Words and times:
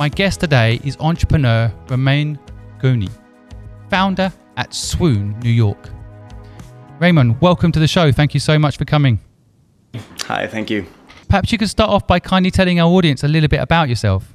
My 0.00 0.08
guest 0.08 0.40
today 0.40 0.80
is 0.82 0.96
entrepreneur 0.98 1.70
Romain 1.90 2.38
Gouni, 2.78 3.10
founder 3.90 4.32
at 4.56 4.72
Swoon, 4.72 5.38
New 5.40 5.50
York. 5.50 5.90
Raymond, 6.98 7.38
welcome 7.42 7.70
to 7.70 7.78
the 7.78 7.86
show. 7.86 8.10
Thank 8.10 8.32
you 8.32 8.40
so 8.40 8.58
much 8.58 8.78
for 8.78 8.86
coming. 8.86 9.20
Hi, 10.20 10.46
thank 10.46 10.70
you. 10.70 10.86
Perhaps 11.28 11.52
you 11.52 11.58
could 11.58 11.68
start 11.68 11.90
off 11.90 12.06
by 12.06 12.18
kindly 12.18 12.50
telling 12.50 12.80
our 12.80 12.88
audience 12.90 13.24
a 13.24 13.28
little 13.28 13.50
bit 13.50 13.60
about 13.60 13.90
yourself. 13.90 14.34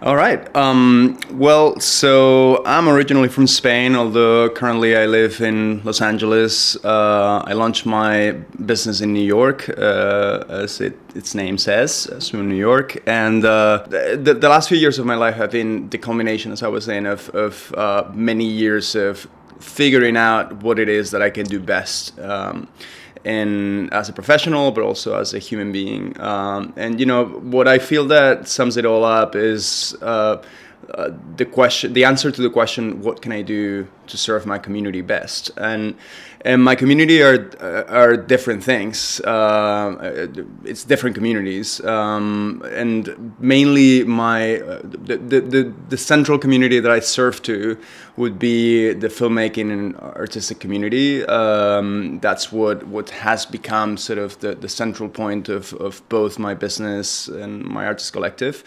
All 0.00 0.14
right. 0.14 0.54
Um, 0.54 1.18
well, 1.32 1.80
so 1.80 2.64
I'm 2.64 2.88
originally 2.88 3.28
from 3.28 3.48
Spain, 3.48 3.96
although 3.96 4.48
currently 4.48 4.96
I 4.96 5.06
live 5.06 5.40
in 5.40 5.82
Los 5.82 6.00
Angeles. 6.00 6.76
Uh, 6.84 7.42
I 7.44 7.52
launched 7.54 7.84
my 7.84 8.30
business 8.64 9.00
in 9.00 9.12
New 9.12 9.24
York, 9.24 9.68
uh, 9.70 10.44
as 10.48 10.80
it, 10.80 10.96
its 11.16 11.34
name 11.34 11.58
says, 11.58 12.08
Swoon 12.20 12.48
New 12.48 12.54
York. 12.54 13.02
And 13.08 13.44
uh, 13.44 13.84
the, 13.88 14.36
the 14.40 14.48
last 14.48 14.68
few 14.68 14.78
years 14.78 15.00
of 15.00 15.06
my 15.06 15.16
life 15.16 15.34
have 15.34 15.50
been 15.50 15.88
the 15.90 15.98
culmination, 15.98 16.52
as 16.52 16.62
I 16.62 16.68
was 16.68 16.84
saying, 16.84 17.06
of, 17.06 17.28
of 17.30 17.74
uh, 17.74 18.08
many 18.14 18.44
years 18.44 18.94
of 18.94 19.26
figuring 19.58 20.16
out 20.16 20.62
what 20.62 20.78
it 20.78 20.88
is 20.88 21.10
that 21.10 21.22
I 21.22 21.30
can 21.30 21.46
do 21.46 21.58
best. 21.58 22.16
Um, 22.20 22.68
and 23.24 23.92
as 23.92 24.08
a 24.08 24.12
professional, 24.12 24.70
but 24.70 24.82
also 24.82 25.18
as 25.18 25.34
a 25.34 25.38
human 25.38 25.72
being. 25.72 26.18
Um, 26.20 26.72
and 26.76 27.00
you 27.00 27.06
know 27.06 27.26
what 27.26 27.68
I 27.68 27.78
feel 27.78 28.06
that 28.06 28.48
sums 28.48 28.76
it 28.76 28.84
all 28.84 29.04
up 29.04 29.34
is 29.34 29.96
uh, 30.02 30.42
uh, 30.94 31.10
the 31.36 31.44
question, 31.44 31.92
the 31.92 32.04
answer 32.04 32.30
to 32.30 32.42
the 32.42 32.50
question, 32.50 33.02
what 33.02 33.20
can 33.20 33.32
I 33.32 33.42
do 33.42 33.86
to 34.06 34.16
serve 34.16 34.46
my 34.46 34.58
community 34.58 35.02
best? 35.02 35.50
And 35.56 35.96
and 36.42 36.62
my 36.62 36.74
community 36.74 37.22
are 37.22 37.50
are 37.88 38.16
different 38.16 38.62
things. 38.62 39.20
Uh, 39.20 40.28
it's 40.64 40.84
different 40.84 41.16
communities, 41.16 41.80
um, 41.84 42.62
and 42.72 43.34
mainly 43.40 44.04
my 44.04 44.62
the, 44.84 45.16
the 45.16 45.72
the 45.88 45.96
central 45.96 46.38
community 46.38 46.80
that 46.80 46.92
I 46.92 47.00
serve 47.00 47.42
to 47.42 47.76
would 48.16 48.38
be 48.38 48.92
the 48.92 49.08
filmmaking 49.08 49.72
and 49.72 49.96
artistic 49.96 50.60
community. 50.60 51.24
Um, 51.26 52.18
that's 52.20 52.52
what 52.52 52.86
what 52.86 53.10
has 53.10 53.46
become 53.46 53.96
sort 53.96 54.18
of 54.18 54.38
the, 54.40 54.54
the 54.54 54.68
central 54.68 55.08
point 55.08 55.48
of, 55.48 55.72
of 55.74 56.02
both 56.08 56.38
my 56.38 56.54
business 56.54 57.28
and 57.28 57.64
my 57.64 57.86
artist 57.86 58.12
collective. 58.12 58.62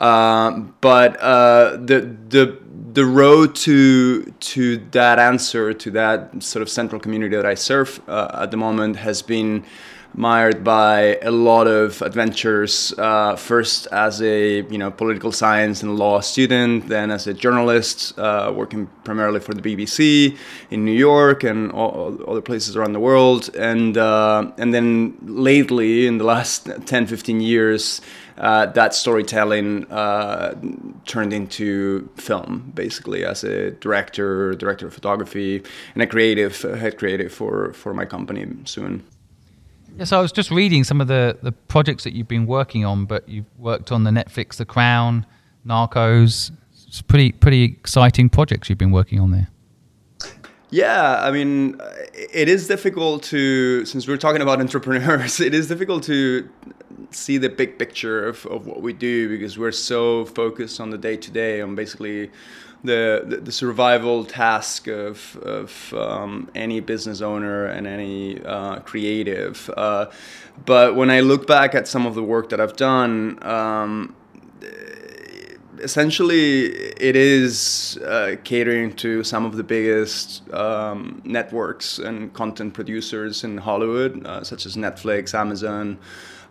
Uh, 0.00 0.60
but 0.80 1.20
uh, 1.20 1.76
the 1.76 2.16
the 2.28 2.58
the 2.92 3.04
road 3.04 3.54
to 3.54 4.24
to 4.40 4.78
that 4.92 5.18
answer 5.18 5.74
to 5.74 5.90
that 5.90 6.42
sort 6.42 6.62
of 6.62 6.68
central 6.70 6.98
community 6.98 7.36
that 7.36 7.46
I 7.46 7.54
serve 7.54 8.00
uh, 8.08 8.30
at 8.42 8.50
the 8.50 8.56
moment 8.56 8.96
has 8.96 9.20
been 9.20 9.64
mired 10.14 10.64
by 10.64 11.16
a 11.22 11.30
lot 11.30 11.66
of 11.66 12.02
adventures. 12.02 12.92
Uh, 12.98 13.36
first 13.36 13.86
as 13.92 14.20
a 14.22 14.62
you 14.62 14.78
know 14.78 14.90
political 14.90 15.32
science 15.32 15.82
and 15.82 15.96
law 15.96 16.20
student, 16.20 16.88
then 16.88 17.10
as 17.10 17.26
a 17.26 17.34
journalist 17.34 18.18
uh, 18.18 18.52
working 18.54 18.86
primarily 19.04 19.40
for 19.40 19.54
the 19.54 19.62
BBC 19.62 20.36
in 20.70 20.84
New 20.84 20.92
York 20.92 21.44
and 21.44 21.70
all, 21.72 22.18
other 22.28 22.42
places 22.42 22.76
around 22.76 22.92
the 22.92 23.00
world, 23.00 23.54
and 23.56 23.96
uh, 23.96 24.50
and 24.58 24.74
then 24.74 25.16
lately 25.22 26.06
in 26.06 26.18
the 26.18 26.24
last 26.24 26.68
10, 26.86 27.06
15 27.06 27.40
years. 27.40 28.00
Uh, 28.38 28.64
that 28.64 28.94
storytelling 28.94 29.84
uh, 29.92 30.54
turned 31.04 31.30
into 31.30 32.08
film, 32.16 32.72
basically, 32.74 33.22
as 33.22 33.44
a 33.44 33.72
director, 33.72 34.54
director 34.54 34.86
of 34.86 34.94
photography, 34.94 35.62
and 35.92 36.02
a 36.02 36.06
creative, 36.06 36.62
head 36.62 36.96
creative 36.96 37.30
for, 37.30 37.74
for 37.74 37.92
my 37.92 38.06
company 38.06 38.46
Swoon. 38.64 39.04
Yeah, 39.96 40.04
so 40.04 40.18
I 40.18 40.22
was 40.22 40.32
just 40.32 40.50
reading 40.50 40.84
some 40.84 41.00
of 41.00 41.08
the, 41.08 41.38
the 41.42 41.52
projects 41.52 42.04
that 42.04 42.14
you've 42.14 42.28
been 42.28 42.46
working 42.46 42.84
on, 42.84 43.04
but 43.04 43.28
you've 43.28 43.46
worked 43.58 43.92
on 43.92 44.04
the 44.04 44.10
Netflix 44.10 44.56
The 44.56 44.64
Crown, 44.64 45.26
Narcos. 45.66 46.50
It's 46.86 47.02
pretty 47.02 47.32
pretty 47.32 47.64
exciting 47.64 48.28
projects 48.28 48.68
you've 48.68 48.78
been 48.78 48.90
working 48.90 49.20
on 49.20 49.30
there. 49.30 49.48
Yeah, 50.70 51.20
I 51.20 51.32
mean, 51.32 51.80
it 52.14 52.48
is 52.48 52.68
difficult 52.68 53.24
to, 53.24 53.84
since 53.84 54.06
we're 54.06 54.16
talking 54.16 54.40
about 54.40 54.60
entrepreneurs, 54.66 55.40
it 55.40 55.52
is 55.52 55.66
difficult 55.66 56.04
to 56.04 56.48
see 57.10 57.38
the 57.38 57.48
big 57.48 57.76
picture 57.78 58.26
of, 58.26 58.46
of 58.46 58.66
what 58.66 58.80
we 58.80 58.92
do 58.92 59.28
because 59.28 59.58
we're 59.58 59.72
so 59.72 60.26
focused 60.26 60.80
on 60.80 60.90
the 60.90 60.98
day 60.98 61.16
to 61.16 61.30
day, 61.30 61.60
on 61.60 61.74
basically 61.74 62.30
the, 62.84 63.40
the, 63.42 63.52
survival 63.52 64.24
task 64.24 64.86
of, 64.86 65.36
of 65.42 65.94
um, 65.94 66.50
any 66.54 66.80
business 66.80 67.20
owner 67.20 67.66
and 67.66 67.86
any 67.86 68.42
uh, 68.42 68.80
creative. 68.80 69.70
Uh, 69.76 70.06
but 70.64 70.96
when 70.96 71.10
I 71.10 71.20
look 71.20 71.46
back 71.46 71.74
at 71.74 71.86
some 71.86 72.06
of 72.06 72.14
the 72.14 72.22
work 72.22 72.48
that 72.50 72.60
I've 72.60 72.76
done, 72.76 73.38
um, 73.42 74.14
essentially 75.80 76.66
it 76.66 77.16
is 77.16 77.98
uh, 78.04 78.36
catering 78.44 78.94
to 78.96 79.24
some 79.24 79.44
of 79.44 79.56
the 79.56 79.64
biggest 79.64 80.50
um, 80.52 81.20
networks 81.24 81.98
and 81.98 82.32
content 82.32 82.74
producers 82.74 83.44
in 83.44 83.58
Hollywood, 83.58 84.24
uh, 84.26 84.44
such 84.44 84.66
as 84.66 84.76
Netflix, 84.76 85.34
Amazon 85.34 85.98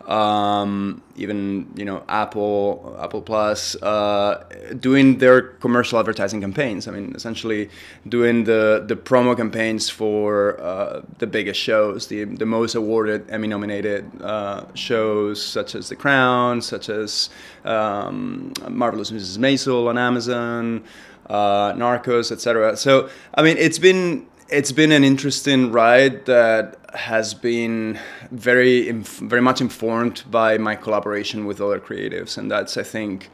um, 0.09 1.03
even 1.15 1.71
you 1.75 1.85
know 1.85 2.03
Apple, 2.09 2.97
Apple 2.99 3.21
Plus, 3.21 3.75
uh, 3.83 4.43
doing 4.79 5.19
their 5.19 5.41
commercial 5.41 5.99
advertising 5.99 6.41
campaigns. 6.41 6.87
I 6.87 6.91
mean, 6.91 7.13
essentially 7.15 7.69
doing 8.07 8.45
the 8.45 8.83
the 8.85 8.95
promo 8.95 9.37
campaigns 9.37 9.87
for 9.87 10.59
uh, 10.59 11.01
the 11.19 11.27
biggest 11.27 11.59
shows, 11.59 12.07
the 12.07 12.23
the 12.25 12.47
most 12.47 12.73
awarded 12.73 13.29
Emmy 13.29 13.47
nominated 13.47 14.09
uh, 14.21 14.65
shows, 14.73 15.43
such 15.45 15.75
as 15.75 15.89
The 15.89 15.95
Crown, 15.95 16.61
such 16.61 16.89
as 16.89 17.29
um, 17.63 18.51
Marvelous 18.67 19.11
Mrs. 19.11 19.37
Maisel 19.37 19.87
on 19.87 19.97
Amazon. 19.97 20.83
Uh, 21.29 21.73
Narcos, 21.73 22.31
etc. 22.31 22.75
So, 22.75 23.07
I 23.35 23.43
mean, 23.43 23.55
it's 23.59 23.77
been 23.77 24.25
it's 24.51 24.71
been 24.71 24.91
an 24.91 25.03
interesting 25.03 25.71
ride 25.71 26.25
that 26.25 26.77
has 26.95 27.33
been 27.33 27.99
very 28.31 28.91
very 28.91 29.41
much 29.41 29.61
informed 29.61 30.23
by 30.29 30.57
my 30.57 30.75
collaboration 30.75 31.45
with 31.45 31.61
other 31.61 31.79
creatives 31.79 32.37
and 32.37 32.49
that's 32.49 32.77
i 32.77 32.83
think 32.83 33.29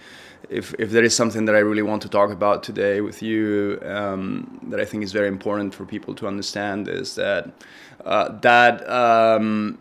if, 0.49 0.75
if 0.77 0.91
there 0.91 1.03
is 1.03 1.15
something 1.15 1.45
that 1.45 1.55
i 1.55 1.59
really 1.59 1.81
want 1.81 2.01
to 2.01 2.09
talk 2.09 2.31
about 2.31 2.63
today 2.63 3.01
with 3.01 3.23
you 3.23 3.79
um, 3.85 4.59
that 4.69 4.79
i 4.79 4.85
think 4.85 5.03
is 5.03 5.13
very 5.13 5.27
important 5.27 5.73
for 5.73 5.85
people 5.85 6.13
to 6.13 6.27
understand 6.27 6.87
is 6.87 7.15
that 7.15 7.49
uh, 8.03 8.29
that 8.39 8.87
um, 8.89 9.77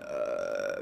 uh, 0.00 0.80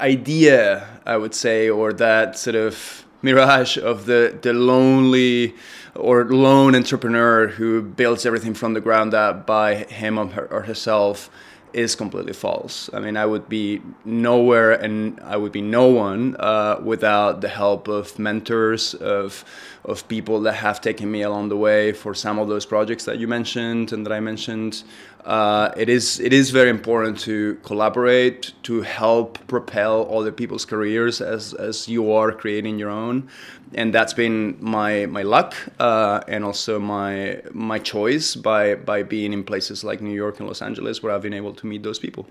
idea 0.00 0.88
i 1.04 1.16
would 1.16 1.34
say 1.34 1.68
or 1.68 1.92
that 1.92 2.38
sort 2.38 2.56
of 2.56 3.03
mirage 3.24 3.76
of 3.78 4.06
the 4.06 4.38
the 4.42 4.52
lonely 4.52 5.54
or 5.94 6.24
lone 6.24 6.74
entrepreneur 6.74 7.48
who 7.48 7.82
builds 7.82 8.26
everything 8.26 8.54
from 8.54 8.74
the 8.74 8.80
ground 8.80 9.14
up 9.14 9.46
by 9.46 9.74
him 9.74 10.18
or, 10.18 10.26
her, 10.28 10.46
or 10.50 10.62
herself 10.62 11.30
is 11.72 11.96
completely 11.96 12.32
false. 12.32 12.88
I 12.92 13.00
mean, 13.00 13.16
I 13.16 13.26
would 13.26 13.48
be 13.48 13.82
nowhere 14.04 14.72
and 14.72 15.20
I 15.24 15.36
would 15.36 15.50
be 15.50 15.60
no 15.60 15.88
one 15.88 16.36
uh, 16.38 16.80
without 16.82 17.40
the 17.40 17.48
help 17.48 17.88
of 17.88 18.16
mentors, 18.18 18.94
of 18.94 19.44
of 19.84 20.06
people 20.08 20.40
that 20.42 20.54
have 20.54 20.80
taken 20.80 21.10
me 21.10 21.22
along 21.22 21.48
the 21.48 21.56
way 21.56 21.92
for 21.92 22.14
some 22.14 22.38
of 22.38 22.48
those 22.48 22.64
projects 22.64 23.04
that 23.04 23.18
you 23.18 23.28
mentioned 23.28 23.92
and 23.92 24.06
that 24.06 24.12
I 24.12 24.20
mentioned. 24.20 24.84
Uh, 25.24 25.72
it 25.76 25.88
is 25.88 26.20
it 26.20 26.34
is 26.34 26.50
very 26.50 26.68
important 26.68 27.18
to 27.18 27.54
collaborate 27.62 28.52
to 28.62 28.82
help 28.82 29.38
propel 29.46 30.06
other 30.14 30.30
people's 30.30 30.66
careers 30.66 31.22
as 31.22 31.54
as 31.54 31.88
you 31.88 32.12
are 32.12 32.30
creating 32.30 32.78
your 32.78 32.90
own, 32.90 33.26
and 33.72 33.94
that's 33.94 34.12
been 34.12 34.56
my 34.60 35.06
my 35.06 35.22
luck 35.22 35.54
uh, 35.80 36.20
and 36.28 36.44
also 36.44 36.78
my 36.78 37.40
my 37.52 37.78
choice 37.78 38.34
by 38.36 38.74
by 38.74 39.02
being 39.02 39.32
in 39.32 39.42
places 39.42 39.82
like 39.82 40.02
New 40.02 40.14
York 40.14 40.40
and 40.40 40.46
Los 40.46 40.60
Angeles 40.60 41.02
where 41.02 41.14
I've 41.14 41.22
been 41.22 41.34
able 41.34 41.54
to 41.54 41.66
meet 41.66 41.82
those 41.82 41.98
people 41.98 42.26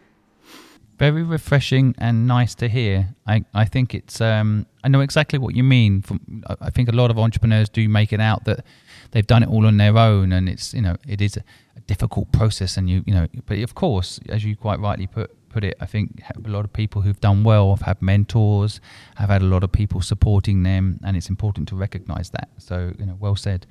very 1.00 1.24
refreshing 1.24 1.96
and 1.98 2.28
nice 2.28 2.56
to 2.56 2.70
hear. 2.70 3.10
I, 3.28 3.44
I 3.54 3.66
think 3.66 3.94
it's 3.94 4.22
um, 4.22 4.66
I 4.84 4.88
know 4.88 5.02
exactly 5.02 5.40
what 5.40 5.56
you 5.56 5.64
mean. 5.64 6.02
From 6.02 6.44
I 6.62 6.70
think 6.70 6.90
a 6.90 6.92
lot 6.92 7.12
of 7.12 7.18
entrepreneurs 7.18 7.70
do 7.70 7.88
make 7.90 8.14
it 8.14 8.20
out 8.20 8.46
that 8.46 8.66
they've 9.12 9.26
done 9.26 9.44
it 9.44 9.50
all 9.50 9.66
on 9.66 9.78
their 9.78 9.98
own, 9.98 10.32
and 10.32 10.48
it's 10.48 10.74
you 10.74 10.82
know 10.82 10.96
it 11.08 11.22
is 11.22 11.38
a, 11.76 11.80
difficult 11.82 12.32
process, 12.32 12.78
and 12.78 12.90
you 12.90 13.04
you 13.06 13.14
know. 13.14 13.28
But 13.46 13.60
of 13.60 13.76
course, 13.76 14.20
as 14.30 14.44
you 14.44 14.56
quite 14.56 14.80
rightly 14.80 15.08
put 15.08 15.36
put 15.50 15.64
it, 15.64 15.76
I 15.80 15.86
think 15.86 16.22
a 16.36 16.50
lot 16.50 16.66
of 16.66 16.74
people 16.74 17.02
who've 17.02 17.20
done 17.20 17.44
well 17.44 17.70
have 17.76 17.82
had 17.82 18.02
mentors, 18.02 18.82
have 19.16 19.30
had 19.30 19.42
a 19.42 19.46
lot 19.46 19.64
of 19.64 19.72
people 19.72 20.02
supporting 20.02 20.64
them, 20.64 21.00
and 21.04 21.16
it's 21.16 21.30
important 21.30 21.68
to 21.70 21.76
recognise 21.76 22.30
that. 22.32 22.50
So 22.58 22.94
you 22.98 23.06
know, 23.06 23.18
well 23.20 23.36
said. 23.36 23.66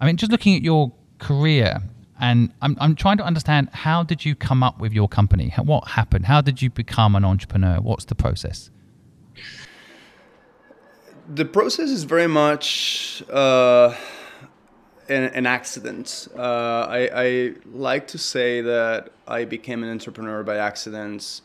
I 0.00 0.06
mean, 0.06 0.16
just 0.16 0.30
looking 0.30 0.54
at 0.54 0.62
your 0.62 0.92
career, 1.18 1.82
and 2.20 2.52
I'm, 2.62 2.76
I'm 2.80 2.94
trying 2.94 3.16
to 3.18 3.24
understand 3.24 3.68
how 3.72 4.02
did 4.02 4.24
you 4.24 4.34
come 4.34 4.62
up 4.62 4.80
with 4.80 4.92
your 4.92 5.08
company? 5.08 5.52
What 5.62 5.88
happened? 5.88 6.26
How 6.26 6.40
did 6.40 6.62
you 6.62 6.70
become 6.70 7.14
an 7.14 7.24
entrepreneur? 7.24 7.80
What's 7.80 8.04
the 8.04 8.14
process? 8.14 8.70
The 11.28 11.44
process 11.44 11.90
is 11.90 12.04
very 12.04 12.26
much 12.26 13.22
uh, 13.30 13.94
an, 15.08 15.24
an, 15.24 15.46
accident. 15.46 16.28
Uh, 16.36 16.86
I, 16.88 17.10
I, 17.14 17.52
like 17.72 18.08
to 18.08 18.18
say 18.18 18.60
that 18.60 19.10
I 19.26 19.44
became 19.44 19.82
an 19.82 19.90
entrepreneur 19.90 20.42
by 20.42 20.56
accident. 20.56 21.40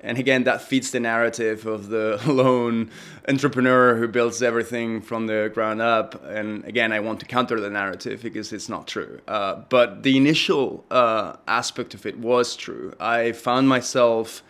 And 0.00 0.16
again 0.16 0.44
that 0.44 0.62
feeds 0.62 0.92
the 0.92 1.00
narrative 1.00 1.66
of 1.66 1.88
the 1.88 2.20
lone 2.26 2.90
entrepreneur 3.26 3.96
who 3.96 4.06
builds 4.06 4.42
everything 4.42 5.00
from 5.00 5.26
the 5.26 5.50
ground 5.52 5.82
up. 5.82 6.24
And 6.24 6.64
again 6.64 6.92
i 6.92 7.00
want 7.00 7.20
to 7.20 7.26
counter 7.26 7.58
the 7.60 7.70
narrative 7.70 8.22
because 8.22 8.52
it's 8.52 8.68
not 8.68 8.86
true. 8.86 9.20
Uh, 9.26 9.62
but 9.68 10.02
the 10.04 10.16
initial 10.16 10.84
uh, 10.90 11.36
aspect 11.48 11.94
of 11.94 12.06
it 12.06 12.18
was 12.18 12.54
true. 12.54 12.94
I 13.00 13.32
found 13.32 13.68
myself 13.68 14.42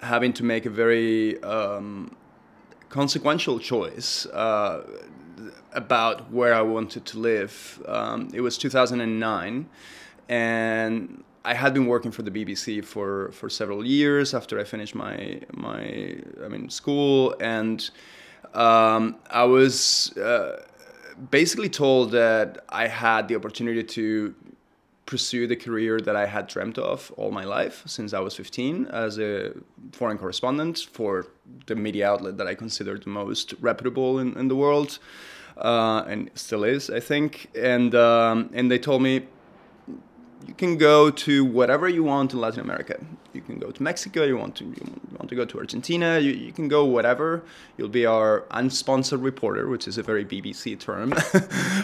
having 0.00 0.32
to 0.32 0.44
make 0.44 0.64
a 0.64 0.70
very 0.70 1.42
um, 1.42 2.16
consequential 2.88 3.58
choice 3.58 4.26
uh, 4.26 4.82
about 5.72 6.30
where 6.32 6.54
i 6.54 6.62
wanted 6.62 7.04
to 7.04 7.18
live. 7.18 7.82
Um, 7.86 8.30
it 8.32 8.40
was 8.40 8.56
2009 8.58 9.68
and 10.28 11.24
I 11.44 11.54
had 11.54 11.72
been 11.72 11.86
working 11.86 12.10
for 12.10 12.22
the 12.22 12.30
BBC 12.30 12.84
for, 12.84 13.32
for 13.32 13.48
several 13.48 13.84
years 13.84 14.34
after 14.34 14.58
I 14.58 14.64
finished 14.64 14.94
my 14.94 15.40
my 15.54 16.16
I 16.44 16.48
mean 16.48 16.68
school, 16.68 17.34
and 17.40 17.88
um, 18.52 19.16
I 19.30 19.44
was 19.44 20.16
uh, 20.18 20.62
basically 21.30 21.70
told 21.70 22.10
that 22.12 22.64
I 22.68 22.86
had 22.86 23.28
the 23.28 23.36
opportunity 23.36 23.82
to 23.82 24.34
pursue 25.06 25.46
the 25.46 25.56
career 25.56 26.00
that 26.00 26.16
I 26.16 26.26
had 26.26 26.48
dreamt 26.48 26.76
of 26.76 27.10
all 27.16 27.30
my 27.30 27.44
life 27.44 27.82
since 27.86 28.12
I 28.12 28.20
was 28.20 28.34
15 28.34 28.88
as 28.92 29.18
a 29.18 29.52
foreign 29.92 30.18
correspondent 30.18 30.86
for 30.92 31.28
the 31.64 31.74
media 31.74 32.10
outlet 32.10 32.36
that 32.36 32.46
I 32.46 32.54
considered 32.54 33.04
the 33.04 33.08
most 33.08 33.54
reputable 33.58 34.18
in, 34.18 34.36
in 34.36 34.48
the 34.48 34.56
world, 34.56 34.98
uh, 35.58 36.04
and 36.06 36.30
still 36.34 36.64
is, 36.64 36.90
I 36.90 37.00
think. 37.00 37.48
And 37.54 37.94
um, 37.94 38.50
and 38.52 38.70
they 38.70 38.78
told 38.78 39.02
me 39.02 39.26
you 40.46 40.54
can 40.54 40.76
go 40.76 41.10
to 41.10 41.44
whatever 41.44 41.88
you 41.88 42.04
want 42.04 42.32
in 42.32 42.40
Latin 42.40 42.60
America. 42.60 42.98
You 43.32 43.40
can 43.40 43.58
go 43.58 43.70
to 43.70 43.82
Mexico. 43.82 44.24
You 44.24 44.36
want 44.36 44.56
to 44.56 44.64
you 44.64 45.00
want 45.16 45.28
to 45.28 45.34
go 45.34 45.44
to 45.44 45.58
Argentina. 45.58 46.18
You, 46.18 46.32
you 46.32 46.52
can 46.52 46.68
go 46.68 46.84
whatever. 46.84 47.42
You'll 47.76 47.88
be 47.88 48.06
our 48.06 48.44
unsponsored 48.50 49.22
reporter, 49.22 49.68
which 49.68 49.86
is 49.86 49.98
a 49.98 50.02
very 50.02 50.24
BBC 50.24 50.78
term, 50.78 51.12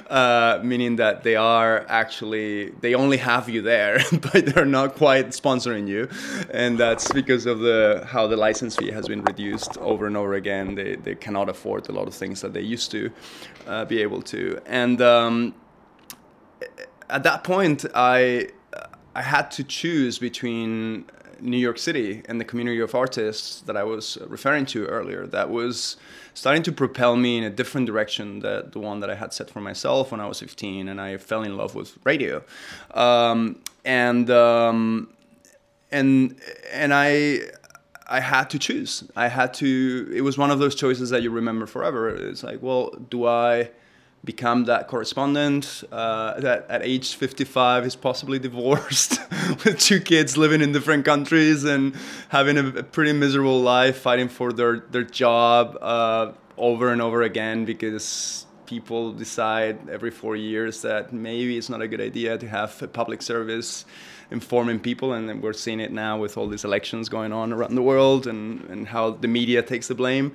uh, 0.11 0.61
meaning 0.65 0.97
that 0.97 1.23
they 1.23 1.37
are 1.37 1.85
actually 1.89 2.71
they 2.81 2.95
only 2.95 3.19
have 3.19 3.49
you 3.49 3.63
there, 3.63 4.01
but 4.13 4.47
they're 4.47 4.65
not 4.65 4.95
quite 4.97 5.29
sponsoring 5.29 5.87
you, 5.87 6.09
and 6.51 6.79
that's 6.79 7.13
because 7.13 7.47
of 7.47 7.61
the 7.61 8.05
how 8.07 8.27
the 8.27 8.37
license 8.37 8.77
fee 8.77 8.91
has 8.91 9.09
been 9.09 9.23
reduced 9.23 9.77
over 9.79 10.07
and 10.07 10.17
over 10.17 10.35
again. 10.35 10.75
They 10.75 10.97
they 10.97 11.15
cannot 11.15 11.49
afford 11.49 11.89
a 11.89 11.93
lot 11.93 12.09
of 12.09 12.15
things 12.15 12.41
that 12.41 12.53
they 12.53 12.63
used 12.63 12.91
to 12.93 13.11
uh, 13.67 13.85
be 13.85 14.01
able 14.01 14.23
to, 14.23 14.61
and. 14.67 15.01
Um, 15.03 15.55
at 17.11 17.23
that 17.23 17.45
point, 17.45 17.85
I 17.95 18.49
I 19.15 19.23
had 19.23 19.51
to 19.53 19.65
choose 19.65 20.19
between 20.19 21.05
New 21.41 21.59
York 21.59 21.79
City 21.79 22.23
and 22.29 22.41
the 22.41 22.45
community 22.45 22.81
of 22.81 22.95
artists 22.95 23.61
that 23.63 23.77
I 23.77 23.85
was 23.85 24.19
referring 24.27 24.67
to 24.67 24.87
earlier. 24.87 25.27
That 25.27 25.51
was 25.51 25.97
starting 26.33 26.63
to 26.65 26.73
propel 26.73 27.17
me 27.17 27.39
in 27.39 27.45
a 27.45 27.51
different 27.51 27.87
direction 27.87 28.41
than 28.41 28.71
the 28.71 28.81
one 28.81 29.01
that 29.01 29.11
I 29.11 29.15
had 29.15 29.33
set 29.33 29.51
for 29.51 29.61
myself 29.61 30.11
when 30.11 30.21
I 30.21 30.27
was 30.27 30.41
15, 30.41 30.89
and 30.89 31.01
I 31.01 31.17
fell 31.19 31.43
in 31.43 31.57
love 31.57 31.75
with 31.75 31.97
radio. 32.05 32.43
Um, 32.93 33.61
and 33.85 34.31
um, 34.31 35.13
and 35.91 36.41
and 36.73 36.93
I. 36.93 37.41
I 38.07 38.21
had 38.21 38.51
to 38.51 38.59
choose. 38.59 39.03
I 39.17 39.29
had 39.29 39.55
to. 39.55 40.13
It 40.15 40.21
was 40.21 40.37
one 40.37 40.51
of 40.51 40.59
those 40.59 40.75
choices 40.75 41.09
that 41.09 41.23
you 41.23 41.31
remember 41.31 41.65
forever. 41.65 42.11
It's 42.11 42.43
like, 42.43 42.61
well, 42.61 42.91
do 43.09 43.27
I 43.27 43.71
become 44.25 44.65
that 44.65 44.89
correspondent 44.89 45.85
uh, 45.93 46.41
that 46.41 46.67
at 46.71 46.83
age 46.83 47.15
55 47.15 47.85
is 47.85 47.97
possibly 47.97 48.39
divorced 48.39 49.21
with 49.65 49.79
two 49.79 50.01
kids 50.01 50.37
living 50.37 50.63
in 50.63 50.73
different 50.73 51.05
countries 51.05 51.65
and 51.65 51.95
having 52.31 52.57
a, 52.57 52.67
a 52.69 52.83
pretty 52.83 53.13
miserable 53.13 53.61
life 53.61 53.99
fighting 53.99 54.29
for 54.29 54.53
their, 54.53 54.81
their 54.91 55.03
job 55.03 55.77
uh, 55.81 56.33
over 56.57 56.91
and 56.91 57.03
over 57.03 57.23
again 57.23 57.65
because 57.65 58.47
people 58.67 59.13
decide 59.13 59.89
every 59.91 60.11
four 60.11 60.37
years 60.37 60.83
that 60.83 61.13
maybe 61.13 61.57
it's 61.59 61.69
not 61.69 61.83
a 61.83 61.89
good 61.89 62.01
idea 62.01 62.39
to 62.39 62.49
have 62.49 62.81
a 62.83 62.89
public 62.89 63.21
service 63.21 63.85
informing 64.31 64.81
people. 64.81 65.13
And 65.13 65.43
we're 65.43 65.53
seeing 65.53 65.81
it 65.81 65.93
now 65.93 66.19
with 66.19 66.39
all 66.39 66.49
these 66.49 66.65
elections 66.65 67.09
going 67.09 67.33
on 67.33 67.53
around 67.53 67.75
the 67.75 67.83
world 67.83 68.27
and, 68.27 68.63
and 68.71 68.89
how 68.89 69.11
the 69.11 69.29
media 69.29 69.63
takes 69.63 69.89
the 69.89 69.95
blame 69.95 70.33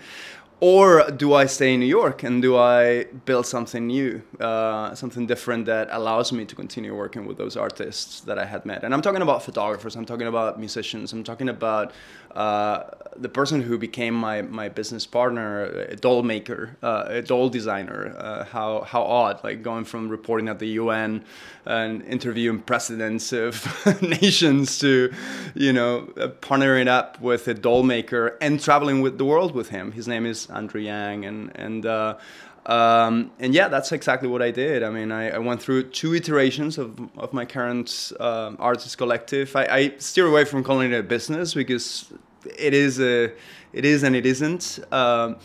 or 0.62 1.10
do 1.12 1.34
I 1.34 1.46
stay 1.46 1.74
in 1.74 1.80
New 1.80 1.86
York 1.86 2.24
and 2.24 2.42
do 2.42 2.58
I 2.58 3.06
build 3.26 3.46
something 3.46 3.88
new, 3.88 4.22
uh, 4.40 4.94
something 4.94 5.26
different 5.26 5.66
that 5.68 5.88
allows 5.92 6.34
me 6.34 6.44
to 6.46 6.56
continue 6.56 6.94
working 6.96 7.26
with 7.26 7.38
those 7.38 7.56
artists 7.56 8.22
that 8.22 8.38
I 8.38 8.46
had 8.46 8.66
met? 8.66 8.84
And 8.84 8.94
I'm 8.94 9.02
talking 9.02 9.22
about 9.22 9.42
photographers, 9.44 9.96
I'm 9.96 10.06
talking 10.06 10.28
about 10.28 10.60
musicians, 10.60 11.14
I'm 11.14 11.24
talking 11.24 11.48
about 11.48 11.94
uh, 12.36 12.84
the 13.16 13.30
person 13.30 13.62
who 13.62 13.78
became 13.78 14.14
my, 14.14 14.42
my 14.42 14.70
business 14.70 15.06
partner, 15.06 15.66
a 15.66 15.96
doll 15.96 16.24
maker, 16.24 16.78
uh, 16.84 17.06
a 17.08 17.22
doll 17.22 17.50
designer. 17.50 18.16
Uh, 18.18 18.44
how 18.44 18.82
how 18.82 19.02
odd, 19.02 19.44
like 19.44 19.64
going 19.64 19.84
from 19.84 20.10
reporting 20.10 20.48
at 20.48 20.60
the 20.60 20.68
UN 20.68 21.24
and 21.66 22.04
interviewing 22.04 22.60
presidents 22.60 23.34
of 23.34 23.66
nations 24.02 24.80
to, 24.80 25.12
you 25.56 25.74
know, 25.74 26.02
partnering 26.42 26.88
up 26.88 27.20
with 27.20 27.48
a 27.48 27.54
doll 27.54 27.84
maker 27.84 28.38
and 28.42 28.60
traveling 28.62 29.02
with 29.02 29.18
the 29.18 29.26
world 29.26 29.54
with 29.56 29.70
him. 29.70 29.92
His 29.92 30.08
name 30.08 30.26
is 30.26 30.49
Andrew 30.50 30.81
Yang, 30.81 31.25
and 31.25 31.51
and 31.56 31.86
uh, 31.86 32.18
um, 32.66 33.31
and 33.40 33.54
yeah, 33.54 33.68
that's 33.68 33.92
exactly 33.92 34.28
what 34.28 34.42
I 34.42 34.51
did. 34.51 34.84
I 34.84 34.90
mean, 34.90 35.12
I, 35.12 35.31
I 35.31 35.38
went 35.40 35.62
through 35.62 35.90
two 35.90 36.13
iterations 36.13 36.78
of, 36.78 37.00
of 37.18 37.34
my 37.34 37.46
current 37.46 38.12
uh, 38.19 38.54
artist 38.60 38.98
collective. 38.98 39.56
I, 39.56 39.66
I 39.66 39.94
steer 39.98 40.28
away 40.28 40.46
from 40.46 40.63
calling 40.63 40.92
it 40.92 41.00
a 41.00 41.04
business 41.04 41.54
because 41.54 42.12
it 42.46 42.74
is 42.74 43.00
a, 43.00 43.31
it 43.74 43.86
is 43.86 44.04
and 44.04 44.16
it 44.16 44.25
isn't. 44.25 44.80
Um, 44.92 45.38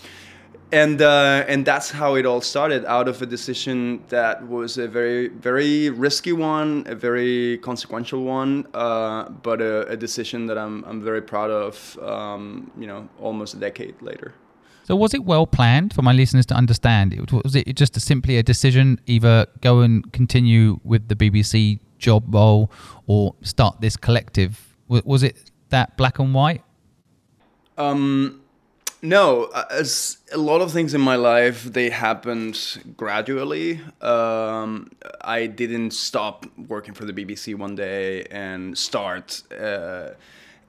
and 0.72 1.00
uh, 1.00 1.44
and 1.46 1.64
that's 1.64 1.90
how 1.90 2.16
it 2.16 2.26
all 2.26 2.40
started 2.40 2.84
out 2.86 3.06
of 3.06 3.22
a 3.22 3.26
decision 3.26 4.02
that 4.08 4.46
was 4.48 4.76
a 4.76 4.88
very 4.88 5.28
very 5.28 5.90
risky 5.90 6.32
one, 6.32 6.84
a 6.86 6.94
very 6.94 7.58
consequential 7.58 8.24
one, 8.24 8.66
uh, 8.74 9.28
but 9.28 9.60
a, 9.60 9.86
a, 9.88 9.96
decision 9.96 10.46
that 10.46 10.58
I'm 10.58 10.82
I'm 10.84 11.00
very 11.00 11.22
proud 11.22 11.50
of. 11.50 11.98
Um, 12.02 12.72
you 12.76 12.86
know, 12.86 13.08
almost 13.20 13.54
a 13.54 13.58
decade 13.58 14.00
later. 14.02 14.34
So 14.84 14.94
was 14.94 15.14
it 15.14 15.24
well 15.24 15.46
planned 15.46 15.94
for 15.94 16.02
my 16.02 16.12
listeners 16.12 16.44
to 16.46 16.54
understand? 16.54 17.14
It 17.14 17.32
was 17.32 17.56
it 17.56 17.74
just 17.74 17.96
a, 17.96 18.00
simply 18.00 18.36
a 18.36 18.42
decision, 18.42 19.00
either 19.06 19.46
go 19.62 19.80
and 19.80 20.10
continue 20.12 20.78
with 20.84 21.08
the 21.08 21.16
BBC 21.16 21.80
job 21.98 22.34
role 22.34 22.70
or 23.06 23.34
start 23.42 23.80
this 23.80 23.96
collective? 23.96 24.76
Was 24.88 25.22
it 25.22 25.50
that 25.70 25.96
black 25.96 26.18
and 26.18 26.34
white? 26.34 26.62
Um, 27.78 28.42
no, 29.00 29.50
as 29.70 30.18
a 30.32 30.38
lot 30.38 30.60
of 30.60 30.70
things 30.70 30.92
in 30.92 31.00
my 31.00 31.16
life, 31.16 31.64
they 31.64 31.88
happened 31.88 32.82
gradually. 32.96 33.80
Um, 34.02 34.90
I 35.22 35.46
didn't 35.46 35.92
stop 35.92 36.46
working 36.68 36.92
for 36.92 37.06
the 37.06 37.12
BBC 37.12 37.54
one 37.54 37.74
day 37.74 38.24
and 38.24 38.76
start. 38.76 39.42
Uh, 39.50 40.10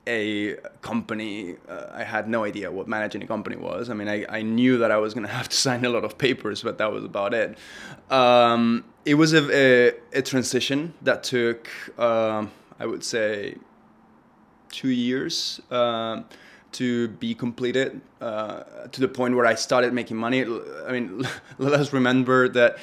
a 0.07 0.55
company. 0.81 1.55
Uh, 1.67 1.87
I 1.91 2.03
had 2.03 2.27
no 2.27 2.43
idea 2.43 2.71
what 2.71 2.87
managing 2.87 3.23
a 3.23 3.27
company 3.27 3.55
was. 3.55 3.89
I 3.89 3.93
mean, 3.93 4.07
I, 4.07 4.25
I 4.29 4.41
knew 4.41 4.77
that 4.79 4.91
I 4.91 4.97
was 4.97 5.13
going 5.13 5.25
to 5.25 5.33
have 5.33 5.49
to 5.49 5.57
sign 5.67 5.85
a 5.85 5.89
lot 5.89 6.03
of 6.03 6.17
papers, 6.17 6.61
but 6.61 6.77
that 6.77 6.91
was 6.91 7.03
about 7.03 7.33
it. 7.33 7.57
Um, 8.09 8.85
it 9.03 9.15
was 9.15 9.33
a, 9.33 9.43
a, 9.51 9.93
a, 10.13 10.21
transition 10.21 10.93
that 11.01 11.23
took, 11.23 11.69
um, 11.99 12.51
I 12.79 12.85
would 12.85 13.03
say, 13.03 13.55
two 14.69 14.89
years. 14.89 15.61
Um, 15.71 16.25
to 16.75 17.07
be 17.07 17.33
completed 17.33 18.01
uh, 18.19 18.63
to 18.91 18.99
the 18.99 19.07
point 19.07 19.33
where 19.33 19.45
I 19.45 19.55
started 19.55 19.93
making 19.93 20.17
money. 20.17 20.43
I 20.43 20.91
mean, 20.91 21.25
let 21.57 21.71
us 21.71 21.93
remember 21.93 22.49
that 22.49 22.77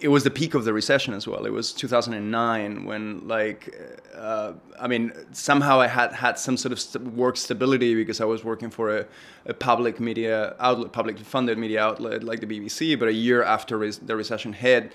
it 0.00 0.08
was 0.08 0.24
the 0.24 0.30
peak 0.30 0.54
of 0.54 0.64
the 0.64 0.72
recession 0.72 1.14
as 1.14 1.26
well. 1.26 1.46
It 1.46 1.52
was 1.52 1.72
2009 1.72 2.84
when, 2.84 3.26
like, 3.26 3.74
uh, 4.14 4.52
I 4.78 4.86
mean, 4.86 5.12
somehow 5.32 5.80
I 5.80 5.86
had 5.86 6.12
had 6.12 6.38
some 6.38 6.56
sort 6.56 6.72
of 6.72 6.80
st- 6.80 7.04
work 7.14 7.36
stability 7.36 7.94
because 7.94 8.20
I 8.20 8.24
was 8.24 8.44
working 8.44 8.70
for 8.70 8.98
a, 8.98 9.06
a 9.46 9.54
public 9.54 10.00
media 10.00 10.54
outlet, 10.60 10.92
publicly 10.92 11.24
funded 11.24 11.58
media 11.58 11.82
outlet 11.82 12.22
like 12.22 12.40
the 12.40 12.46
BBC. 12.46 12.98
But 12.98 13.08
a 13.08 13.12
year 13.12 13.42
after 13.42 13.78
res- 13.78 13.98
the 13.98 14.16
recession 14.16 14.52
hit, 14.52 14.92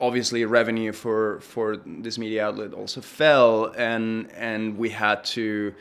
obviously 0.00 0.44
revenue 0.44 0.92
for 0.92 1.40
for 1.40 1.76
this 1.76 2.18
media 2.18 2.46
outlet 2.46 2.72
also 2.72 3.00
fell, 3.00 3.72
and 3.76 4.30
and 4.32 4.76
we 4.78 4.90
had 4.90 5.24
to. 5.24 5.74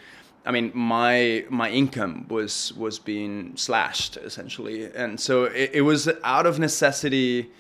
I 0.45 0.51
mean, 0.51 0.71
my 0.75 1.45
my 1.49 1.69
income 1.69 2.25
was 2.29 2.73
was 2.73 2.99
being 2.99 3.55
slashed 3.57 4.17
essentially, 4.17 4.85
and 4.93 5.19
so 5.19 5.45
it, 5.45 5.71
it 5.73 5.81
was 5.81 6.09
out 6.23 6.45
of 6.45 6.59
necessity 6.59 7.51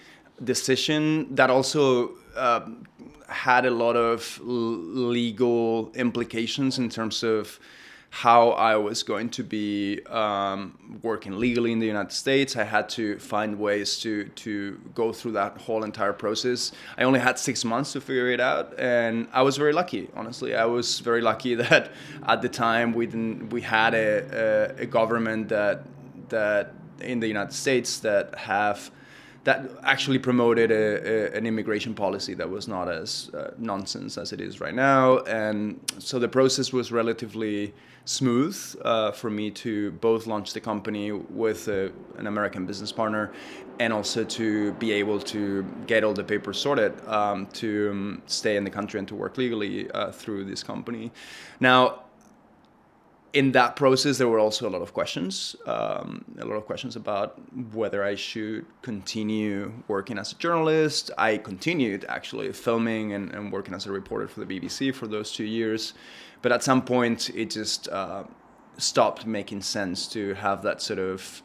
decision 0.43 1.33
that 1.35 1.49
also 1.49 2.11
uh, 2.35 2.61
had 3.27 3.65
a 3.65 3.71
lot 3.71 3.95
of 3.95 4.39
legal 4.43 5.91
implications 5.95 6.77
in 6.77 6.89
terms 6.89 7.23
of 7.23 7.59
how 8.09 8.51
I 8.51 8.77
was 8.77 9.03
going 9.03 9.29
to 9.31 9.43
be 9.43 10.01
um, 10.05 10.99
working 11.01 11.37
legally 11.37 11.73
in 11.73 11.79
the 11.79 11.85
United 11.85 12.13
States. 12.13 12.55
I 12.55 12.63
had 12.63 12.87
to 12.91 13.19
find 13.19 13.59
ways 13.59 13.99
to 13.99 14.25
to 14.45 14.79
go 14.93 15.11
through 15.11 15.33
that 15.33 15.57
whole 15.57 15.83
entire 15.83 16.13
process. 16.13 16.71
I 16.97 17.03
only 17.03 17.19
had 17.19 17.37
six 17.37 17.65
months 17.65 17.91
to 17.91 17.99
figure 17.99 18.29
it 18.29 18.39
out, 18.39 18.79
and 18.79 19.27
I 19.33 19.41
was 19.41 19.57
very 19.57 19.73
lucky. 19.73 20.09
Honestly, 20.15 20.55
I 20.55 20.63
was 20.63 21.01
very 21.01 21.19
lucky 21.21 21.55
that 21.65 21.91
at 22.25 22.41
the 22.41 22.47
time 22.47 22.93
we 22.93 23.05
didn't 23.05 23.49
we 23.49 23.61
had 23.61 23.93
a, 23.93 24.75
a, 24.79 24.83
a 24.83 24.85
government 24.85 25.49
that 25.49 25.83
that 26.29 26.73
in 27.01 27.19
the 27.19 27.27
United 27.27 27.53
States 27.53 27.99
that 27.99 28.33
have 28.35 28.91
that 29.45 29.69
actually 29.83 30.17
promoted 30.17 30.71
a, 30.71 30.75
a, 30.75 31.37
an 31.37 31.45
immigration 31.45 31.93
policy 31.93 32.33
that 32.33 32.49
was 32.49 32.67
not 32.67 32.89
as 32.89 33.29
uh, 33.33 33.51
nonsense 33.57 34.17
as 34.17 34.33
it 34.33 34.41
is 34.41 34.59
right 34.59 34.73
now. 34.73 35.19
And 35.19 35.79
so 35.99 36.17
the 36.19 36.27
process 36.27 36.73
was 36.73 36.91
relatively 36.91 37.73
smooth 38.05 38.57
uh, 38.83 39.11
for 39.11 39.29
me 39.29 39.51
to 39.51 39.91
both 39.93 40.25
launch 40.25 40.53
the 40.53 40.59
company 40.59 41.11
with 41.11 41.67
a, 41.67 41.91
an 42.17 42.25
American 42.25 42.65
business 42.65 42.91
partner 42.91 43.33
and 43.79 43.93
also 43.93 44.23
to 44.23 44.71
be 44.73 44.91
able 44.91 45.19
to 45.19 45.63
get 45.85 46.03
all 46.03 46.13
the 46.13 46.23
papers 46.23 46.57
sorted 46.59 46.93
um, 47.07 47.45
to 47.47 47.89
um, 47.91 48.21
stay 48.25 48.57
in 48.57 48.63
the 48.63 48.69
country 48.69 48.97
and 48.97 49.07
to 49.07 49.15
work 49.15 49.37
legally 49.37 49.91
uh, 49.91 50.11
through 50.11 50.43
this 50.45 50.63
company. 50.63 51.11
Now, 51.59 52.04
in 53.35 53.51
that 53.51 53.75
process, 53.75 54.17
there 54.17 54.29
were 54.29 54.39
also 54.39 54.67
a 54.67 54.71
lot 54.71 54.81
of 54.81 54.93
questions, 54.93 55.57
um, 55.65 56.23
a 56.39 56.45
lot 56.45 56.55
of 56.55 56.65
questions 56.65 56.95
about 56.95 57.37
whether 57.73 58.01
I 58.01 58.15
should 58.15 58.65
continue 58.81 59.73
working 59.89 60.17
as 60.17 60.31
a 60.31 60.35
journalist. 60.35 61.11
I 61.17 61.37
continued 61.37 62.05
actually 62.07 62.53
filming 62.53 63.11
and, 63.11 63.33
and 63.33 63.51
working 63.51 63.73
as 63.73 63.87
a 63.87 63.91
reporter 63.91 64.29
for 64.29 64.39
the 64.39 64.45
BBC 64.45 64.95
for 64.95 65.05
those 65.05 65.33
two 65.33 65.43
years, 65.43 65.93
but 66.41 66.53
at 66.53 66.63
some 66.63 66.81
point 66.81 67.29
it 67.31 67.49
just 67.49 67.89
uh, 67.89 68.23
stopped 68.77 69.25
making 69.25 69.61
sense 69.63 70.07
to 70.13 70.33
have 70.35 70.61
that 70.61 70.81
sort 70.81 70.99
of 70.99 71.43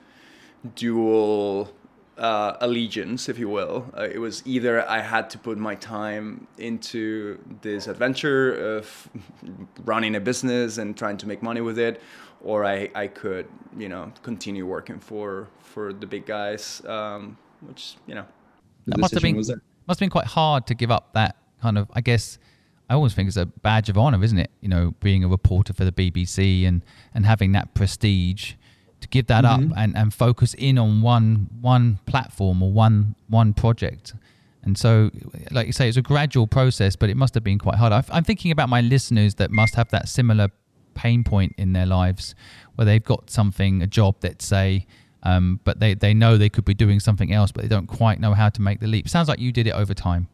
dual 0.76 1.72
uh, 2.20 2.58
allegiance, 2.60 3.28
if 3.30 3.38
you 3.38 3.48
will. 3.48 3.90
Uh, 3.96 4.02
it 4.02 4.18
was 4.18 4.42
either 4.46 4.86
I 4.88 5.00
had 5.00 5.30
to 5.30 5.38
put 5.38 5.56
my 5.56 5.74
time 5.74 6.46
into 6.58 7.38
this 7.62 7.86
adventure 7.86 8.76
of 8.76 9.08
running 9.84 10.14
a 10.14 10.20
business 10.20 10.78
and 10.78 10.96
trying 10.96 11.16
to 11.16 11.26
make 11.26 11.42
money 11.42 11.62
with 11.62 11.78
it, 11.78 12.00
or 12.42 12.64
I, 12.64 12.90
I 12.94 13.06
could, 13.06 13.48
you 13.76 13.88
know, 13.88 14.12
continue 14.22 14.66
working 14.66 15.00
for 15.00 15.48
for 15.62 15.92
the 15.92 16.06
big 16.06 16.26
guys, 16.26 16.82
um, 16.84 17.38
which 17.60 17.96
you 18.06 18.14
know. 18.14 18.26
That 18.86 18.98
must 18.98 19.14
have 19.14 19.22
been 19.22 19.36
must 19.36 19.50
have 19.50 19.98
been 19.98 20.10
quite 20.10 20.26
hard 20.26 20.66
to 20.66 20.74
give 20.74 20.90
up 20.90 21.14
that 21.14 21.36
kind 21.62 21.78
of. 21.78 21.90
I 21.94 22.02
guess 22.02 22.38
I 22.90 22.94
always 22.94 23.14
think 23.14 23.28
it's 23.28 23.36
a 23.38 23.46
badge 23.46 23.88
of 23.88 23.96
honor, 23.96 24.22
isn't 24.22 24.38
it? 24.38 24.50
You 24.60 24.68
know, 24.68 24.94
being 25.00 25.24
a 25.24 25.28
reporter 25.28 25.72
for 25.72 25.86
the 25.86 25.92
BBC 25.92 26.66
and 26.66 26.82
and 27.14 27.24
having 27.24 27.52
that 27.52 27.72
prestige 27.72 28.54
to 29.00 29.08
give 29.08 29.26
that 29.26 29.44
mm-hmm. 29.44 29.72
up 29.72 29.78
and, 29.78 29.96
and 29.96 30.12
focus 30.14 30.54
in 30.54 30.78
on 30.78 31.02
one 31.02 31.48
one 31.60 31.98
platform 32.06 32.62
or 32.62 32.70
one 32.70 33.14
one 33.28 33.54
project. 33.54 34.14
And 34.62 34.76
so, 34.76 35.10
like 35.50 35.66
you 35.66 35.72
say, 35.72 35.88
it's 35.88 35.96
a 35.96 36.02
gradual 36.02 36.46
process, 36.46 36.94
but 36.94 37.08
it 37.08 37.16
must 37.16 37.32
have 37.34 37.42
been 37.42 37.58
quite 37.58 37.76
hard. 37.76 37.92
I'm 38.10 38.24
thinking 38.24 38.50
about 38.50 38.68
my 38.68 38.82
listeners 38.82 39.36
that 39.36 39.50
must 39.50 39.74
have 39.74 39.88
that 39.90 40.08
similar 40.08 40.50
pain 40.94 41.24
point 41.24 41.54
in 41.56 41.72
their 41.72 41.86
lives 41.86 42.34
where 42.74 42.84
they've 42.84 43.02
got 43.02 43.30
something, 43.30 43.80
a 43.80 43.86
job 43.86 44.16
that 44.20 44.42
say, 44.42 44.86
um, 45.22 45.60
but 45.64 45.80
they, 45.80 45.94
they 45.94 46.12
know 46.12 46.36
they 46.36 46.50
could 46.50 46.66
be 46.66 46.74
doing 46.74 47.00
something 47.00 47.32
else, 47.32 47.52
but 47.52 47.62
they 47.62 47.68
don't 47.68 47.86
quite 47.86 48.20
know 48.20 48.34
how 48.34 48.50
to 48.50 48.60
make 48.60 48.80
the 48.80 48.86
leap. 48.86 49.08
Sounds 49.08 49.28
like 49.28 49.38
you 49.38 49.50
did 49.50 49.66
it 49.66 49.72
over 49.72 49.94
time. 49.94 50.28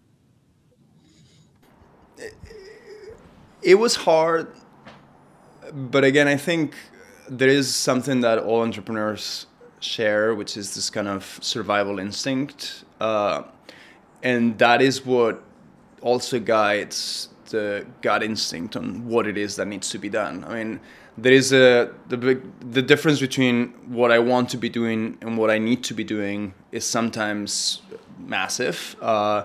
It 3.63 3.77
was 3.77 3.97
hard, 3.97 4.49
but 5.73 6.05
again, 6.05 6.29
I 6.29 6.37
think 6.37 6.75
there 7.29 7.49
is 7.49 7.75
something 7.75 8.21
that 8.21 8.39
all 8.39 8.63
entrepreneurs 8.63 9.47
share, 9.81 10.35
which 10.35 10.57
is 10.57 10.75
this 10.75 10.91
kind 10.91 11.09
of 11.09 11.39
survival 11.43 11.99
instinct, 11.99 12.85
uh, 13.01 13.43
and 14.23 14.59
that 14.59 14.83
is 14.83 15.05
what 15.05 15.43
also 16.01 16.39
guides 16.39 17.29
the 17.51 17.87
gut 18.03 18.23
instinct 18.23 18.77
on 18.77 19.07
what 19.07 19.27
it 19.27 19.37
is 19.37 19.57
that 19.57 19.67
needs 19.67 19.89
to 19.91 19.99
be 19.99 20.09
done. 20.09 20.45
I 20.45 20.55
mean, 20.55 20.81
there 21.19 21.33
is 21.33 21.53
a 21.53 21.93
the 22.09 22.17
big 22.17 22.43
the 22.73 22.83
difference 22.83 23.21
between 23.21 23.69
what 23.89 24.11
I 24.11 24.19
want 24.19 24.51
to 24.51 24.57
be 24.57 24.69
doing 24.69 25.17
and 25.21 25.39
what 25.39 25.51
I 25.51 25.59
need 25.59 25.85
to 25.85 25.95
be 25.95 26.05
doing 26.05 26.55
is 26.73 26.85
sometimes 26.85 27.83
massive. 28.19 28.97
Uh, 29.01 29.45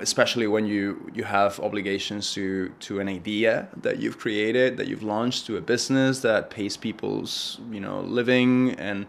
especially 0.00 0.46
when 0.46 0.66
you 0.66 1.10
you 1.14 1.24
have 1.24 1.60
obligations 1.60 2.32
to 2.34 2.68
to 2.80 3.00
an 3.00 3.08
idea 3.08 3.68
that 3.76 3.98
you've 3.98 4.18
created 4.18 4.76
that 4.76 4.86
you've 4.88 5.02
launched 5.02 5.46
to 5.46 5.56
a 5.56 5.60
business 5.60 6.20
that 6.20 6.50
pays 6.50 6.76
people's 6.76 7.60
you 7.70 7.80
know 7.80 8.00
living 8.00 8.72
and 8.78 9.06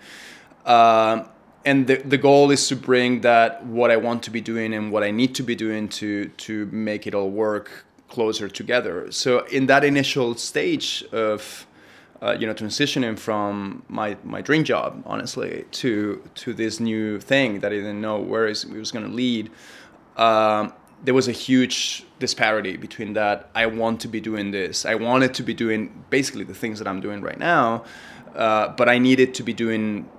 uh, 0.66 1.24
and 1.66 1.88
the, 1.88 1.96
the 1.98 2.18
goal 2.18 2.52
is 2.52 2.68
to 2.68 2.76
bring 2.76 3.22
that 3.22 3.66
what 3.66 3.90
I 3.90 3.98
want 3.98 4.24
to 4.24 4.32
be 4.32 4.40
doing 4.40 4.74
and 4.74 4.92
what 4.92 5.04
I 5.04 5.12
need 5.12 5.34
to 5.36 5.44
be 5.44 5.56
doing 5.56 5.90
to 5.90 6.30
to 6.30 6.68
make 6.68 7.08
it 7.08 7.16
all 7.16 7.30
work 7.30 7.86
closer 8.08 8.48
together. 8.48 9.12
So 9.12 9.46
in 9.48 9.66
that 9.66 9.84
initial 9.84 10.36
stage 10.36 11.04
of 11.12 11.66
uh, 12.22 12.38
you 12.40 12.48
know 12.48 12.54
transitioning 12.54 13.18
from 13.18 13.84
my 13.90 14.16
my 14.24 14.42
dream 14.42 14.64
job 14.64 15.02
honestly 15.06 15.66
to 15.72 16.22
to 16.36 16.54
this 16.54 16.80
new 16.80 17.20
thing 17.20 17.60
that 17.60 17.72
I 17.72 17.76
didn't 17.76 18.02
know 18.02 18.20
where 18.20 18.48
it 18.48 18.66
was 18.72 18.92
going 18.92 19.06
to 19.06 19.12
lead 19.12 19.52
um, 20.18 20.74
there 21.04 21.14
was 21.14 21.28
a 21.28 21.32
huge 21.32 22.04
disparity 22.20 22.78
between 22.78 23.14
that 23.14 23.50
I 23.54 23.66
want 23.68 24.02
to 24.02 24.08
be 24.08 24.20
doing 24.20 24.52
this. 24.52 24.86
I 24.86 24.96
wanted 24.96 25.34
to 25.36 25.44
be 25.44 25.54
doing 25.54 26.06
basically 26.10 26.44
the 26.44 26.54
things 26.54 26.80
that 26.80 26.88
I'm 26.88 27.02
doing 27.02 27.22
right 27.22 27.38
now, 27.38 27.84
uh, 28.36 28.70
but 28.70 28.90
I 28.90 28.98
needed 28.98 29.34
to 29.36 29.44
be 29.44 29.54
doing 29.54 30.10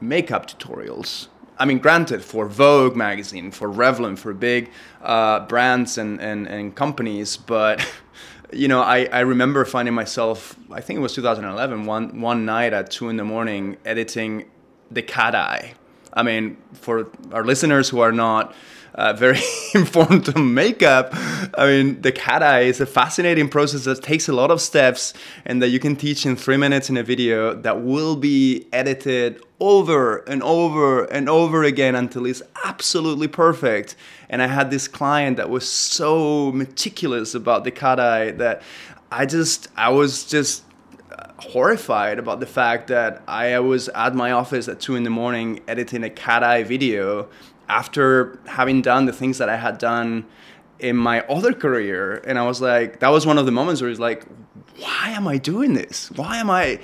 makeup 0.00 0.46
tutorials. 0.46 1.28
I 1.58 1.64
mean, 1.64 1.78
granted, 1.78 2.22
for 2.22 2.48
Vogue 2.48 2.96
magazine, 2.96 3.50
for 3.50 3.68
Revlon, 3.68 4.18
for 4.18 4.34
big 4.34 4.70
uh, 5.02 5.40
brands 5.46 5.96
and, 5.96 6.20
and, 6.20 6.46
and 6.46 6.74
companies, 6.74 7.36
but 7.38 7.86
you 8.52 8.68
know, 8.68 8.82
I, 8.82 9.06
I 9.06 9.20
remember 9.20 9.64
finding 9.64 9.94
myself, 9.94 10.56
I 10.70 10.80
think 10.80 10.98
it 10.98 11.00
was 11.00 11.14
2011, 11.14 11.86
one, 11.86 12.20
one 12.20 12.44
night 12.44 12.72
at 12.72 12.90
two 12.90 13.08
in 13.08 13.16
the 13.16 13.24
morning 13.24 13.78
editing 13.84 14.50
the 14.90 15.02
cat 15.02 15.34
eye. 15.34 15.74
I 16.12 16.22
mean, 16.22 16.56
for 16.72 17.10
our 17.32 17.44
listeners 17.44 17.88
who 17.88 18.00
are 18.00 18.12
not 18.12 18.54
uh, 18.96 19.12
very 19.12 19.40
informed 19.74 20.34
on 20.34 20.54
makeup. 20.54 21.10
I 21.12 21.66
mean, 21.66 22.00
the 22.00 22.12
cat 22.12 22.42
eye 22.42 22.62
is 22.62 22.80
a 22.80 22.86
fascinating 22.86 23.48
process 23.48 23.84
that 23.84 24.02
takes 24.02 24.28
a 24.28 24.32
lot 24.32 24.50
of 24.50 24.60
steps 24.60 25.12
and 25.44 25.62
that 25.62 25.68
you 25.68 25.78
can 25.78 25.96
teach 25.96 26.26
in 26.26 26.34
three 26.36 26.56
minutes 26.56 26.90
in 26.90 26.96
a 26.96 27.02
video 27.02 27.54
that 27.54 27.82
will 27.82 28.16
be 28.16 28.66
edited 28.72 29.42
over 29.60 30.18
and 30.28 30.42
over 30.42 31.04
and 31.04 31.28
over 31.28 31.62
again 31.62 31.94
until 31.94 32.26
it's 32.26 32.42
absolutely 32.64 33.28
perfect. 33.28 33.96
And 34.28 34.42
I 34.42 34.46
had 34.46 34.70
this 34.70 34.88
client 34.88 35.36
that 35.36 35.50
was 35.50 35.68
so 35.68 36.52
meticulous 36.52 37.34
about 37.34 37.64
the 37.64 37.70
cat 37.70 38.00
eye 38.00 38.32
that 38.32 38.62
I 39.12 39.26
just, 39.26 39.68
I 39.76 39.90
was 39.90 40.24
just 40.24 40.64
uh, 41.10 41.28
horrified 41.38 42.18
about 42.18 42.40
the 42.40 42.46
fact 42.46 42.88
that 42.88 43.22
I 43.28 43.58
was 43.60 43.88
at 43.90 44.14
my 44.14 44.32
office 44.32 44.68
at 44.68 44.80
two 44.80 44.96
in 44.96 45.04
the 45.04 45.10
morning 45.10 45.60
editing 45.68 46.02
a 46.02 46.10
cat 46.10 46.42
eye 46.42 46.64
video 46.64 47.28
after 47.68 48.38
having 48.46 48.82
done 48.82 49.06
the 49.06 49.12
things 49.12 49.38
that 49.38 49.48
I 49.48 49.56
had 49.56 49.78
done 49.78 50.26
in 50.78 50.96
my 50.96 51.20
other 51.22 51.52
career. 51.52 52.22
And 52.26 52.38
I 52.38 52.46
was 52.46 52.60
like, 52.60 53.00
that 53.00 53.08
was 53.08 53.26
one 53.26 53.38
of 53.38 53.46
the 53.46 53.52
moments 53.52 53.80
where 53.80 53.90
it's 53.90 54.00
like, 54.00 54.24
why 54.78 55.10
am 55.10 55.26
I 55.26 55.38
doing 55.38 55.74
this? 55.74 56.10
Why 56.12 56.36
am 56.38 56.50
I, 56.50 56.80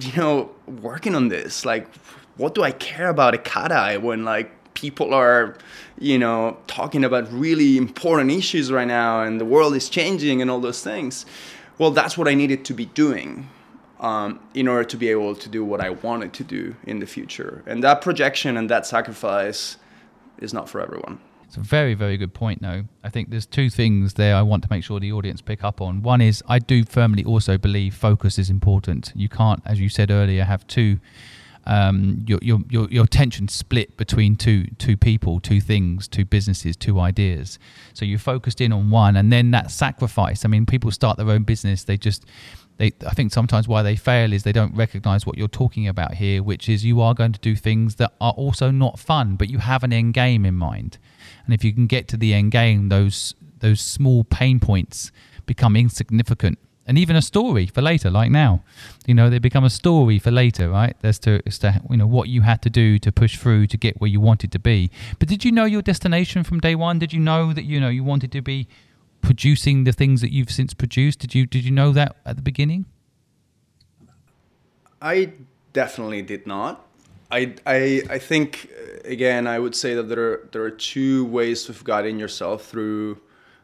you 0.00 0.12
know, 0.16 0.50
working 0.66 1.14
on 1.14 1.28
this? 1.28 1.64
Like, 1.64 1.92
what 2.36 2.54
do 2.54 2.62
I 2.62 2.72
care 2.72 3.08
about 3.08 3.34
a 3.34 3.38
cat 3.38 3.72
eye 3.72 3.96
when 3.96 4.24
like 4.24 4.52
people 4.74 5.12
are, 5.12 5.56
you 5.98 6.18
know, 6.18 6.56
talking 6.66 7.04
about 7.04 7.30
really 7.32 7.76
important 7.76 8.30
issues 8.30 8.70
right 8.70 8.86
now 8.86 9.22
and 9.22 9.40
the 9.40 9.44
world 9.44 9.74
is 9.74 9.88
changing 9.88 10.40
and 10.40 10.50
all 10.50 10.60
those 10.60 10.82
things? 10.82 11.26
Well, 11.78 11.90
that's 11.90 12.16
what 12.16 12.28
I 12.28 12.34
needed 12.34 12.64
to 12.66 12.74
be 12.74 12.86
doing 12.86 13.48
um, 14.00 14.40
in 14.54 14.66
order 14.66 14.84
to 14.84 14.96
be 14.96 15.08
able 15.08 15.34
to 15.36 15.48
do 15.48 15.64
what 15.64 15.80
I 15.80 15.90
wanted 15.90 16.32
to 16.34 16.44
do 16.44 16.74
in 16.84 16.98
the 17.00 17.06
future. 17.06 17.62
And 17.66 17.84
that 17.84 18.00
projection 18.00 18.56
and 18.56 18.68
that 18.70 18.86
sacrifice 18.86 19.76
is 20.38 20.52
not 20.52 20.68
for 20.68 20.80
everyone. 20.80 21.20
It's 21.44 21.56
a 21.56 21.60
very, 21.60 21.94
very 21.94 22.16
good 22.16 22.32
point, 22.32 22.62
though. 22.62 22.84
I 23.02 23.08
think 23.08 23.30
there's 23.30 23.44
two 23.44 23.70
things 23.70 24.14
there 24.14 24.36
I 24.36 24.42
want 24.42 24.62
to 24.62 24.68
make 24.70 24.84
sure 24.84 25.00
the 25.00 25.12
audience 25.12 25.40
pick 25.40 25.64
up 25.64 25.80
on. 25.80 26.00
One 26.02 26.20
is 26.20 26.42
I 26.48 26.60
do 26.60 26.84
firmly 26.84 27.24
also 27.24 27.58
believe 27.58 27.94
focus 27.94 28.38
is 28.38 28.50
important. 28.50 29.12
You 29.16 29.28
can't, 29.28 29.60
as 29.66 29.80
you 29.80 29.88
said 29.88 30.10
earlier, 30.10 30.44
have 30.44 30.66
two 30.66 31.00
um, 31.66 32.24
your, 32.26 32.38
your 32.40 32.60
your 32.70 32.88
your 32.88 33.04
attention 33.04 33.48
split 33.48 33.96
between 33.96 34.36
two 34.36 34.64
two 34.78 34.96
people, 34.96 35.40
two 35.40 35.60
things, 35.60 36.08
two 36.08 36.24
businesses, 36.24 36.76
two 36.76 36.98
ideas. 36.98 37.58
So 37.92 38.04
you 38.04 38.16
focused 38.16 38.60
in 38.60 38.72
on 38.72 38.90
one, 38.90 39.16
and 39.16 39.32
then 39.32 39.50
that 39.50 39.70
sacrifice. 39.70 40.44
I 40.44 40.48
mean, 40.48 40.66
people 40.66 40.90
start 40.90 41.18
their 41.18 41.28
own 41.28 41.42
business. 41.42 41.84
They 41.84 41.96
just 41.96 42.24
they 42.80 42.92
I 43.06 43.10
think 43.10 43.30
sometimes 43.30 43.68
why 43.68 43.82
they 43.82 43.94
fail 43.94 44.32
is 44.32 44.42
they 44.42 44.52
don't 44.52 44.74
recognize 44.74 45.26
what 45.26 45.36
you're 45.36 45.48
talking 45.48 45.86
about 45.86 46.14
here, 46.14 46.42
which 46.42 46.66
is 46.66 46.82
you 46.84 47.00
are 47.02 47.14
going 47.14 47.32
to 47.32 47.38
do 47.40 47.54
things 47.54 47.96
that 47.96 48.12
are 48.20 48.32
also 48.32 48.70
not 48.70 48.98
fun, 48.98 49.36
but 49.36 49.50
you 49.50 49.58
have 49.58 49.84
an 49.84 49.92
end 49.92 50.14
game 50.14 50.46
in 50.46 50.54
mind. 50.54 50.96
And 51.44 51.52
if 51.52 51.62
you 51.62 51.74
can 51.74 51.86
get 51.86 52.08
to 52.08 52.16
the 52.16 52.32
end 52.32 52.52
game, 52.52 52.88
those 52.88 53.34
those 53.58 53.82
small 53.82 54.24
pain 54.24 54.58
points 54.58 55.12
become 55.44 55.76
insignificant 55.76 56.58
and 56.86 56.96
even 56.98 57.14
a 57.14 57.22
story 57.22 57.66
for 57.66 57.82
later, 57.82 58.10
like 58.10 58.30
now. 58.30 58.64
You 59.06 59.14
know, 59.14 59.30
they 59.30 59.38
become 59.38 59.62
a 59.62 59.70
story 59.70 60.18
for 60.18 60.30
later, 60.30 60.70
right? 60.70 60.96
As 61.02 61.18
to, 61.20 61.40
as 61.46 61.58
to 61.58 61.80
you 61.90 61.98
know 61.98 62.06
what 62.06 62.28
you 62.28 62.40
had 62.40 62.62
to 62.62 62.70
do 62.70 62.98
to 62.98 63.12
push 63.12 63.36
through 63.38 63.68
to 63.68 63.76
get 63.76 64.00
where 64.00 64.08
you 64.08 64.20
wanted 64.20 64.50
to 64.52 64.58
be. 64.58 64.90
But 65.18 65.28
did 65.28 65.44
you 65.44 65.52
know 65.52 65.66
your 65.66 65.82
destination 65.82 66.42
from 66.42 66.58
day 66.58 66.74
one? 66.74 66.98
Did 66.98 67.12
you 67.12 67.20
know 67.20 67.52
that 67.52 67.64
you 67.64 67.78
know 67.78 67.90
you 67.90 68.02
wanted 68.02 68.32
to 68.32 68.40
be 68.40 68.66
producing 69.20 69.84
the 69.84 69.92
things 69.92 70.20
that 70.20 70.32
you've 70.32 70.50
since 70.50 70.74
produced? 70.74 71.20
Did 71.20 71.34
you 71.34 71.46
did 71.46 71.64
you 71.64 71.70
know 71.70 71.92
that 71.92 72.16
at 72.24 72.36
the 72.36 72.42
beginning? 72.42 72.86
I 75.02 75.32
definitely 75.72 76.22
did 76.22 76.46
not. 76.46 76.86
I, 77.30 77.54
I, 77.64 78.02
I 78.10 78.18
think 78.18 78.70
again 79.04 79.46
I 79.46 79.58
would 79.58 79.74
say 79.74 79.94
that 79.94 80.04
there 80.04 80.32
are 80.32 80.48
there 80.52 80.62
are 80.62 80.70
two 80.70 81.24
ways 81.26 81.68
of 81.68 81.84
guiding 81.84 82.18
yourself 82.18 82.64
through 82.66 83.20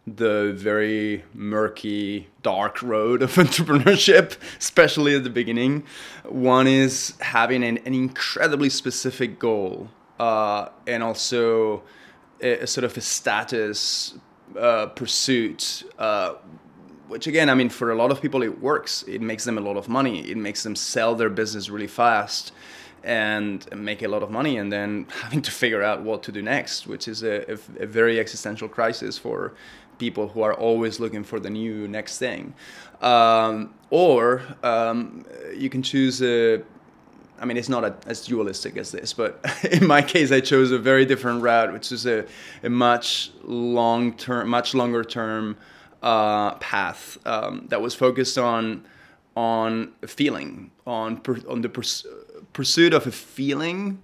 the 0.07 0.53
very 0.57 1.25
murky, 1.35 2.29
dark 2.43 2.81
road 2.81 3.23
of 3.23 3.33
entrepreneurship, 3.35 4.37
especially 4.59 5.17
at 5.17 5.25
the 5.25 5.31
beginning. 5.31 5.85
One 6.25 6.69
is 6.69 7.15
having 7.21 7.65
an, 7.65 7.79
an 7.79 7.93
incredibly 7.93 8.71
specific 8.71 9.39
goal 9.41 9.91
uh, 10.21 10.69
and 10.87 11.03
also 11.03 11.83
a, 12.41 12.61
a, 12.61 12.67
sort 12.67 12.85
of 12.85 12.97
a 12.97 13.01
status 13.01 14.15
uh, 14.59 14.87
pursuit. 14.87 15.85
Uh, 15.99 16.35
which 17.09 17.27
again, 17.27 17.49
I 17.49 17.55
mean, 17.55 17.69
for 17.69 17.93
a 17.93 17.95
lot 17.95 18.11
of 18.11 18.21
people, 18.21 18.43
it 18.43 18.61
works. 18.61 19.05
It 19.07 19.21
makes 19.21 19.45
them 19.45 19.59
a 19.59 19.61
lot 19.61 19.77
of 19.77 19.89
money. 19.89 20.29
It 20.29 20.37
makes 20.37 20.63
them 20.65 20.75
sell 20.75 21.15
their 21.15 21.31
business 21.31 21.71
really 21.71 21.87
fast 21.87 22.53
and 23.05 23.65
make 23.73 24.03
a 24.03 24.09
lot 24.09 24.25
of 24.25 24.31
money 24.31 24.59
and 24.59 24.73
then 24.73 25.07
having 25.23 25.41
to 25.43 25.51
figure 25.51 25.83
out 25.83 26.03
what 26.03 26.23
to 26.25 26.33
do 26.33 26.43
next, 26.43 26.87
which 26.87 27.07
is 27.07 27.23
a, 27.23 27.53
a, 27.53 27.59
a, 27.81 27.87
very 27.87 28.19
existential 28.19 28.69
crisis 28.69 29.17
for 29.17 29.55
people 29.99 30.29
who 30.29 30.43
are 30.43 30.53
always 30.53 30.99
looking 30.99 31.23
for 31.23 31.39
the 31.39 31.49
new 31.49 31.87
next 31.87 32.19
thing. 32.19 32.53
Um, 33.01 33.75
or 33.91 34.43
um, 34.65 35.25
you 35.55 35.71
can 35.71 35.83
choose 35.83 36.21
a 36.21 36.63
I 37.39 37.45
mean, 37.45 37.57
it's 37.57 37.69
not 37.69 37.85
a, 37.85 37.95
as 38.07 38.25
dualistic 38.25 38.77
as 38.77 38.91
this, 38.91 39.13
but 39.13 39.45
in 39.71 39.87
my 39.87 40.03
case, 40.03 40.33
I 40.33 40.41
chose 40.41 40.71
a 40.73 40.79
very 40.79 41.05
different 41.05 41.43
route, 41.43 41.73
which 41.73 41.93
is 41.93 42.07
a, 42.07 42.25
a 42.63 42.71
much 42.71 43.31
long 43.43 44.15
term, 44.17 44.49
much 44.49 44.75
longer 44.75 45.05
term 45.05 45.57
uh, 46.03 46.55
path 46.55 47.19
um, 47.27 47.67
that 47.69 47.81
was 47.81 47.95
focused 47.95 48.39
on 48.39 48.85
on 49.37 49.93
feeling, 50.07 50.71
on 50.87 51.19
per, 51.19 51.37
on 51.47 51.61
the 51.61 51.69
pers- 51.69 52.07
pursuit 52.55 52.95
of 52.95 53.07
a 53.07 53.13
feeling 53.13 54.03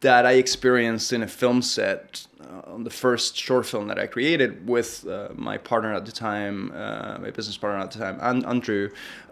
that 0.00 0.26
I 0.26 0.32
experienced 0.32 1.12
in 1.12 1.22
a 1.22 1.26
film 1.26 1.60
set 1.62 2.26
uh, 2.40 2.72
on 2.72 2.84
the 2.84 2.90
first 2.90 3.36
short 3.36 3.66
film 3.66 3.88
that 3.88 3.98
I 3.98 4.06
created 4.06 4.68
with 4.68 5.06
uh, 5.08 5.30
my 5.34 5.56
partner 5.56 5.94
at 5.94 6.04
the 6.04 6.12
time, 6.12 6.70
uh, 6.72 7.18
my 7.18 7.30
business 7.30 7.56
partner 7.56 7.80
at 7.80 7.90
the 7.90 7.98
time, 7.98 8.44
Andrew. 8.46 8.90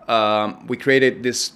Um, 0.09 0.67
we 0.67 0.77
created 0.77 1.23
this 1.23 1.53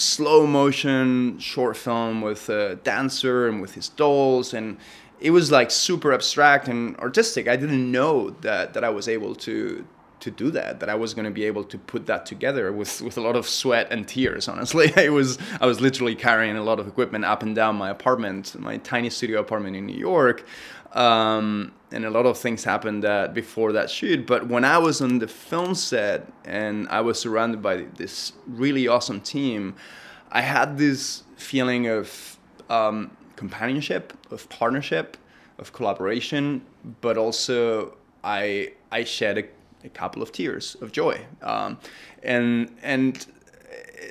slow 0.00 0.46
motion 0.46 1.38
short 1.38 1.76
film 1.76 2.22
with 2.22 2.48
a 2.48 2.76
dancer 2.76 3.46
and 3.46 3.60
with 3.60 3.74
his 3.74 3.88
dolls 3.88 4.54
and 4.54 4.78
it 5.20 5.30
was 5.30 5.50
like 5.50 5.70
super 5.70 6.12
abstract 6.14 6.66
and 6.66 6.96
artistic. 6.96 7.46
I 7.46 7.56
didn't 7.56 7.90
know 7.92 8.30
that 8.40 8.72
that 8.74 8.84
I 8.84 8.88
was 8.88 9.06
able 9.06 9.34
to 9.36 9.84
to 10.20 10.30
do 10.30 10.50
that 10.50 10.80
that 10.80 10.88
i 10.88 10.94
was 10.94 11.14
going 11.14 11.24
to 11.24 11.30
be 11.30 11.44
able 11.44 11.64
to 11.64 11.78
put 11.78 12.06
that 12.06 12.26
together 12.26 12.70
with 12.70 13.00
with 13.00 13.16
a 13.16 13.20
lot 13.20 13.36
of 13.36 13.48
sweat 13.48 13.88
and 13.90 14.06
tears 14.06 14.48
honestly 14.48 14.92
i 14.96 15.08
was 15.08 15.38
i 15.60 15.66
was 15.66 15.80
literally 15.80 16.14
carrying 16.14 16.56
a 16.56 16.62
lot 16.62 16.78
of 16.78 16.86
equipment 16.86 17.24
up 17.24 17.42
and 17.42 17.54
down 17.54 17.74
my 17.74 17.90
apartment 17.90 18.54
my 18.60 18.76
tiny 18.78 19.10
studio 19.10 19.40
apartment 19.40 19.74
in 19.74 19.86
new 19.86 19.96
york 19.96 20.44
um, 20.92 21.72
and 21.92 22.04
a 22.04 22.10
lot 22.10 22.26
of 22.26 22.38
things 22.38 22.64
happened 22.64 23.02
that 23.02 23.34
before 23.34 23.72
that 23.72 23.90
shoot 23.90 24.26
but 24.26 24.46
when 24.48 24.64
i 24.64 24.78
was 24.78 25.00
on 25.00 25.18
the 25.18 25.28
film 25.28 25.74
set 25.74 26.30
and 26.44 26.88
i 26.88 27.00
was 27.00 27.18
surrounded 27.18 27.62
by 27.62 27.84
this 27.96 28.32
really 28.46 28.88
awesome 28.88 29.20
team 29.20 29.74
i 30.32 30.40
had 30.40 30.78
this 30.78 31.24
feeling 31.36 31.86
of 31.86 32.36
um, 32.68 33.10
companionship 33.36 34.12
of 34.30 34.48
partnership 34.48 35.16
of 35.58 35.72
collaboration 35.72 36.62
but 37.00 37.16
also 37.16 37.96
i 38.22 38.72
i 38.90 39.04
shed 39.04 39.38
a 39.38 39.44
a 39.84 39.88
couple 39.88 40.22
of 40.22 40.32
tears 40.32 40.76
of 40.80 40.92
joy. 40.92 41.20
Um, 41.42 41.78
and 42.22 42.74
and 42.82 43.26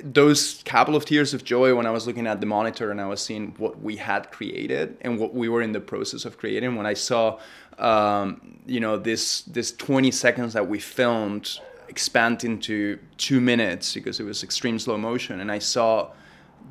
those 0.03 0.61
couple 0.63 0.95
of 0.95 1.05
tears 1.05 1.33
of 1.33 1.43
joy 1.43 1.75
when 1.75 1.85
I 1.85 1.91
was 1.91 2.05
looking 2.05 2.27
at 2.27 2.39
the 2.39 2.45
monitor 2.45 2.91
and 2.91 3.01
I 3.01 3.07
was 3.07 3.21
seeing 3.21 3.53
what 3.57 3.81
we 3.81 3.95
had 3.95 4.31
created 4.31 4.97
and 5.01 5.19
what 5.19 5.33
we 5.33 5.49
were 5.49 5.61
in 5.61 5.71
the 5.71 5.79
process 5.79 6.25
of 6.25 6.37
creating. 6.37 6.75
When 6.75 6.85
I 6.85 6.93
saw, 6.93 7.39
um, 7.77 8.59
you 8.65 8.79
know, 8.79 8.97
this 8.97 9.41
this 9.43 9.71
20 9.71 10.11
seconds 10.11 10.53
that 10.53 10.67
we 10.67 10.79
filmed 10.79 11.59
expand 11.87 12.43
into 12.43 12.99
two 13.17 13.41
minutes 13.41 13.93
because 13.93 14.19
it 14.19 14.23
was 14.23 14.43
extreme 14.43 14.77
slow 14.79 14.97
motion, 14.97 15.39
and 15.39 15.51
I 15.51 15.59
saw 15.59 16.11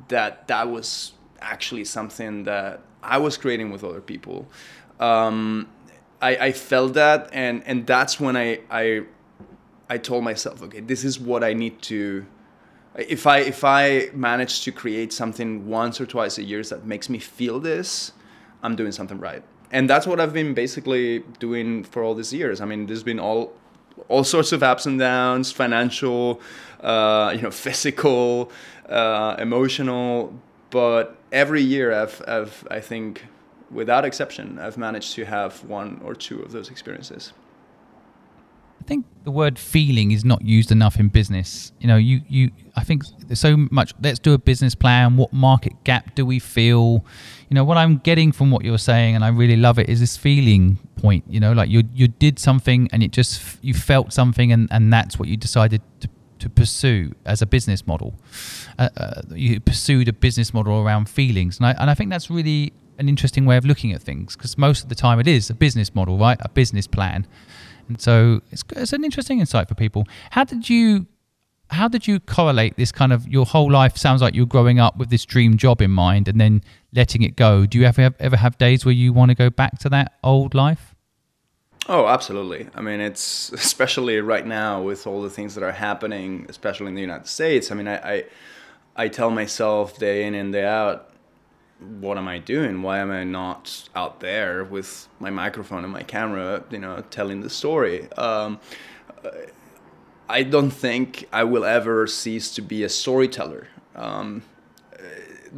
that 0.07 0.47
that 0.47 0.69
was 0.69 1.13
actually 1.41 1.85
something 1.85 2.43
that 2.43 2.81
I 3.03 3.17
was 3.17 3.37
creating 3.37 3.71
with 3.71 3.83
other 3.83 4.01
people. 4.01 4.47
Um, 4.99 5.69
I, 6.21 6.35
I 6.35 6.51
felt 6.51 6.93
that 6.93 7.29
and 7.31 7.63
and 7.65 7.85
that's 7.87 8.19
when 8.19 8.35
I 8.37 8.61
I 8.69 9.03
I 9.89 9.97
told 9.97 10.23
myself, 10.23 10.61
okay, 10.63 10.81
this 10.81 11.03
is 11.03 11.19
what 11.19 11.43
I 11.43 11.53
need 11.53 11.81
to 11.83 12.25
if 12.97 13.27
I 13.27 13.39
if 13.39 13.63
I 13.63 14.09
manage 14.13 14.63
to 14.63 14.71
create 14.71 15.13
something 15.13 15.67
once 15.67 16.01
or 16.01 16.05
twice 16.05 16.37
a 16.37 16.43
year 16.43 16.63
that 16.63 16.85
makes 16.85 17.09
me 17.09 17.19
feel 17.19 17.59
this, 17.59 18.13
I'm 18.63 18.75
doing 18.75 18.91
something 18.91 19.19
right. 19.19 19.43
And 19.71 19.89
that's 19.89 20.07
what 20.07 20.19
I've 20.19 20.33
been 20.33 20.53
basically 20.53 21.19
doing 21.39 21.83
for 21.83 22.03
all 22.03 22.15
these 22.15 22.33
years. 22.33 22.59
I 22.61 22.65
mean, 22.65 22.87
there's 22.87 23.03
been 23.03 23.19
all 23.19 23.53
all 24.07 24.23
sorts 24.23 24.51
of 24.51 24.63
ups 24.63 24.85
and 24.85 24.97
downs, 24.97 25.51
financial, 25.51 26.41
uh, 26.81 27.33
you 27.35 27.41
know, 27.41 27.51
physical, 27.65 28.51
uh, 28.87 29.35
emotional, 29.37 30.33
but 30.69 31.17
every 31.31 31.61
year 31.61 31.93
I've, 31.93 32.21
I've 32.27 32.67
I 32.71 32.79
think 32.79 33.25
without 33.71 34.05
exception, 34.05 34.57
I've 34.59 34.77
managed 34.77 35.13
to 35.15 35.25
have 35.25 35.63
one 35.65 36.01
or 36.03 36.15
two 36.15 36.41
of 36.41 36.51
those 36.51 36.69
experiences. 36.69 37.33
I 38.89 38.93
think 38.93 39.05
the 39.23 39.29
word 39.29 39.59
feeling 39.59 40.09
is 40.09 40.25
not 40.25 40.41
used 40.41 40.71
enough 40.71 40.99
in 40.99 41.09
business. 41.09 41.71
You 41.79 41.87
know, 41.87 41.97
you, 41.97 42.21
you 42.27 42.49
I 42.75 42.83
think 42.83 43.03
there's 43.27 43.39
so 43.39 43.55
much 43.69 43.93
let's 44.01 44.17
do 44.17 44.33
a 44.33 44.39
business 44.39 44.73
plan, 44.73 45.15
what 45.15 45.31
market 45.31 45.73
gap 45.83 46.15
do 46.15 46.25
we 46.25 46.39
feel? 46.39 47.05
You 47.49 47.53
know, 47.53 47.63
what 47.63 47.77
I'm 47.77 47.97
getting 47.99 48.31
from 48.31 48.49
what 48.49 48.65
you're 48.65 48.79
saying 48.79 49.13
and 49.13 49.23
I 49.23 49.27
really 49.27 49.57
love 49.57 49.77
it 49.77 49.89
is 49.89 49.99
this 49.99 50.17
feeling 50.17 50.79
point, 50.95 51.23
you 51.29 51.39
know, 51.39 51.53
like 51.53 51.69
you 51.69 51.83
you 51.93 52.07
did 52.07 52.39
something 52.39 52.89
and 52.91 53.03
it 53.03 53.11
just 53.11 53.59
you 53.61 53.75
felt 53.75 54.11
something 54.11 54.51
and 54.51 54.67
and 54.71 54.91
that's 54.91 55.19
what 55.19 55.29
you 55.29 55.37
decided 55.37 55.83
to 55.99 56.09
to 56.39 56.49
pursue 56.49 57.13
as 57.27 57.43
a 57.43 57.45
business 57.45 57.85
model. 57.85 58.15
Uh, 58.79 58.89
uh, 58.97 59.21
you 59.35 59.59
pursued 59.59 60.07
a 60.07 60.13
business 60.13 60.51
model 60.51 60.81
around 60.81 61.09
feelings, 61.09 61.59
and 61.59 61.67
I, 61.67 61.71
and 61.73 61.91
I 61.91 61.93
think 61.93 62.09
that's 62.09 62.31
really 62.31 62.73
an 62.99 63.07
interesting 63.07 63.45
way 63.45 63.57
of 63.57 63.65
looking 63.65 63.93
at 63.93 64.01
things 64.01 64.35
because 64.35 64.57
most 64.57 64.83
of 64.83 64.89
the 64.89 64.95
time 64.95 65.19
it 65.19 65.27
is 65.27 65.49
a 65.49 65.53
business 65.53 65.95
model, 65.95 66.17
right? 66.17 66.37
A 66.41 66.49
business 66.49 66.85
plan. 66.85 67.25
And 67.89 67.99
so 67.99 68.41
it's, 68.51 68.63
it's 68.75 68.93
an 68.93 69.03
interesting 69.03 69.39
insight 69.39 69.67
for 69.67 69.75
people. 69.75 70.05
How 70.31 70.43
did 70.43 70.69
you 70.69 71.07
how 71.71 71.87
did 71.87 72.07
you 72.07 72.19
correlate 72.19 72.77
this 72.77 72.91
kind 72.91 73.13
of 73.13 73.27
your 73.27 73.45
whole 73.45 73.71
life 73.71 73.95
sounds 73.95 74.23
like 74.23 74.33
you're 74.33 74.47
growing 74.47 74.79
up 74.79 74.97
with 74.97 75.11
this 75.11 75.23
dream 75.23 75.55
job 75.55 75.81
in 75.81 75.91
mind 75.91 76.27
and 76.27 76.39
then 76.39 76.63
letting 76.93 77.21
it 77.21 77.35
go? 77.35 77.65
Do 77.65 77.77
you 77.77 77.85
ever 77.85 78.13
ever 78.19 78.37
have 78.37 78.57
days 78.57 78.85
where 78.85 78.93
you 78.93 79.13
want 79.13 79.29
to 79.29 79.35
go 79.35 79.49
back 79.49 79.79
to 79.79 79.89
that 79.89 80.13
old 80.23 80.55
life? 80.55 80.95
Oh 81.87 82.07
absolutely. 82.07 82.69
I 82.75 82.81
mean 82.81 82.99
it's 82.99 83.51
especially 83.51 84.19
right 84.21 84.45
now 84.45 84.81
with 84.81 85.05
all 85.05 85.21
the 85.21 85.29
things 85.29 85.55
that 85.55 85.63
are 85.63 85.71
happening 85.71 86.45
especially 86.49 86.87
in 86.87 86.95
the 86.95 87.01
united 87.01 87.27
states 87.27 87.71
i 87.71 87.75
mean 87.75 87.87
i 87.87 87.97
i, 87.97 88.25
I 88.95 89.07
tell 89.07 89.31
myself 89.31 89.97
day 89.97 90.25
in 90.25 90.35
and 90.35 90.53
day 90.53 90.65
out 90.65 91.08
what 91.79 92.17
am 92.17 92.27
I 92.27 92.39
doing? 92.39 92.81
Why 92.81 92.99
am 92.99 93.11
I 93.11 93.23
not 93.23 93.89
out 93.95 94.19
there 94.19 94.63
with 94.63 95.07
my 95.19 95.29
microphone 95.29 95.83
and 95.83 95.93
my 95.93 96.03
camera, 96.03 96.63
you 96.69 96.79
know, 96.79 97.03
telling 97.09 97.41
the 97.41 97.49
story? 97.49 98.11
Um, 98.13 98.59
I 100.27 100.43
don't 100.43 100.71
think 100.71 101.27
I 101.31 101.43
will 101.43 101.65
ever 101.65 102.05
cease 102.05 102.53
to 102.55 102.61
be 102.61 102.83
a 102.83 102.89
storyteller. 102.89 103.67
Um, 103.95 104.43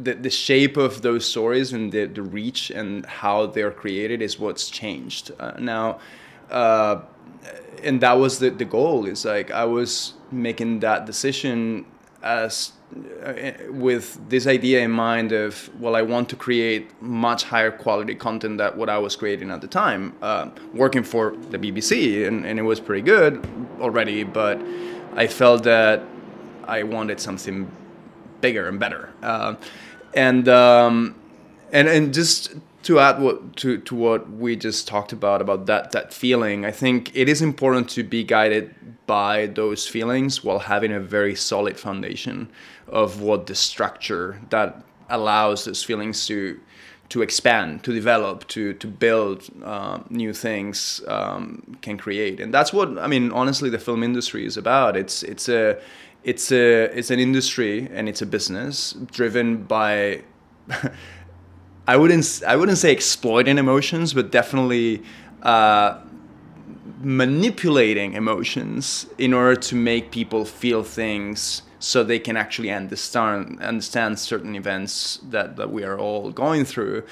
the, 0.00 0.14
the 0.14 0.30
shape 0.30 0.76
of 0.76 1.02
those 1.02 1.26
stories 1.26 1.72
and 1.72 1.92
the, 1.92 2.06
the 2.06 2.22
reach 2.22 2.70
and 2.70 3.04
how 3.04 3.46
they're 3.46 3.70
created 3.70 4.22
is 4.22 4.38
what's 4.38 4.70
changed. 4.70 5.32
Uh, 5.38 5.52
now, 5.58 5.98
uh, 6.50 7.02
and 7.82 8.00
that 8.00 8.14
was 8.14 8.38
the, 8.38 8.50
the 8.50 8.64
goal 8.64 9.06
is 9.06 9.24
like 9.24 9.50
I 9.50 9.64
was 9.64 10.14
making 10.30 10.80
that 10.80 11.04
decision 11.04 11.84
as 12.22 12.72
uh, 13.24 13.52
with 13.70 14.18
this 14.28 14.46
idea 14.46 14.80
in 14.80 14.90
mind 14.90 15.32
of 15.32 15.70
well 15.80 15.96
i 15.96 16.02
want 16.02 16.28
to 16.28 16.36
create 16.36 16.90
much 17.02 17.42
higher 17.44 17.70
quality 17.70 18.14
content 18.14 18.58
than 18.58 18.76
what 18.76 18.88
i 18.88 18.98
was 18.98 19.16
creating 19.16 19.50
at 19.50 19.60
the 19.60 19.66
time 19.66 20.14
uh, 20.22 20.48
working 20.74 21.02
for 21.02 21.36
the 21.50 21.58
bbc 21.58 22.26
and, 22.26 22.44
and 22.46 22.58
it 22.58 22.62
was 22.62 22.80
pretty 22.80 23.02
good 23.02 23.44
already 23.80 24.22
but 24.24 24.60
i 25.16 25.26
felt 25.26 25.64
that 25.64 26.02
i 26.66 26.82
wanted 26.82 27.18
something 27.18 27.70
bigger 28.42 28.68
and 28.68 28.78
better. 28.78 29.08
Uh, 29.22 29.54
and 30.12 30.46
um, 30.48 31.14
and 31.72 31.88
and 31.88 32.12
just 32.12 32.54
to 32.82 32.98
add 32.98 33.20
what 33.20 33.56
to, 33.56 33.78
to 33.78 33.94
what 33.94 34.30
we 34.30 34.56
just 34.56 34.88
talked 34.88 35.12
about 35.12 35.40
about 35.40 35.66
that 35.66 35.92
that 35.92 36.12
feeling, 36.12 36.64
I 36.64 36.70
think 36.70 37.10
it 37.14 37.28
is 37.28 37.42
important 37.42 37.88
to 37.90 38.02
be 38.02 38.24
guided 38.24 38.74
by 39.06 39.46
those 39.46 39.86
feelings 39.86 40.42
while 40.44 40.58
having 40.58 40.92
a 40.92 41.00
very 41.00 41.34
solid 41.34 41.78
foundation 41.78 42.50
of 42.88 43.20
what 43.20 43.46
the 43.46 43.54
structure 43.54 44.40
that 44.50 44.84
allows 45.08 45.64
those 45.64 45.82
feelings 45.82 46.26
to 46.26 46.58
to 47.08 47.20
expand, 47.20 47.84
to 47.84 47.92
develop, 47.92 48.48
to 48.48 48.72
to 48.74 48.86
build 48.86 49.48
uh, 49.62 49.98
new 50.08 50.32
things 50.32 51.02
um, 51.08 51.76
can 51.82 51.98
create, 51.98 52.40
and 52.40 52.52
that's 52.54 52.72
what 52.72 52.98
I 52.98 53.06
mean. 53.06 53.30
Honestly, 53.32 53.68
the 53.70 53.78
film 53.78 54.02
industry 54.02 54.46
is 54.46 54.56
about. 54.56 54.96
It's 54.96 55.22
it's 55.22 55.48
a 55.48 55.78
it's 56.24 56.50
a 56.50 56.84
it's 56.98 57.10
an 57.10 57.20
industry 57.20 57.88
and 57.92 58.08
it's 58.08 58.22
a 58.22 58.26
business 58.26 58.94
driven 59.10 59.64
by. 59.64 60.22
I 61.86 61.96
wouldn't 61.96 62.42
I 62.46 62.56
wouldn't 62.56 62.78
say 62.78 62.92
exploiting 62.92 63.58
emotions, 63.58 64.14
but 64.14 64.30
definitely 64.30 65.02
uh, 65.42 65.98
manipulating 67.00 68.12
emotions 68.14 69.06
in 69.18 69.34
order 69.34 69.56
to 69.56 69.74
make 69.74 70.12
people 70.12 70.44
feel 70.44 70.84
things 70.84 71.62
so 71.80 72.04
they 72.04 72.20
can 72.20 72.36
actually 72.36 72.70
understand 72.70 73.60
understand 73.60 74.18
certain 74.18 74.54
events 74.54 75.18
that, 75.30 75.56
that 75.56 75.70
we 75.70 75.82
are 75.82 75.98
all 75.98 76.30
going 76.30 76.64
through. 76.64 77.02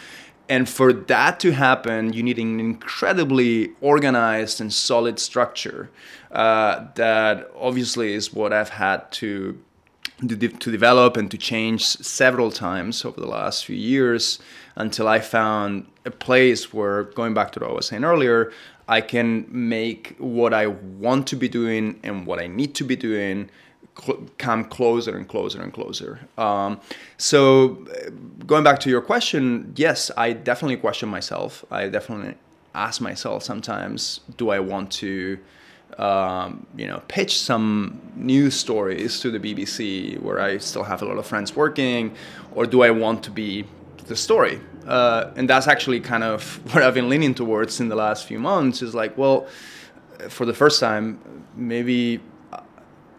And 0.48 0.68
for 0.68 0.92
that 0.92 1.38
to 1.40 1.52
happen, 1.52 2.12
you 2.12 2.24
need 2.24 2.38
an 2.38 2.58
incredibly 2.58 3.72
organized 3.80 4.60
and 4.60 4.72
solid 4.72 5.20
structure. 5.20 5.90
Uh, 6.32 6.86
that 6.96 7.50
obviously 7.56 8.14
is 8.14 8.32
what 8.32 8.52
I've 8.52 8.70
had 8.70 9.10
to 9.12 9.60
de- 10.24 10.48
to 10.48 10.70
develop 10.70 11.16
and 11.16 11.30
to 11.30 11.38
change 11.38 11.84
several 11.84 12.50
times 12.50 13.04
over 13.04 13.20
the 13.20 13.26
last 13.26 13.64
few 13.64 13.76
years 13.76 14.38
until 14.80 15.06
I 15.08 15.20
found 15.20 15.86
a 16.04 16.10
place 16.10 16.72
where, 16.72 17.04
going 17.04 17.34
back 17.34 17.52
to 17.52 17.60
what 17.60 17.70
I 17.70 17.72
was 17.72 17.86
saying 17.86 18.04
earlier, 18.04 18.52
I 18.88 19.00
can 19.00 19.46
make 19.48 20.16
what 20.18 20.52
I 20.52 20.66
want 20.66 21.26
to 21.28 21.36
be 21.36 21.48
doing 21.48 22.00
and 22.02 22.26
what 22.26 22.40
I 22.40 22.46
need 22.46 22.74
to 22.76 22.84
be 22.84 22.96
doing 22.96 23.50
cl- 24.00 24.26
come 24.38 24.64
closer 24.64 25.16
and 25.16 25.28
closer 25.28 25.62
and 25.62 25.72
closer. 25.72 26.20
Um, 26.38 26.80
so, 27.18 27.86
going 28.46 28.64
back 28.64 28.78
to 28.80 28.90
your 28.90 29.02
question, 29.02 29.72
yes, 29.76 30.10
I 30.16 30.32
definitely 30.32 30.78
question 30.78 31.08
myself. 31.08 31.64
I 31.70 31.88
definitely 31.88 32.34
ask 32.74 33.00
myself 33.00 33.42
sometimes, 33.42 34.20
do 34.36 34.50
I 34.50 34.60
want 34.60 34.90
to? 34.92 35.38
Um, 35.98 36.66
you 36.76 36.86
know, 36.86 37.02
pitch 37.08 37.36
some 37.40 38.00
news 38.14 38.54
stories 38.54 39.18
to 39.20 39.30
the 39.30 39.40
BBC 39.40 40.22
where 40.22 40.40
I 40.40 40.58
still 40.58 40.84
have 40.84 41.02
a 41.02 41.04
lot 41.04 41.18
of 41.18 41.26
friends 41.26 41.56
working, 41.56 42.14
or 42.54 42.64
do 42.64 42.82
I 42.82 42.90
want 42.90 43.24
to 43.24 43.30
be 43.30 43.66
the 44.06 44.16
story? 44.16 44.60
Uh, 44.86 45.30
and 45.36 45.48
that's 45.48 45.68
actually 45.68 46.00
kind 46.00 46.24
of 46.24 46.60
what 46.74 46.82
I've 46.82 46.94
been 46.94 47.08
leaning 47.08 47.34
towards 47.34 47.80
in 47.80 47.88
the 47.88 47.96
last 47.96 48.26
few 48.26 48.38
months. 48.38 48.82
Is 48.82 48.94
like, 48.94 49.16
well, 49.16 49.46
for 50.28 50.44
the 50.46 50.54
first 50.54 50.80
time, 50.80 51.44
maybe 51.56 52.20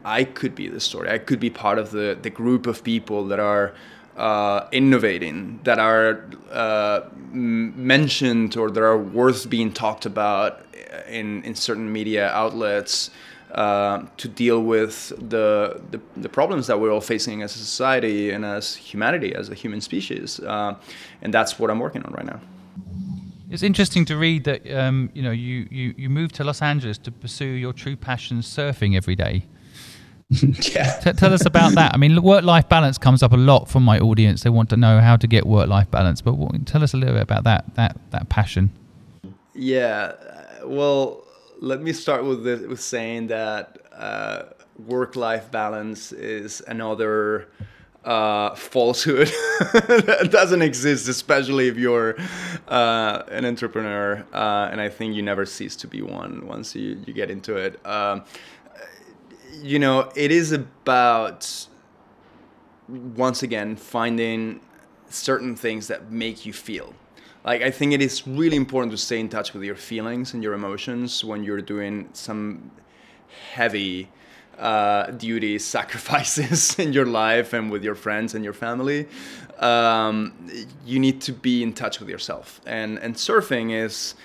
I 0.04 0.24
could 0.24 0.56
be 0.56 0.67
the 0.67 0.80
story. 0.80 1.10
I 1.10 1.17
could 1.17 1.39
be 1.39 1.50
part 1.50 1.78
of 1.78 1.91
the, 1.91 2.17
the 2.21 2.30
group 2.30 2.67
of 2.67 2.84
people 2.84 3.28
that 3.28 3.39
are 3.39 3.74
uh, 4.17 4.67
innovating, 4.71 5.60
that 5.63 5.80
are 5.80 6.26
uh, 6.52 7.02
mentioned 7.32 8.58
or 8.58 8.69
that 8.69 8.82
are 8.82 8.97
worth 8.97 9.50
being 9.50 9.71
talked 9.71 10.06
about 10.06 10.65
in, 11.08 11.43
in 11.43 11.56
certain 11.56 11.91
media 11.91 12.30
outlets 12.30 13.12
uh, 13.53 14.05
to 14.17 14.27
deal 14.27 14.63
with 14.63 15.09
the, 15.09 15.81
the, 15.91 15.99
the, 16.15 16.29
problems 16.29 16.67
that 16.67 16.79
we're 16.79 16.91
all 16.91 17.01
facing 17.01 17.41
as 17.41 17.53
a 17.55 17.59
society 17.59 18.31
and 18.31 18.45
as 18.45 18.75
humanity, 18.75 19.35
as 19.35 19.49
a 19.49 19.53
human 19.53 19.81
species. 19.81 20.39
Uh, 20.39 20.75
and 21.21 21.33
that's 21.33 21.59
what 21.59 21.69
I'm 21.69 21.79
working 21.79 22.03
on 22.03 22.13
right 22.13 22.25
now. 22.25 22.39
It's 23.49 23.63
interesting 23.63 24.05
to 24.05 24.15
read 24.15 24.45
that 24.45 24.71
um, 24.71 25.09
you 25.13 25.21
know 25.21 25.31
you, 25.31 25.67
you, 25.69 25.93
you 25.97 26.09
moved 26.09 26.35
to 26.35 26.45
Los 26.45 26.61
Angeles 26.61 26.97
to 26.99 27.11
pursue 27.11 27.45
your 27.45 27.73
true 27.73 27.97
passion, 27.97 28.39
surfing 28.39 28.95
every 28.95 29.15
day. 29.15 29.45
yeah. 30.29 30.97
T- 30.99 31.11
tell 31.11 31.33
us 31.33 31.45
about 31.45 31.75
that. 31.75 31.93
I 31.93 31.97
mean, 31.97 32.21
work 32.23 32.45
life 32.45 32.69
balance 32.69 32.97
comes 32.97 33.21
up 33.21 33.33
a 33.33 33.37
lot 33.37 33.67
from 33.67 33.83
my 33.83 33.99
audience. 33.99 34.43
They 34.43 34.49
want 34.49 34.69
to 34.69 34.77
know 34.77 35.01
how 35.01 35.17
to 35.17 35.27
get 35.27 35.45
work 35.45 35.67
life 35.67 35.91
balance, 35.91 36.21
but 36.21 36.35
what, 36.35 36.65
tell 36.65 36.81
us 36.83 36.93
a 36.93 36.97
little 36.97 37.15
bit 37.15 37.23
about 37.23 37.43
that 37.43 37.75
that 37.75 37.97
that 38.11 38.29
passion. 38.29 38.71
Yeah. 39.53 40.13
Well, 40.63 41.20
let 41.62 41.82
me 41.82 41.93
start 41.93 42.26
with 42.26 42.43
the, 42.43 42.67
with 42.67 42.82
saying 42.82 43.28
that 43.28 43.78
uh, 43.93 44.43
work 44.88 45.15
life 45.15 45.52
balance 45.52 46.12
is 46.12 46.62
another 46.67 47.47
uh, 48.04 48.56
falsehood 48.56 49.28
that 49.74 50.30
doesn't 50.32 50.63
exist, 50.63 51.08
especially 51.08 51.67
if 51.67 51.78
you're 51.78 52.15
uh, 52.67 53.21
an 53.30 53.45
entrepreneur. 53.45 54.26
Uh, 54.34 54.69
and 54.71 54.82
I 54.82 54.89
think 54.89 55.15
you 55.15 55.21
never 55.21 55.45
cease 55.45 55.76
to 55.78 55.88
be 55.88 56.02
one 56.02 56.47
once 56.47 56.76
you, 56.76 57.00
you 57.06 57.13
get 57.13 57.30
into 57.30 57.56
it. 57.58 57.80
Um, 57.86 58.24
you 59.62 59.78
know, 59.78 60.12
it 60.15 60.32
is 60.32 60.52
about 60.52 61.67
once 62.89 63.43
again 63.43 63.76
finding 63.76 64.62
certain 65.12 65.56
things 65.56 65.88
that 65.88 66.12
make 66.12 66.43
you 66.43 66.54
feel. 66.54 66.95
Like 67.43 67.62
I 67.62 67.71
think 67.71 67.93
it 67.93 68.01
is 68.01 68.27
really 68.27 68.58
important 68.58 68.91
to 68.91 68.97
stay 68.97 69.19
in 69.19 69.30
touch 69.30 69.54
with 69.54 69.63
your 69.63 69.75
feelings 69.75 70.34
and 70.34 70.43
your 70.43 70.54
emotions 70.54 71.23
when 71.23 71.43
you're 71.43 71.62
doing 71.62 72.10
some 72.13 72.71
heavy 73.54 74.10
uh, 74.60 75.08
duties, 75.12 75.65
sacrifices 75.77 76.77
in 76.77 76.93
your 76.93 77.06
life 77.06 77.54
and 77.54 77.71
with 77.71 77.84
your 77.84 77.95
friends 77.95 78.36
and 78.36 78.43
your 78.43 78.54
family. 78.54 79.08
Um, 79.60 80.34
you 80.86 80.99
need 80.99 81.21
to 81.21 81.34
be 81.34 81.63
in 81.63 81.73
touch 81.73 81.99
with 81.99 82.10
yourself, 82.10 82.62
and 82.65 82.97
and 82.99 83.15
surfing 83.15 83.71
is 83.71 84.15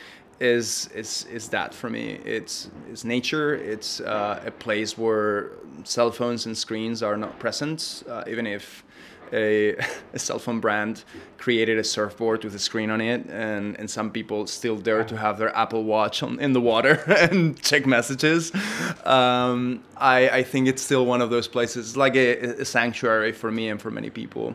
is 0.41 0.89
is 0.95 1.27
is 1.31 1.49
that 1.49 1.75
for 1.75 1.91
me. 1.91 2.19
It's 2.25 2.71
it's 2.91 3.05
nature. 3.05 3.55
It's 3.55 4.01
uh, 4.01 4.43
a 4.47 4.51
place 4.51 4.97
where 4.97 5.53
cell 5.85 6.11
phones 6.11 6.47
and 6.47 6.57
screens 6.57 7.03
are 7.03 7.17
not 7.17 7.39
present, 7.39 8.03
uh, 8.09 8.25
even 8.27 8.47
if 8.47 8.85
a, 9.33 9.77
a, 10.15 10.19
cell 10.19 10.39
phone 10.39 10.61
brand 10.61 11.05
created 11.39 11.79
a 11.79 11.85
surfboard 11.85 12.45
with 12.45 12.55
a 12.55 12.59
screen 12.59 12.91
on 12.91 13.01
it, 13.01 13.27
and, 13.29 13.79
and 13.79 13.91
some 13.91 14.11
people 14.11 14.47
still 14.47 14.77
dare 14.77 15.05
to 15.05 15.17
have 15.17 15.39
their 15.39 15.55
Apple 15.57 15.85
Watch 15.85 16.23
on, 16.23 16.41
in 16.41 16.53
the 16.53 16.61
water 16.61 17.03
and 17.31 17.61
check 17.63 17.87
messages. 17.87 18.53
Um, 19.05 19.83
I, 19.97 20.29
I 20.29 20.43
think 20.43 20.69
it's 20.69 20.83
still 20.83 21.07
one 21.07 21.23
of 21.23 21.31
those 21.31 21.49
places, 21.49 21.97
like 21.97 22.17
a, 22.17 22.61
a 22.61 22.65
sanctuary 22.65 23.33
for 23.33 23.51
me 23.51 23.69
and 23.69 23.81
for 23.81 23.91
many 23.91 24.11
people. 24.11 24.55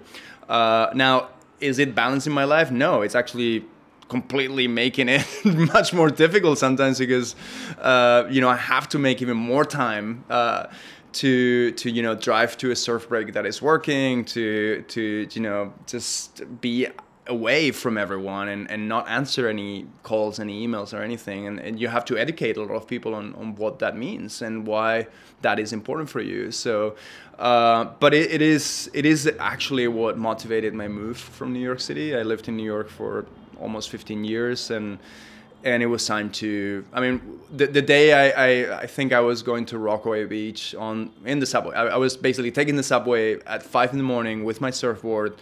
Uh, 0.49 0.89
now, 0.93 1.29
is 1.60 1.79
it 1.79 1.93
balancing 1.95 2.34
my 2.34 2.43
life? 2.43 2.71
No, 2.71 3.01
it's 3.01 3.15
actually 3.15 3.65
completely 4.12 4.67
making 4.67 5.07
it 5.07 5.25
much 5.73 5.93
more 5.93 6.10
difficult 6.10 6.57
sometimes 6.57 6.99
because 6.99 7.34
uh, 7.79 8.25
you 8.29 8.41
know 8.41 8.49
I 8.49 8.57
have 8.57 8.89
to 8.89 8.99
make 8.99 9.21
even 9.21 9.38
more 9.38 9.63
time 9.63 10.25
uh, 10.29 10.67
to 11.13 11.71
to 11.71 11.89
you 11.89 12.02
know 12.02 12.15
drive 12.15 12.58
to 12.58 12.71
a 12.71 12.76
surf 12.76 13.10
break 13.10 13.34
that 13.34 13.45
is 13.45 13.62
working 13.62 14.26
to 14.26 14.84
to 14.88 15.28
you 15.32 15.41
know 15.41 15.74
just 15.86 16.43
be 16.62 16.88
away 17.28 17.71
from 17.71 17.97
everyone 17.97 18.50
and, 18.50 18.69
and 18.69 18.89
not 18.89 19.08
answer 19.08 19.47
any 19.47 19.86
calls 20.04 20.39
any 20.39 20.67
emails 20.67 20.93
or 20.93 21.02
anything. 21.02 21.47
And, 21.47 21.60
and 21.60 21.80
you 21.80 21.88
have 21.88 22.04
to 22.06 22.17
educate 22.17 22.58
a 22.58 22.62
lot 22.63 22.76
of 22.76 22.88
people 22.88 23.13
on, 23.13 23.36
on 23.36 23.56
what 23.56 23.80
that 23.80 23.95
means 23.95 24.41
and 24.41 24.65
why 24.65 25.08
that 25.41 25.60
is 25.60 25.71
important 25.71 26.10
for 26.10 26.19
you. 26.19 26.52
So 26.52 26.95
uh, 27.39 27.86
but 28.00 28.13
it, 28.13 28.32
it 28.32 28.41
is 28.41 28.89
it 28.93 29.06
is 29.06 29.32
actually 29.39 29.88
what 29.88 30.17
motivated 30.17 30.74
my 30.74 30.88
move 30.88 31.17
from 31.17 31.54
New 31.54 31.60
York 31.60 31.80
City. 31.80 32.15
I 32.15 32.21
lived 32.21 32.47
in 32.47 32.56
New 32.56 32.69
York 32.76 32.89
for 32.89 33.26
almost 33.60 33.89
15 33.89 34.24
years 34.24 34.71
and 34.71 35.00
and 35.63 35.84
it 35.84 35.86
was 35.86 36.06
time 36.06 36.30
to 36.30 36.86
i 36.93 37.00
mean 37.00 37.39
the, 37.56 37.67
the 37.67 37.82
day 37.82 38.13
I, 38.13 38.30
I, 38.30 38.80
I 38.82 38.88
think 38.88 39.13
i 39.13 39.19
was 39.19 39.43
going 39.43 39.65
to 39.67 39.78
rockaway 39.78 40.26
beach 40.26 40.74
on 40.76 41.12
in 41.26 41.39
the 41.39 41.45
subway. 41.45 41.76
I, 41.76 41.88
I, 41.88 41.97
was 41.97 42.17
basically 42.17 42.52
taking 42.52 42.76
the 42.76 42.84
subway 42.84 43.41
at 43.43 43.63
five 43.63 43.91
in 43.91 43.97
the 43.97 44.04
morning 44.04 44.43
with 44.43 44.62
my 44.62 44.71
surfboard 44.71 45.36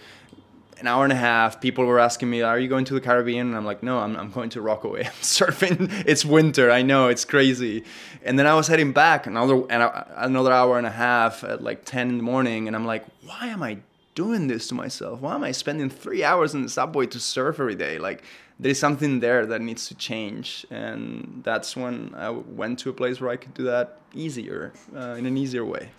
an 0.79 0.87
hour 0.87 1.03
and 1.03 1.11
a 1.11 1.17
half. 1.17 1.59
People 1.59 1.85
were 1.85 1.99
asking 1.99 2.29
me 2.29 2.41
are 2.41 2.57
you 2.57 2.67
going 2.67 2.85
to 2.85 2.93
the 2.93 3.01
caribbean? 3.01 3.47
And 3.47 3.55
i'm 3.55 3.65
like 3.65 3.83
no 3.83 3.99
i'm, 3.99 4.15
I'm 4.15 4.31
going 4.31 4.49
to 4.51 4.61
rockaway. 4.61 5.03
I'm 5.05 5.11
surfing. 5.21 6.03
It's 6.05 6.25
winter. 6.25 6.71
I 6.71 6.81
know. 6.81 7.07
It's 7.07 7.25
crazy. 7.25 7.83
And 8.23 8.37
then 8.37 8.47
i 8.47 8.53
was 8.53 8.67
heading 8.67 8.91
back 8.91 9.27
another 9.27 9.63
another 9.69 10.51
hour 10.51 10.77
and 10.77 10.87
a 10.87 10.91
half 10.91 11.43
at 11.43 11.63
like 11.63 11.85
10 11.85 12.09
in 12.09 12.17
the 12.17 12.23
morning. 12.23 12.67
And 12.67 12.75
i'm 12.75 12.85
like 12.85 13.05
why 13.25 13.47
am 13.47 13.63
i 13.63 13.77
doing 14.15 14.47
this 14.47 14.67
to 14.67 14.75
myself? 14.75 15.21
Why 15.21 15.35
am 15.35 15.43
i 15.43 15.51
spending 15.51 15.89
three 15.89 16.23
hours 16.23 16.53
in 16.53 16.63
the 16.63 16.69
subway 16.69 17.05
to 17.07 17.19
surf 17.19 17.59
every 17.59 17.75
day? 17.75 17.99
Like 17.99 18.23
there's 18.59 18.79
something 18.79 19.19
there 19.21 19.45
that 19.45 19.61
needs 19.61 19.87
to 19.87 19.95
change 19.95 20.65
and 20.69 21.41
that's 21.43 21.75
when 21.75 22.13
i 22.15 22.29
went 22.29 22.77
to 22.79 22.89
a 22.89 22.93
place 22.93 23.21
where 23.21 23.29
i 23.29 23.37
could 23.37 23.53
do 23.53 23.63
that 23.63 23.99
easier 24.13 24.73
uh, 24.95 25.15
in 25.17 25.25
an 25.25 25.37
easier 25.37 25.65
way. 25.65 25.89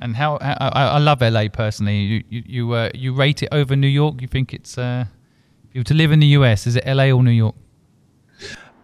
And 0.00 0.16
how, 0.16 0.36
I, 0.38 0.56
I, 0.68 0.98
love 0.98 1.20
la 1.20 1.46
personally. 1.48 1.98
You 1.98 2.24
you 2.28 2.42
you, 2.46 2.72
uh, 2.72 2.90
you, 2.92 3.14
rate 3.14 3.42
it 3.42 3.48
over 3.52 3.76
new 3.76 3.86
york? 3.86 4.20
You 4.20 4.26
think 4.26 4.52
it's 4.52 4.76
uh, 4.76 5.04
if 5.68 5.74
you 5.74 5.80
were 5.80 5.84
to 5.84 5.94
live 5.94 6.10
in 6.10 6.20
the 6.20 6.26
us 6.26 6.66
is 6.66 6.76
it 6.76 6.84
la 6.86 7.04
or 7.04 7.22
new 7.22 7.30
york? 7.30 7.54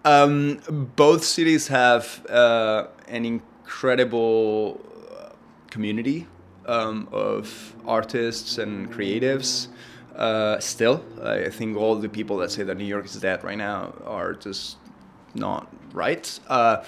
Um, 0.05 0.61
both 0.94 1.24
cities 1.24 1.66
have 1.68 2.24
uh, 2.31 2.87
an 3.09 3.24
incredible 3.24 4.81
community 5.70 6.27
um, 6.66 7.09
of 7.11 7.74
artists 7.85 8.59
and 8.59 8.90
creatives 8.92 9.68
Uh, 10.18 10.59
still, 10.59 11.04
I 11.22 11.48
think 11.48 11.76
all 11.76 11.94
the 11.94 12.09
people 12.09 12.38
that 12.38 12.50
say 12.50 12.64
that 12.64 12.76
New 12.76 12.85
York 12.85 13.04
is 13.04 13.14
dead 13.14 13.44
right 13.44 13.57
now 13.57 13.94
are 14.04 14.33
just 14.33 14.76
not 15.33 15.72
right. 15.92 16.40
Uh, 16.48 16.83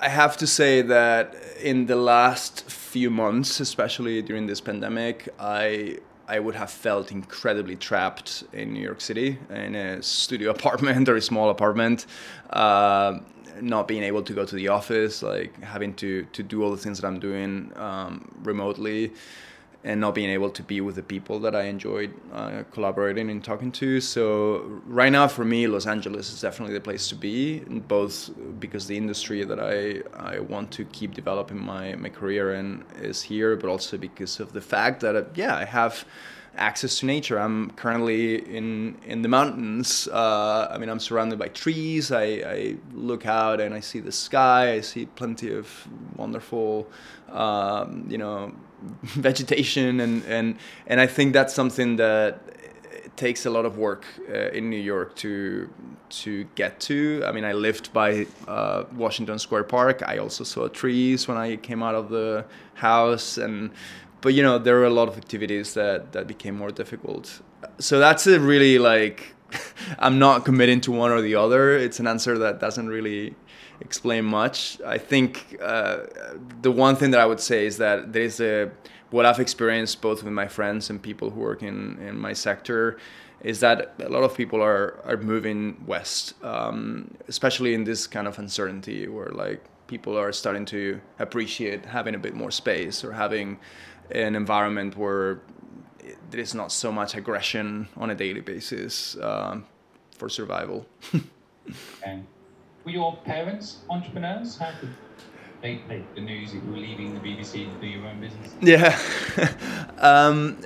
I 0.00 0.08
have 0.08 0.36
to 0.38 0.46
say 0.46 0.82
that 0.82 1.36
in 1.62 1.86
the 1.86 1.94
last 1.94 2.68
few 2.68 3.10
months, 3.10 3.60
especially 3.60 4.22
during 4.22 4.48
this 4.48 4.60
pandemic, 4.60 5.28
I 5.38 5.98
I 6.26 6.40
would 6.40 6.56
have 6.56 6.70
felt 6.70 7.12
incredibly 7.12 7.76
trapped 7.76 8.44
in 8.52 8.72
New 8.72 8.82
York 8.82 9.00
City 9.00 9.38
in 9.50 9.74
a 9.76 10.02
studio 10.02 10.50
apartment 10.58 11.08
or 11.08 11.16
a 11.16 11.20
small 11.22 11.50
apartment, 11.50 12.06
uh, 12.50 13.18
not 13.60 13.86
being 13.86 14.02
able 14.02 14.22
to 14.22 14.32
go 14.32 14.44
to 14.44 14.54
the 14.56 14.68
office, 14.68 15.22
like 15.22 15.62
having 15.62 15.94
to 15.94 16.24
to 16.32 16.42
do 16.42 16.64
all 16.64 16.72
the 16.72 16.82
things 16.84 17.00
that 17.00 17.06
I'm 17.06 17.20
doing 17.20 17.70
um, 17.76 18.28
remotely 18.42 19.12
and 19.82 20.00
not 20.00 20.14
being 20.14 20.28
able 20.28 20.50
to 20.50 20.62
be 20.62 20.80
with 20.80 20.94
the 20.94 21.02
people 21.02 21.40
that 21.40 21.56
I 21.56 21.62
enjoyed 21.62 22.12
uh, 22.34 22.64
collaborating 22.70 23.30
and 23.30 23.42
talking 23.42 23.72
to. 23.72 24.00
So 24.00 24.82
right 24.86 25.10
now, 25.10 25.26
for 25.26 25.44
me, 25.44 25.66
Los 25.66 25.86
Angeles 25.86 26.30
is 26.32 26.40
definitely 26.40 26.74
the 26.74 26.82
place 26.82 27.08
to 27.08 27.14
be, 27.14 27.60
both 27.60 28.30
because 28.60 28.86
the 28.86 28.96
industry 28.96 29.42
that 29.44 29.58
I, 29.58 30.02
I 30.34 30.40
want 30.40 30.70
to 30.72 30.84
keep 30.86 31.14
developing 31.14 31.58
my, 31.58 31.94
my 31.94 32.10
career 32.10 32.54
in 32.54 32.84
is 32.96 33.22
here, 33.22 33.56
but 33.56 33.70
also 33.70 33.96
because 33.96 34.38
of 34.38 34.52
the 34.52 34.60
fact 34.60 35.00
that, 35.00 35.16
uh, 35.16 35.24
yeah, 35.34 35.56
I 35.56 35.64
have 35.64 36.04
access 36.56 36.98
to 36.98 37.06
nature. 37.06 37.38
I'm 37.38 37.70
currently 37.70 38.36
in 38.56 38.98
in 39.06 39.22
the 39.22 39.28
mountains. 39.28 40.08
Uh, 40.08 40.68
I 40.70 40.78
mean, 40.78 40.88
I'm 40.88 41.00
surrounded 41.00 41.38
by 41.38 41.48
trees. 41.48 42.10
I, 42.12 42.24
I, 42.24 42.76
look 42.92 43.24
out 43.24 43.60
and 43.60 43.72
I 43.72 43.80
see 43.80 44.00
the 44.00 44.12
sky. 44.12 44.72
I 44.72 44.80
see 44.80 45.06
plenty 45.06 45.54
of 45.54 45.88
wonderful, 46.16 46.88
um, 47.30 48.06
you 48.08 48.18
know, 48.18 48.52
vegetation 49.02 50.00
and 50.00 50.24
and 50.24 50.56
and 50.86 51.00
I 51.00 51.06
think 51.06 51.32
that's 51.32 51.54
something 51.54 51.96
that 51.96 52.40
takes 53.16 53.44
a 53.46 53.50
lot 53.50 53.66
of 53.66 53.76
work 53.76 54.04
uh, 54.28 54.58
in 54.58 54.70
New 54.70 54.82
York 54.94 55.14
to 55.16 55.68
to 56.22 56.44
get 56.54 56.80
to. 56.80 57.22
I 57.28 57.32
mean, 57.32 57.44
I 57.44 57.52
lived 57.52 57.92
by 57.92 58.26
uh, 58.48 58.84
Washington 58.96 59.38
Square 59.38 59.64
Park. 59.64 60.02
I 60.12 60.18
also 60.18 60.44
saw 60.44 60.68
trees 60.68 61.28
when 61.28 61.36
I 61.36 61.56
came 61.56 61.82
out 61.82 61.94
of 61.94 62.08
the 62.08 62.44
house, 62.74 63.38
and 63.38 63.70
but 64.22 64.34
you 64.34 64.42
know 64.42 64.58
there 64.58 64.76
were 64.76 64.86
a 64.94 64.96
lot 65.00 65.08
of 65.08 65.16
activities 65.16 65.74
that 65.74 66.12
that 66.12 66.26
became 66.26 66.54
more 66.56 66.70
difficult. 66.70 67.42
So 67.78 67.98
that's 67.98 68.26
a 68.26 68.40
really 68.40 68.78
like 68.78 69.34
I'm 69.98 70.18
not 70.18 70.44
committing 70.44 70.80
to 70.82 70.92
one 70.92 71.10
or 71.10 71.20
the 71.20 71.34
other. 71.34 71.76
It's 71.76 72.00
an 72.00 72.06
answer 72.06 72.38
that 72.38 72.60
doesn't 72.60 72.88
really 72.88 73.34
explain 73.80 74.24
much. 74.24 74.80
I 74.84 74.98
think 74.98 75.56
uh, 75.60 75.98
the 76.62 76.70
one 76.70 76.96
thing 76.96 77.10
that 77.12 77.20
I 77.20 77.26
would 77.26 77.40
say 77.40 77.66
is 77.66 77.78
that 77.78 78.12
there 78.12 78.22
is 78.22 78.40
a 78.40 78.70
what 79.10 79.26
I've 79.26 79.40
experienced 79.40 80.00
both 80.00 80.22
with 80.22 80.32
my 80.32 80.46
friends 80.46 80.88
and 80.88 81.02
people 81.02 81.30
who 81.30 81.40
work 81.40 81.62
in, 81.62 81.98
in 81.98 82.16
my 82.16 82.32
sector 82.32 82.96
is 83.42 83.58
that 83.60 83.94
a 83.98 84.08
lot 84.08 84.22
of 84.22 84.36
people 84.36 84.62
are 84.62 85.00
are 85.04 85.16
moving 85.16 85.82
west, 85.86 86.34
um, 86.44 87.10
especially 87.28 87.74
in 87.74 87.84
this 87.84 88.06
kind 88.06 88.28
of 88.28 88.38
uncertainty 88.38 89.08
where 89.08 89.30
like 89.30 89.64
people 89.86 90.16
are 90.16 90.32
starting 90.32 90.64
to 90.66 91.00
appreciate 91.18 91.84
having 91.84 92.14
a 92.14 92.18
bit 92.18 92.34
more 92.34 92.50
space 92.50 93.02
or 93.02 93.12
having 93.12 93.58
an 94.10 94.36
environment 94.36 94.96
where 94.96 95.40
there 96.30 96.40
is 96.40 96.54
not 96.54 96.70
so 96.70 96.92
much 96.92 97.14
aggression 97.14 97.88
on 97.96 98.10
a 98.10 98.14
daily 98.14 98.40
basis 98.40 99.16
um, 99.20 99.64
for 100.16 100.28
survival. 100.28 100.86
okay. 102.02 102.20
Were 102.84 102.92
your 102.92 103.16
parents 103.24 103.78
entrepreneurs? 103.90 104.56
How 104.56 104.72
they 105.60 105.82
take 105.88 106.14
the 106.14 106.20
news 106.22 106.52
that 106.52 106.64
you 106.64 106.70
were 106.70 106.78
leaving 106.78 107.14
the 107.14 107.20
BBC 107.20 107.72
to 107.72 107.80
do 107.80 107.86
your 107.86 108.06
own 108.06 108.20
business? 108.20 108.54
Yeah. 108.62 108.98
um, 109.98 110.58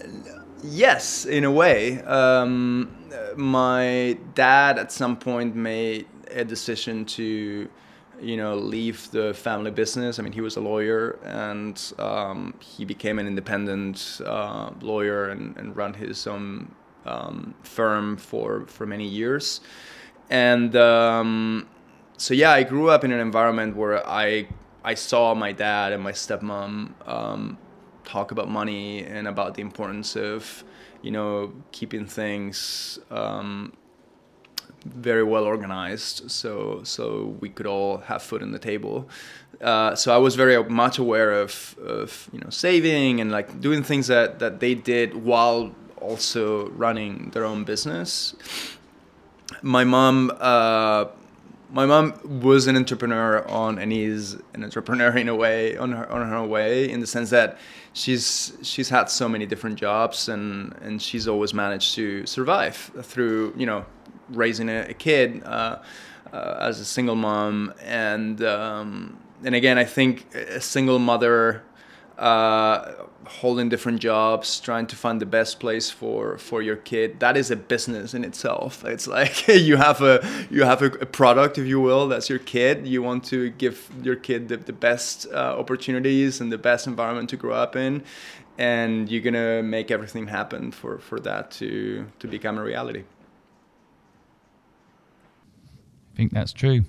yes, 0.62 1.26
in 1.26 1.44
a 1.44 1.50
way. 1.50 2.00
Um, 2.02 2.96
my 3.36 4.16
dad 4.34 4.78
at 4.78 4.92
some 4.92 5.16
point 5.16 5.56
made 5.56 6.06
a 6.30 6.44
decision 6.44 7.04
to 7.04 7.68
you 8.20 8.36
know 8.36 8.54
leave 8.54 9.10
the 9.10 9.34
family 9.34 9.72
business 9.72 10.20
i 10.20 10.22
mean 10.22 10.32
he 10.32 10.40
was 10.40 10.56
a 10.56 10.60
lawyer 10.60 11.18
and 11.24 11.92
um, 11.98 12.54
he 12.60 12.84
became 12.84 13.18
an 13.18 13.26
independent 13.26 14.20
uh, 14.24 14.70
lawyer 14.80 15.30
and, 15.30 15.56
and 15.56 15.76
run 15.76 15.92
his 15.92 16.26
own 16.28 16.72
um, 17.06 17.54
firm 17.64 18.16
for 18.16 18.64
for 18.66 18.86
many 18.86 19.06
years 19.06 19.60
and 20.30 20.76
um, 20.76 21.66
so 22.16 22.34
yeah, 22.34 22.52
I 22.52 22.62
grew 22.62 22.90
up 22.90 23.04
in 23.04 23.12
an 23.12 23.20
environment 23.20 23.76
where 23.76 24.06
I 24.06 24.46
I 24.84 24.94
saw 24.94 25.34
my 25.34 25.52
dad 25.52 25.92
and 25.92 26.02
my 26.02 26.12
stepmom 26.12 26.92
um, 27.08 27.58
talk 28.04 28.30
about 28.30 28.50
money 28.50 29.02
and 29.02 29.26
about 29.26 29.54
the 29.54 29.62
importance 29.62 30.16
of 30.16 30.64
you 31.02 31.10
know 31.10 31.52
keeping 31.72 32.06
things 32.06 32.98
um, 33.10 33.72
very 34.84 35.22
well 35.22 35.44
organized 35.44 36.30
so 36.30 36.82
so 36.84 37.36
we 37.40 37.48
could 37.48 37.66
all 37.66 37.98
have 37.98 38.22
food 38.22 38.42
on 38.42 38.52
the 38.52 38.58
table. 38.58 39.08
Uh, 39.60 39.94
so 39.94 40.14
I 40.14 40.18
was 40.18 40.34
very 40.34 40.62
much 40.64 40.98
aware 40.98 41.32
of, 41.32 41.76
of 41.78 42.28
you 42.32 42.40
know 42.40 42.50
saving 42.50 43.20
and 43.20 43.30
like 43.30 43.60
doing 43.60 43.82
things 43.82 44.06
that, 44.08 44.38
that 44.38 44.60
they 44.60 44.74
did 44.74 45.14
while 45.14 45.74
also 46.00 46.68
running 46.70 47.30
their 47.30 47.44
own 47.44 47.64
business. 47.64 48.34
My 49.62 49.84
mom 49.84 50.32
uh, 50.38 51.06
my 51.74 51.84
mom 51.86 52.40
was 52.40 52.68
an 52.68 52.76
entrepreneur 52.76 53.46
on 53.48 53.78
and 53.80 53.92
is 53.92 54.38
an 54.54 54.62
entrepreneur 54.62 55.16
in 55.16 55.28
a 55.28 55.34
way 55.34 55.76
on 55.76 55.90
her 55.92 56.10
on 56.10 56.28
her 56.28 56.44
way 56.44 56.88
in 56.88 57.00
the 57.00 57.06
sense 57.06 57.30
that 57.30 57.58
she's 57.92 58.56
she's 58.62 58.88
had 58.88 59.10
so 59.10 59.28
many 59.28 59.44
different 59.44 59.76
jobs 59.76 60.28
and 60.28 60.72
and 60.82 61.02
she's 61.02 61.26
always 61.26 61.52
managed 61.52 61.94
to 61.96 62.24
survive 62.26 62.76
through 63.02 63.52
you 63.56 63.66
know 63.66 63.84
raising 64.30 64.68
a, 64.68 64.82
a 64.82 64.94
kid 64.94 65.42
uh, 65.44 65.78
uh, 66.32 66.56
as 66.60 66.80
a 66.80 66.84
single 66.84 67.16
mom. 67.16 67.74
And 67.82 68.42
um, 68.44 69.18
and 69.44 69.54
again 69.54 69.76
I 69.76 69.84
think 69.84 70.32
a 70.34 70.60
single 70.60 70.98
mother 70.98 71.62
uh, 72.18 72.92
holding 73.26 73.68
different 73.68 74.00
jobs, 74.00 74.60
trying 74.60 74.86
to 74.86 74.96
find 74.96 75.20
the 75.20 75.26
best 75.26 75.60
place 75.60 75.90
for 75.90 76.38
for 76.38 76.62
your 76.62 76.76
kid. 76.76 77.20
That 77.20 77.36
is 77.36 77.50
a 77.50 77.56
business 77.56 78.14
in 78.14 78.24
itself. 78.24 78.84
It's 78.84 79.06
like 79.06 79.48
you 79.68 79.76
have 79.76 80.00
a 80.02 80.26
you 80.50 80.64
have 80.64 80.82
a, 80.82 80.86
a 80.86 81.06
product, 81.06 81.58
if 81.58 81.66
you 81.66 81.80
will. 81.80 82.08
That's 82.08 82.28
your 82.28 82.38
kid. 82.38 82.86
You 82.86 83.02
want 83.02 83.24
to 83.26 83.50
give 83.50 83.90
your 84.02 84.16
kid 84.16 84.48
the, 84.48 84.56
the 84.56 84.72
best 84.72 85.26
uh, 85.32 85.58
opportunities 85.58 86.40
and 86.40 86.52
the 86.52 86.58
best 86.58 86.86
environment 86.86 87.30
to 87.30 87.36
grow 87.36 87.54
up 87.54 87.76
in, 87.76 88.02
and 88.58 89.10
you're 89.10 89.22
gonna 89.22 89.62
make 89.62 89.90
everything 89.90 90.28
happen 90.28 90.70
for 90.70 90.98
for 90.98 91.20
that 91.20 91.50
to 91.52 92.06
to 92.18 92.28
become 92.28 92.58
a 92.58 92.62
reality. 92.62 93.04
I 96.12 96.16
think 96.16 96.32
that's 96.32 96.52
true, 96.52 96.84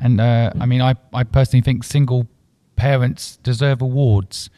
and 0.00 0.20
uh, 0.20 0.52
I 0.60 0.66
mean, 0.66 0.80
I 0.80 0.94
I 1.12 1.24
personally 1.24 1.62
think 1.62 1.84
single 1.84 2.26
parents 2.76 3.36
deserve 3.42 3.82
awards 3.82 4.50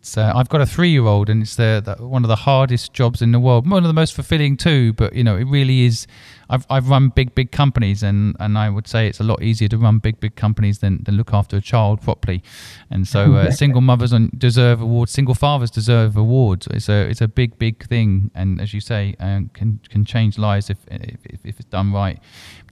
it's 0.00 0.16
uh, 0.16 0.32
I've 0.34 0.48
got 0.48 0.62
a 0.62 0.66
three-year-old, 0.66 1.28
and 1.28 1.42
it's 1.42 1.56
the, 1.56 1.82
the, 1.84 2.06
one 2.06 2.24
of 2.24 2.28
the 2.28 2.36
hardest 2.36 2.94
jobs 2.94 3.20
in 3.20 3.32
the 3.32 3.38
world. 3.38 3.70
One 3.70 3.84
of 3.84 3.88
the 3.88 3.92
most 3.92 4.14
fulfilling 4.14 4.56
too, 4.56 4.94
but 4.94 5.12
you 5.12 5.22
know, 5.22 5.36
it 5.36 5.44
really 5.44 5.82
is. 5.82 6.06
I've 6.48 6.66
I've 6.70 6.88
run 6.88 7.10
big 7.10 7.34
big 7.34 7.52
companies, 7.52 8.02
and, 8.02 8.34
and 8.40 8.56
I 8.56 8.70
would 8.70 8.88
say 8.88 9.08
it's 9.08 9.20
a 9.20 9.24
lot 9.24 9.42
easier 9.42 9.68
to 9.68 9.76
run 9.76 9.98
big 9.98 10.18
big 10.18 10.36
companies 10.36 10.78
than, 10.78 11.04
than 11.04 11.16
look 11.16 11.34
after 11.34 11.58
a 11.58 11.60
child 11.60 12.00
properly. 12.00 12.42
And 12.88 13.06
so, 13.06 13.34
uh, 13.36 13.50
single 13.50 13.82
mothers 13.82 14.14
deserve 14.38 14.80
awards. 14.80 15.12
Single 15.12 15.34
fathers 15.34 15.70
deserve 15.70 16.16
awards. 16.16 16.66
It's 16.68 16.88
a 16.88 17.06
it's 17.10 17.20
a 17.20 17.28
big 17.28 17.58
big 17.58 17.86
thing, 17.86 18.30
and 18.34 18.58
as 18.58 18.72
you 18.72 18.80
say, 18.80 19.14
uh, 19.20 19.42
can 19.52 19.80
can 19.90 20.06
change 20.06 20.38
lives 20.38 20.70
if, 20.70 20.78
if 20.90 21.44
if 21.44 21.60
it's 21.60 21.68
done 21.68 21.92
right. 21.92 22.18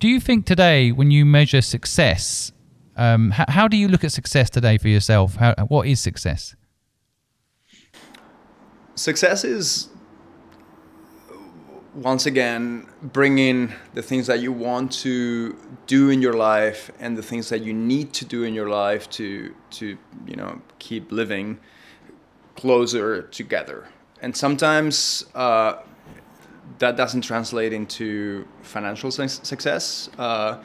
Do 0.00 0.08
you 0.08 0.18
think 0.18 0.46
today, 0.46 0.92
when 0.92 1.10
you 1.10 1.26
measure 1.26 1.60
success, 1.60 2.52
um, 2.96 3.32
how, 3.32 3.44
how 3.48 3.68
do 3.68 3.76
you 3.76 3.88
look 3.88 4.02
at 4.02 4.12
success 4.12 4.48
today 4.48 4.78
for 4.78 4.88
yourself? 4.88 5.36
How, 5.36 5.54
what 5.68 5.86
is 5.86 6.00
success? 6.00 6.56
Success 8.98 9.44
is 9.44 9.88
once 11.94 12.26
again 12.26 12.86
bringing 13.02 13.72
the 13.94 14.02
things 14.02 14.26
that 14.26 14.40
you 14.40 14.52
want 14.52 14.92
to 14.92 15.56
do 15.86 16.10
in 16.10 16.22
your 16.22 16.34
life 16.34 16.90
and 17.00 17.16
the 17.16 17.22
things 17.22 17.48
that 17.48 17.62
you 17.62 17.72
need 17.72 18.12
to 18.12 18.24
do 18.24 18.44
in 18.44 18.54
your 18.54 18.68
life 18.68 19.08
to 19.10 19.54
to 19.70 19.98
you 20.26 20.36
know 20.36 20.60
keep 20.78 21.10
living 21.10 21.58
closer 22.56 23.22
together. 23.22 23.88
And 24.20 24.36
sometimes 24.36 25.24
uh, 25.34 25.74
that 26.78 26.96
doesn't 26.96 27.22
translate 27.22 27.72
into 27.72 28.46
financial 28.62 29.10
success. 29.10 30.10
Uh, 30.18 30.58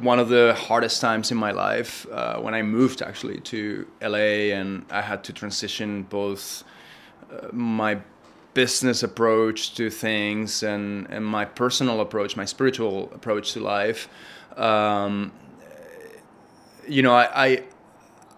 one 0.00 0.18
of 0.18 0.28
the 0.30 0.54
hardest 0.54 1.00
times 1.00 1.30
in 1.30 1.36
my 1.36 1.50
life 1.50 2.06
uh, 2.10 2.38
when 2.38 2.54
I 2.54 2.62
moved 2.62 3.02
actually 3.02 3.40
to 3.40 3.86
LA 4.00 4.54
and 4.58 4.84
I 4.90 5.02
had 5.02 5.22
to 5.24 5.32
transition 5.32 6.04
both 6.04 6.64
my 7.52 7.98
business 8.54 9.02
approach 9.02 9.74
to 9.74 9.90
things 9.90 10.62
and, 10.62 11.06
and 11.10 11.24
my 11.24 11.44
personal 11.44 12.00
approach, 12.00 12.36
my 12.36 12.44
spiritual 12.44 13.10
approach 13.12 13.52
to 13.52 13.60
life, 13.60 14.08
um, 14.56 15.32
you 16.86 17.02
know, 17.02 17.14
I, 17.14 17.46
I, 17.46 17.62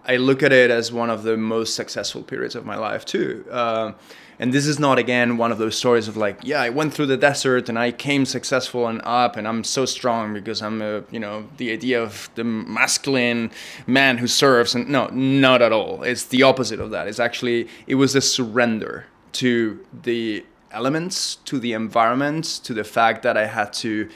I 0.05 0.15
look 0.17 0.41
at 0.41 0.51
it 0.51 0.71
as 0.71 0.91
one 0.91 1.09
of 1.09 1.23
the 1.23 1.37
most 1.37 1.75
successful 1.75 2.23
periods 2.23 2.55
of 2.55 2.65
my 2.65 2.77
life 2.77 3.05
too. 3.05 3.45
Uh, 3.51 3.91
and 4.39 4.53
this 4.53 4.67
is 4.67 4.79
not 4.79 4.99
again 4.99 5.37
one 5.37 5.51
of 5.51 5.57
those 5.57 5.75
stories 5.75 6.07
of 6.07 6.15
like 6.17 6.39
yeah 6.43 6.61
i 6.61 6.69
went 6.69 6.93
through 6.93 7.05
the 7.05 7.17
desert 7.17 7.69
and 7.69 7.77
i 7.77 7.91
came 7.91 8.25
successful 8.25 8.87
and 8.87 9.01
up 9.03 9.35
and 9.35 9.47
i'm 9.47 9.63
so 9.63 9.85
strong 9.85 10.33
because 10.33 10.61
i'm 10.61 10.81
a 10.81 11.03
you 11.11 11.19
know 11.19 11.47
the 11.57 11.71
idea 11.71 12.01
of 12.01 12.29
the 12.35 12.43
masculine 12.43 13.49
man 13.87 14.17
who 14.17 14.27
serves 14.27 14.75
and 14.75 14.87
no 14.89 15.07
not 15.07 15.61
at 15.61 15.71
all. 15.71 16.03
It's 16.03 16.25
the 16.25 16.43
opposite 16.43 16.79
of 16.79 16.91
that. 16.91 17.07
It's 17.07 17.19
actually 17.19 17.67
it 17.85 17.95
was 17.95 18.15
a 18.15 18.21
surrender 18.21 19.05
to 19.33 19.85
the 20.03 20.45
elements 20.71 21.35
to 21.45 21.59
the 21.59 21.73
environment 21.73 22.45
to 22.63 22.73
the 22.73 22.83
fact 22.83 23.23
that 23.23 23.37
i 23.37 23.45
had 23.45 23.71
to 23.71 24.09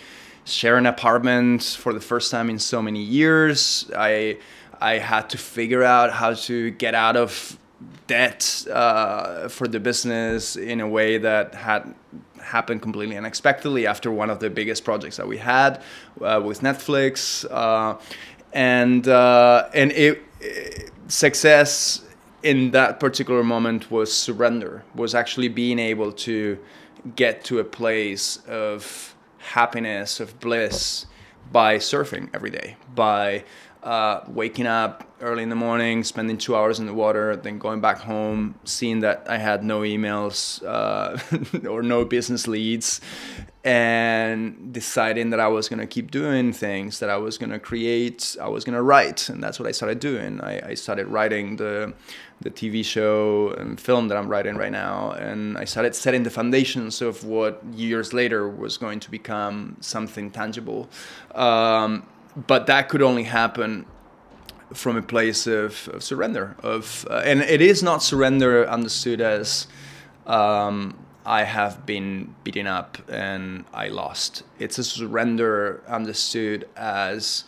share 0.44 0.78
an 0.78 0.86
apartment 0.86 1.64
for 1.64 1.94
the 1.94 2.02
first 2.02 2.30
time 2.30 2.50
in 2.50 2.60
so 2.60 2.82
many 2.82 3.02
years. 3.02 3.90
I 3.96 4.38
i 4.80 4.98
had 4.98 5.30
to 5.30 5.38
figure 5.38 5.84
out 5.84 6.12
how 6.12 6.34
to 6.34 6.72
get 6.72 6.96
out 6.96 7.16
of 7.16 7.58
debt 8.08 8.66
uh, 8.72 9.48
for 9.48 9.68
the 9.68 9.80
business 9.80 10.56
in 10.56 10.82
a 10.82 10.88
way 10.88 11.18
that 11.18 11.56
had 11.56 11.94
happened 12.42 12.82
completely 12.82 13.18
unexpectedly 13.18 13.88
after 13.88 14.12
one 14.12 14.30
of 14.30 14.40
the 14.40 14.50
biggest 14.50 14.84
projects 14.84 15.18
that 15.18 15.28
we 15.28 15.38
had 15.38 15.82
uh, 16.22 16.42
with 16.44 16.62
Netflix, 16.62 17.46
uh, 17.50 17.98
and 18.54 19.08
uh, 19.08 19.70
and 19.74 19.92
it, 19.92 20.22
it, 20.40 20.92
success 21.08 22.04
in 22.44 22.72
that 22.72 23.00
particular 23.00 23.44
moment 23.44 23.92
was 23.92 24.12
surrender, 24.12 24.84
was 24.96 25.14
actually 25.14 25.48
being 25.48 25.80
able 25.80 26.12
to 26.12 26.58
get 27.16 27.44
to 27.44 27.60
a 27.60 27.64
place 27.64 28.38
of 28.48 29.16
happiness, 29.38 30.20
of 30.20 30.40
bliss 30.40 31.06
by 31.52 31.78
surfing 31.78 32.30
every 32.34 32.50
day, 32.50 32.76
by 32.96 33.44
uh, 33.84 34.22
waking 34.28 34.68
up 34.68 35.08
early 35.22 35.44
in 35.44 35.50
the 35.50 35.56
morning, 35.56 36.04
spending 36.04 36.38
two 36.38 36.56
hours 36.56 36.80
in 36.80 36.86
the 36.86 36.94
water, 36.94 37.36
then 37.36 37.58
going 37.58 37.82
back 37.82 38.00
home, 38.00 38.56
seeing 38.64 39.00
that 39.02 39.26
I 39.28 39.38
had 39.38 39.64
no 39.64 39.82
emails 39.82 40.64
uh, 40.66 41.68
or 41.68 41.82
no 41.82 42.06
business 42.06 42.48
leads, 42.48 43.02
and 43.64 44.74
deciding 44.74 45.30
that 45.32 45.40
I 45.40 45.48
was 45.48 45.70
going 45.70 45.80
to 45.80 45.88
keep 45.88 46.12
doing 46.12 46.54
things, 46.54 47.00
that 47.00 47.10
I 47.10 47.18
was 47.18 47.38
going 47.38 47.52
to 47.52 47.60
create, 47.60 48.36
I 48.42 48.50
was 48.50 48.64
going 48.64 48.76
to 48.76 48.82
write. 48.82 49.30
And 49.30 49.44
that's 49.44 49.60
what 49.60 49.68
I 49.68 49.72
started 49.72 50.00
doing. 50.00 50.42
I, 50.42 50.70
I 50.70 50.74
started 50.74 51.08
writing 51.08 51.58
the, 51.58 51.94
the 52.42 52.50
TV 52.50 52.84
show 52.84 53.52
and 53.52 53.80
film 53.80 54.08
that 54.08 54.18
I'm 54.18 54.28
writing 54.28 54.56
right 54.58 54.72
now. 54.72 55.12
And 55.12 55.58
I 55.58 55.66
started 55.66 55.96
setting 55.96 56.24
the 56.24 56.32
foundations 56.32 57.02
of 57.02 57.24
what 57.24 57.64
years 57.74 58.14
later 58.14 58.50
was 58.50 58.78
going 58.78 59.00
to 59.02 59.12
become 59.12 59.78
something 59.80 60.32
tangible. 60.32 60.90
Um, 61.36 62.08
but 62.36 62.68
that 62.68 62.90
could 62.90 63.02
only 63.02 63.24
happen 63.24 63.86
from 64.74 64.96
a 64.96 65.02
place 65.02 65.48
of, 65.48 65.90
of 65.90 66.02
surrender 66.02 66.56
of 66.64 67.06
uh, 67.10 67.22
and 67.26 67.42
it 67.42 67.62
is 67.62 67.84
not 67.84 68.02
surrender 68.02 68.68
understood 68.70 69.20
as 69.20 69.68
um, 70.26 70.98
I 71.26 71.44
have 71.44 71.86
been 71.86 72.34
beaten 72.44 72.68
up 72.68 72.98
and 73.10 73.66
I 73.74 73.90
lost. 73.90 74.44
It's 74.60 74.78
a 74.78 74.84
surrender 74.84 75.84
understood 75.88 76.68
as 76.76 77.44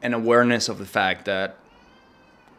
an 0.00 0.14
awareness 0.14 0.68
of 0.68 0.78
the 0.78 0.86
fact 0.86 1.24
that 1.24 1.58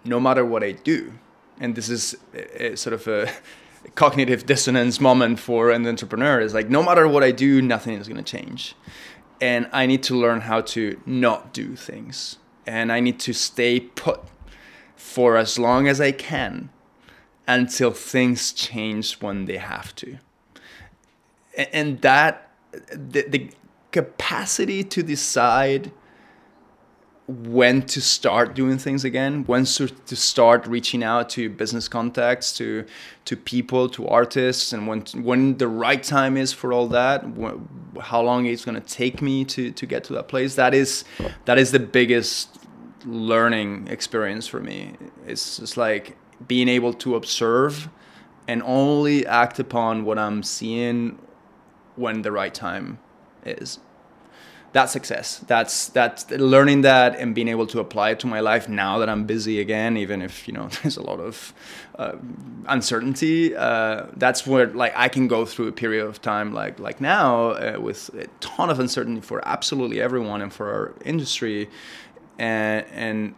no 0.04 0.20
matter 0.20 0.46
what 0.46 0.64
I 0.64 0.72
do, 0.72 1.14
and 1.60 1.76
this 1.76 1.90
is 1.90 2.16
a, 2.34 2.74
a 2.74 2.78
sort 2.78 2.94
of 2.94 3.08
a 3.08 3.32
cognitive 3.96 4.46
dissonance 4.46 5.00
moment 5.00 5.40
for 5.40 5.70
an 5.70 5.86
entrepreneur 5.86 6.40
is 6.40 6.54
like 6.54 6.70
no 6.70 6.84
matter 6.84 7.08
what 7.08 7.24
I 7.24 7.32
do, 7.32 7.62
nothing 7.62 7.98
is 7.98 8.08
going 8.08 8.22
to 8.22 8.38
change 8.38 8.76
and 9.44 9.68
I 9.74 9.88
need 9.88 10.04
to 10.04 10.16
learn 10.16 10.40
how 10.40 10.62
to 10.62 11.02
not 11.06 11.54
do 11.54 11.76
things. 11.76 12.38
And 12.66 12.94
I 12.94 13.02
need 13.02 13.20
to 13.20 13.34
stay 13.34 13.82
put 13.82 14.22
for 14.96 15.36
as 15.36 15.60
long 15.60 15.86
as 15.86 16.00
I 16.00 16.14
can 16.14 16.70
until 17.46 17.92
things 17.92 18.54
change 18.54 19.16
when 19.20 19.44
they 19.44 19.58
have 19.58 19.94
to. 19.96 20.20
And 21.74 22.00
that, 22.04 22.52
the, 22.90 23.24
the 23.28 23.52
capacity 23.92 24.82
to 24.86 25.04
decide 25.04 25.92
when 27.28 27.82
to 27.82 28.02
start 28.02 28.54
doing 28.54 28.78
things 28.78 29.06
again 29.06 29.46
when 29.46 29.64
to, 29.64 29.88
to 29.88 30.16
start 30.16 30.68
reaching 30.68 31.02
out 31.02 31.30
to 31.30 31.50
business 31.50 31.88
contacts 31.88 32.52
to 32.52 32.86
to 33.24 33.38
people 33.38 33.88
to 33.88 34.06
artists 34.10 34.74
and 34.74 34.88
when 34.88 35.02
when 35.24 35.58
the 35.58 35.68
right 35.68 36.04
time 36.04 36.36
is 36.36 36.52
for 36.52 36.74
all 36.74 36.86
that 36.86 37.24
how 38.02 38.22
long 38.22 38.46
it's 38.46 38.66
going 38.66 38.76
to 38.76 38.88
take 38.88 39.22
me 39.22 39.46
to 39.46 39.72
to 39.72 39.86
get 39.86 40.04
to 40.04 40.12
that 40.12 40.28
place 40.28 40.56
that 40.56 40.74
is 40.74 41.06
that 41.46 41.58
is 41.58 41.72
the 41.72 41.80
biggest 41.80 42.64
learning 43.06 43.88
experience 43.88 44.48
for 44.48 44.60
me. 44.60 44.94
It's 45.26 45.58
just 45.58 45.78
like 45.78 46.18
being 46.48 46.68
able 46.68 46.94
to 46.94 47.16
observe 47.16 47.90
and 48.48 48.62
only 48.64 49.26
act 49.26 49.60
upon 49.60 50.04
what 50.04 50.20
i'm 50.20 50.44
seeing 50.44 51.18
when 51.96 52.22
the 52.24 52.32
right 52.32 52.54
time 52.54 53.00
is 53.46 53.80
that's 54.74 54.92
success. 54.92 55.38
That's 55.48 55.90
that's 55.90 56.30
learning 56.32 56.82
that 56.82 57.16
and 57.16 57.36
being 57.36 57.48
able 57.48 57.68
to 57.68 57.80
apply 57.80 58.10
it 58.10 58.20
to 58.22 58.28
my 58.28 58.40
life 58.40 58.68
now 58.68 58.98
that 58.98 59.08
I'm 59.08 59.26
busy 59.26 59.62
again, 59.62 59.98
even 59.98 60.22
if 60.22 60.48
you 60.48 60.54
know 60.54 60.68
there's 60.82 60.98
a 60.98 61.04
lot 61.04 61.20
of 61.20 61.54
uh, 61.98 62.14
uncertainty. 62.68 63.56
Uh, 63.56 64.08
that's 64.18 64.48
where 64.48 64.68
like 64.68 64.94
I 64.96 65.10
can 65.10 65.28
go 65.28 65.46
through 65.46 65.68
a 65.68 65.72
period 65.72 66.06
of 66.06 66.22
time 66.22 66.54
like 66.54 66.80
like 66.80 67.00
now 67.00 67.52
uh, 67.52 67.78
with 67.80 68.10
a 68.16 68.28
ton 68.40 68.72
of 68.72 68.80
uncertainty 68.80 69.22
for 69.22 69.48
absolutely 69.48 70.02
everyone 70.02 70.42
and 70.42 70.52
for 70.52 70.74
our 70.74 70.94
industry, 71.06 71.70
and 72.40 72.86
and 72.92 73.36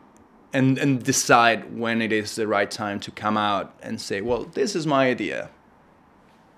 and 0.53 0.77
and 0.77 1.03
decide 1.03 1.77
when 1.77 2.01
it 2.01 2.13
is 2.13 2.35
the 2.35 2.47
right 2.47 2.71
time 2.71 2.97
to 3.01 3.11
come 3.11 3.35
out 3.35 3.75
and 3.83 3.99
say, 3.99 4.21
well, 4.21 4.45
this 4.45 4.73
is 4.73 4.87
my 4.87 5.09
idea. 5.09 5.49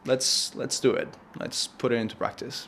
Let's 0.05 0.53
let's 0.53 0.79
do 0.79 0.91
it. 0.91 1.07
Let's 1.39 1.65
put 1.65 1.91
it 1.91 1.95
into 1.95 2.15
practice. 2.15 2.67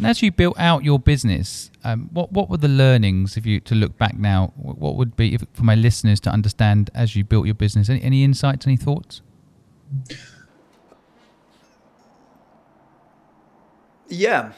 And 0.00 0.06
as 0.06 0.22
you 0.22 0.32
built 0.32 0.58
out 0.58 0.82
your 0.82 0.98
business, 0.98 1.70
um, 1.84 2.08
what 2.10 2.32
what 2.32 2.48
were 2.48 2.56
the 2.56 2.68
learnings? 2.68 3.36
If 3.36 3.44
you 3.44 3.60
to 3.60 3.74
look 3.74 3.98
back 3.98 4.16
now, 4.16 4.50
what 4.56 4.96
would 4.96 5.14
be 5.14 5.34
if, 5.34 5.44
for 5.52 5.62
my 5.62 5.74
listeners 5.74 6.20
to 6.20 6.30
understand 6.30 6.88
as 6.94 7.14
you 7.14 7.22
built 7.22 7.44
your 7.44 7.54
business? 7.54 7.90
Any, 7.90 8.02
any 8.02 8.24
insights? 8.24 8.66
Any 8.66 8.78
thoughts? 8.78 9.20
Yeah, 14.08 14.52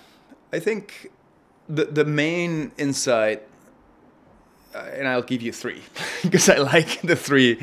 I 0.53 0.61
think 0.61 1.11
the 1.69 1.87
the 1.87 2.05
main 2.05 2.71
insight, 2.79 3.43
uh, 4.77 4.91
and 4.95 5.09
I'll 5.09 5.23
give 5.23 5.43
you 5.43 5.51
three 5.51 5.83
because 6.23 6.49
I 6.49 6.59
like 6.59 7.01
the 7.03 7.17
three, 7.17 7.55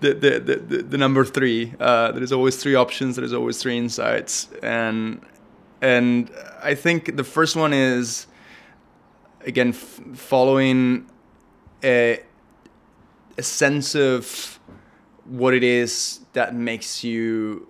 the 0.00 0.14
the 0.14 0.40
the, 0.40 0.56
the, 0.56 0.82
the 0.84 0.96
number 0.96 1.22
three. 1.22 1.74
Uh, 1.78 2.12
there 2.12 2.22
is 2.22 2.32
always 2.32 2.56
three 2.56 2.76
options. 2.76 3.16
There 3.16 3.26
is 3.26 3.34
always 3.34 3.60
three 3.60 3.76
insights, 3.76 4.48
and 4.62 5.20
and 5.80 6.30
I 6.62 6.74
think 6.74 7.16
the 7.16 7.24
first 7.24 7.56
one 7.56 7.72
is 7.72 8.26
again 9.40 9.68
f- 9.68 10.00
following 10.14 11.06
a 11.84 12.20
a 13.38 13.42
sense 13.42 13.94
of 13.94 14.58
what 15.24 15.54
it 15.54 15.62
is 15.62 16.20
that 16.32 16.54
makes 16.54 17.04
you 17.04 17.68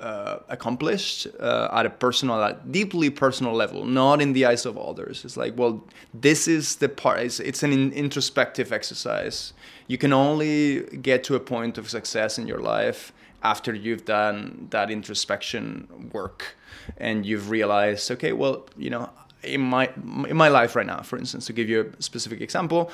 uh, 0.00 0.38
accomplished 0.48 1.26
uh, 1.38 1.68
at 1.72 1.86
a 1.86 1.90
personal, 1.90 2.42
at 2.42 2.72
deeply 2.72 3.10
personal 3.10 3.52
level, 3.52 3.84
not 3.84 4.20
in 4.20 4.32
the 4.32 4.44
eyes 4.44 4.66
of 4.66 4.76
others. 4.76 5.24
It's 5.24 5.36
like, 5.36 5.56
well, 5.56 5.84
this 6.12 6.48
is 6.48 6.76
the 6.76 6.88
part. 6.88 7.20
It's, 7.20 7.40
it's 7.40 7.62
an 7.62 7.72
in- 7.72 7.92
introspective 7.92 8.72
exercise. 8.72 9.52
You 9.86 9.98
can 9.98 10.12
only 10.12 10.80
get 11.02 11.22
to 11.24 11.34
a 11.34 11.40
point 11.40 11.78
of 11.78 11.88
success 11.88 12.38
in 12.38 12.46
your 12.46 12.58
life 12.58 13.12
after 13.42 13.74
you've 13.74 14.04
done 14.04 14.68
that 14.70 14.90
introspection 14.90 16.10
work 16.12 16.56
and 16.96 17.26
you've 17.26 17.50
realized 17.50 18.10
okay 18.10 18.32
well 18.32 18.66
you 18.76 18.90
know 18.90 19.10
in 19.42 19.60
my 19.60 19.90
in 20.28 20.36
my 20.36 20.48
life 20.48 20.76
right 20.76 20.86
now 20.86 21.00
for 21.02 21.18
instance 21.18 21.46
to 21.46 21.52
give 21.52 21.68
you 21.68 21.92
a 21.98 22.02
specific 22.02 22.40
example 22.40 22.90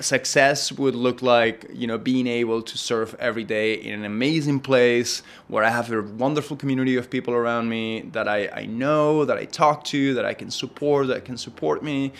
success 0.00 0.72
would 0.72 0.94
look 0.94 1.20
like 1.20 1.66
you 1.72 1.86
know 1.86 1.98
being 1.98 2.26
able 2.26 2.62
to 2.62 2.78
surf 2.78 3.14
every 3.18 3.44
day 3.44 3.74
in 3.74 3.92
an 3.92 4.04
amazing 4.04 4.58
place 4.58 5.22
where 5.48 5.62
i 5.62 5.68
have 5.68 5.92
a 5.92 6.02
wonderful 6.02 6.56
community 6.56 6.96
of 6.96 7.10
people 7.10 7.34
around 7.34 7.68
me 7.68 8.00
that 8.12 8.26
i, 8.26 8.48
I 8.48 8.64
know 8.66 9.24
that 9.26 9.36
i 9.36 9.44
talk 9.44 9.84
to 9.84 10.14
that 10.14 10.24
i 10.24 10.32
can 10.32 10.50
support 10.50 11.08
that 11.08 11.24
can 11.24 11.36
support 11.36 11.82
me. 11.82 12.12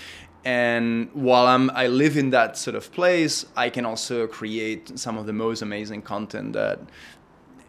And 0.45 1.11
while 1.13 1.47
I'm, 1.47 1.71
I 1.71 1.89
live 1.89 2.17
in 2.17 2.31
that 2.31 2.57
sort 2.57 2.75
of 2.75 2.91
place, 2.93 3.45
I 3.57 3.69
can 3.69 3.85
also 3.85 4.27
create 4.27 4.99
some 4.99 5.19
of 5.19 5.27
the 5.27 5.33
most 5.33 5.61
amazing 5.61 6.03
content 6.03 6.55
that 6.55 6.81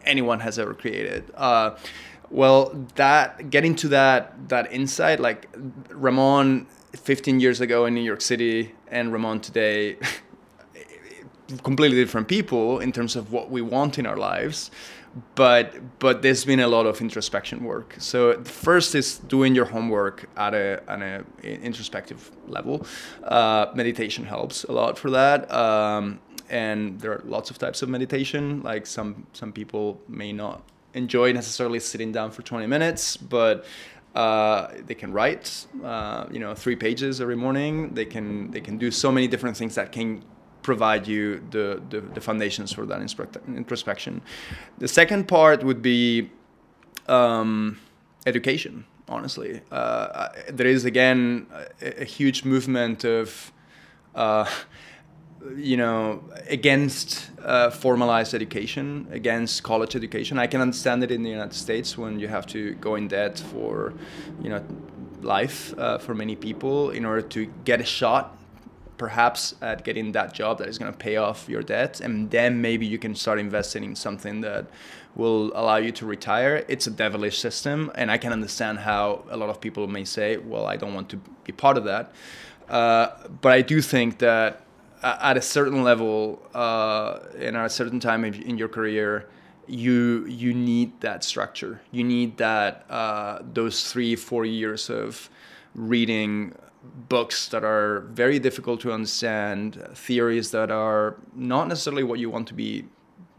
anyone 0.06 0.40
has 0.40 0.60
ever 0.60 0.74
created. 0.74 1.32
Uh, 1.36 1.76
well, 2.30 2.88
that 2.96 3.50
getting 3.50 3.76
to 3.76 3.90
that 3.90 4.50
that 4.50 4.72
insight, 4.72 5.20
like 5.20 5.50
Ramon 5.90 6.66
15 6.94 7.40
years 7.40 7.62
ago 7.62 7.86
in 7.86 7.94
New 7.94 8.02
York 8.02 8.22
City 8.22 8.74
and 8.88 9.12
Ramon 9.12 9.42
today, 9.42 9.98
completely 11.64 11.98
different 11.98 12.28
people 12.28 12.80
in 12.80 12.92
terms 12.92 13.16
of 13.16 13.32
what 13.32 13.50
we 13.52 13.62
want 13.62 14.00
in 14.00 14.06
our 14.06 14.18
lives. 14.18 14.72
But 15.36 16.00
but 16.00 16.22
there's 16.22 16.46
been 16.46 16.62
a 16.62 16.70
lot 16.70 16.86
of 16.86 17.02
introspection 17.02 17.66
work. 17.66 17.96
So 17.98 18.42
first 18.46 18.96
is 18.96 19.18
doing 19.18 19.54
your 19.54 19.66
homework 19.66 20.30
at 20.38 20.54
a 20.54 20.82
at 20.88 21.02
a 21.02 21.26
introspective 21.44 22.32
level. 22.48 22.86
Uh, 23.22 23.66
meditation 23.76 24.24
helps 24.24 24.64
a 24.64 24.72
lot 24.72 24.98
for 24.98 25.10
that. 25.10 25.52
Um, 25.52 26.22
and 26.52 27.00
there 27.00 27.14
are 27.14 27.24
lots 27.26 27.50
of 27.50 27.58
types 27.58 27.82
of 27.82 27.90
meditation. 27.90 28.62
Like 28.62 28.86
some 28.86 29.26
some 29.34 29.52
people 29.52 30.00
may 30.08 30.32
not 30.34 30.62
enjoy 30.94 31.32
necessarily 31.32 31.80
sitting 31.80 32.12
down 32.12 32.32
for 32.32 32.42
20 32.42 32.68
minutes, 32.68 33.16
but 33.18 33.66
uh, 34.14 34.68
they 34.86 34.94
can 34.94 35.14
write, 35.14 35.66
uh, 35.84 36.26
you 36.30 36.40
know, 36.40 36.54
three 36.54 36.76
pages 36.76 37.22
every 37.22 37.38
morning. 37.38 37.94
They 37.94 38.06
can 38.06 38.52
they 38.52 38.62
can 38.62 38.78
do 38.78 38.92
so 38.92 39.12
many 39.12 39.28
different 39.28 39.58
things 39.58 39.76
that 39.76 39.92
can 39.92 40.24
provide 40.62 41.08
you 41.08 41.42
the, 41.50 41.82
the, 41.90 42.02
the 42.02 42.22
foundations 42.22 42.72
for 42.72 42.86
that 42.86 43.02
introspection. 43.48 44.22
The 44.78 44.88
second 44.88 45.28
part 45.28 45.64
would 45.64 45.82
be 45.82 46.30
um, 47.08 47.80
education. 48.28 48.86
Honestly, 49.10 49.62
uh, 49.72 50.30
there 50.50 50.68
is 50.68 50.86
again 50.86 51.48
a, 51.82 52.02
a 52.02 52.06
huge 52.06 52.46
movement 52.46 53.04
of 53.04 53.52
uh, 54.14 54.46
you 55.56 55.78
know, 55.78 56.24
against 56.48 57.30
uh, 57.44 57.70
formalized 57.70 58.34
education, 58.34 59.08
against 59.12 59.64
college 59.64 59.96
education. 59.96 60.38
I 60.38 60.48
can 60.48 60.62
understand 60.62 61.04
it 61.04 61.12
in 61.12 61.24
the 61.24 61.30
United 61.30 61.54
States 61.54 61.98
when 61.98 62.20
you 62.20 62.28
have 62.28 62.46
to 62.48 62.74
go 62.76 62.96
in 62.96 63.08
debt 63.08 63.40
for, 63.40 63.94
you 64.42 64.50
know, 64.50 64.64
life 65.22 65.74
uh, 65.78 65.98
for 65.98 66.14
many 66.16 66.36
people 66.36 66.92
in 66.92 67.06
order 67.06 67.22
to 67.22 67.46
get 67.66 67.82
a 67.82 67.86
shot, 67.86 68.38
perhaps 68.98 69.56
at 69.62 69.84
getting 69.84 70.12
that 70.12 70.34
job 70.34 70.60
that 70.60 70.68
is 70.68 70.78
going 70.78 70.92
to 70.92 70.98
pay 70.98 71.18
off 71.18 71.50
your 71.50 71.64
debt, 71.64 72.02
and 72.02 72.30
then 72.30 72.62
maybe 72.62 72.86
you 72.86 73.00
can 73.00 73.16
start 73.16 73.40
investing 73.40 73.84
in 73.84 73.96
something 73.96 74.42
that 74.42 74.66
will 75.16 75.52
allow 75.56 75.78
you 75.78 75.92
to 75.92 76.06
retire. 76.06 76.64
It's 76.68 76.88
a 76.88 76.92
devilish 76.92 77.40
system, 77.40 77.92
and 77.96 78.12
I 78.12 78.18
can 78.18 78.32
understand 78.32 78.80
how 78.80 79.24
a 79.30 79.38
lot 79.38 79.50
of 79.50 79.60
people 79.60 79.88
may 79.88 80.06
say, 80.06 80.38
"Well, 80.38 80.66
I 80.66 80.78
don't 80.78 80.94
want 80.94 81.10
to 81.10 81.18
be 81.44 81.52
part 81.52 81.78
of 81.78 81.84
that." 81.86 82.14
Uh, 82.70 83.10
but 83.42 83.52
I 83.52 83.62
do 83.62 83.82
think 83.82 84.20
that 84.20 84.62
at 85.04 85.38
a 85.38 85.42
certain 85.42 85.84
level 85.84 86.42
uh, 86.54 87.20
and 87.38 87.56
at 87.58 87.66
a 87.66 87.70
certain 87.70 88.00
time 88.00 88.24
in 88.24 88.58
your 88.58 88.68
career, 88.68 89.28
you 89.68 90.26
you 90.28 90.54
need 90.54 91.00
that 91.02 91.24
structure. 91.24 91.82
You 91.92 92.04
need 92.04 92.38
that 92.38 92.86
uh, 92.90 93.40
those 93.54 93.92
three 93.92 94.16
four 94.16 94.46
years 94.46 94.90
of 94.90 95.30
reading 95.76 96.56
books 97.10 97.48
that 97.50 97.64
are 97.64 98.02
very 98.12 98.40
difficult 98.40 98.82
to 98.82 98.92
understand, 98.92 99.82
theories 99.94 100.52
that 100.52 100.72
are 100.72 101.16
not 101.36 101.68
necessarily 101.68 102.04
what 102.04 102.20
you 102.20 102.30
want 102.30 102.48
to 102.48 102.54
be 102.54 102.86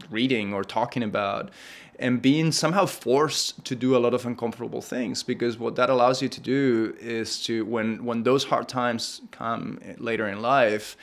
reading 0.09 0.53
or 0.53 0.63
talking 0.63 1.03
about 1.03 1.51
and 1.99 2.21
being 2.21 2.51
somehow 2.51 2.85
forced 2.85 3.63
to 3.65 3.75
do 3.75 3.95
a 3.95 3.99
lot 3.99 4.13
of 4.13 4.25
uncomfortable 4.25 4.81
things 4.81 5.23
because 5.23 5.57
what 5.57 5.75
that 5.75 5.89
allows 5.89 6.21
you 6.21 6.29
to 6.29 6.41
do 6.41 6.95
is 6.99 7.43
to 7.43 7.63
when 7.65 8.03
when 8.03 8.23
those 8.23 8.43
hard 8.43 8.67
times 8.67 9.21
come 9.31 9.79
later 9.97 10.27
in 10.27 10.41
life 10.41 10.97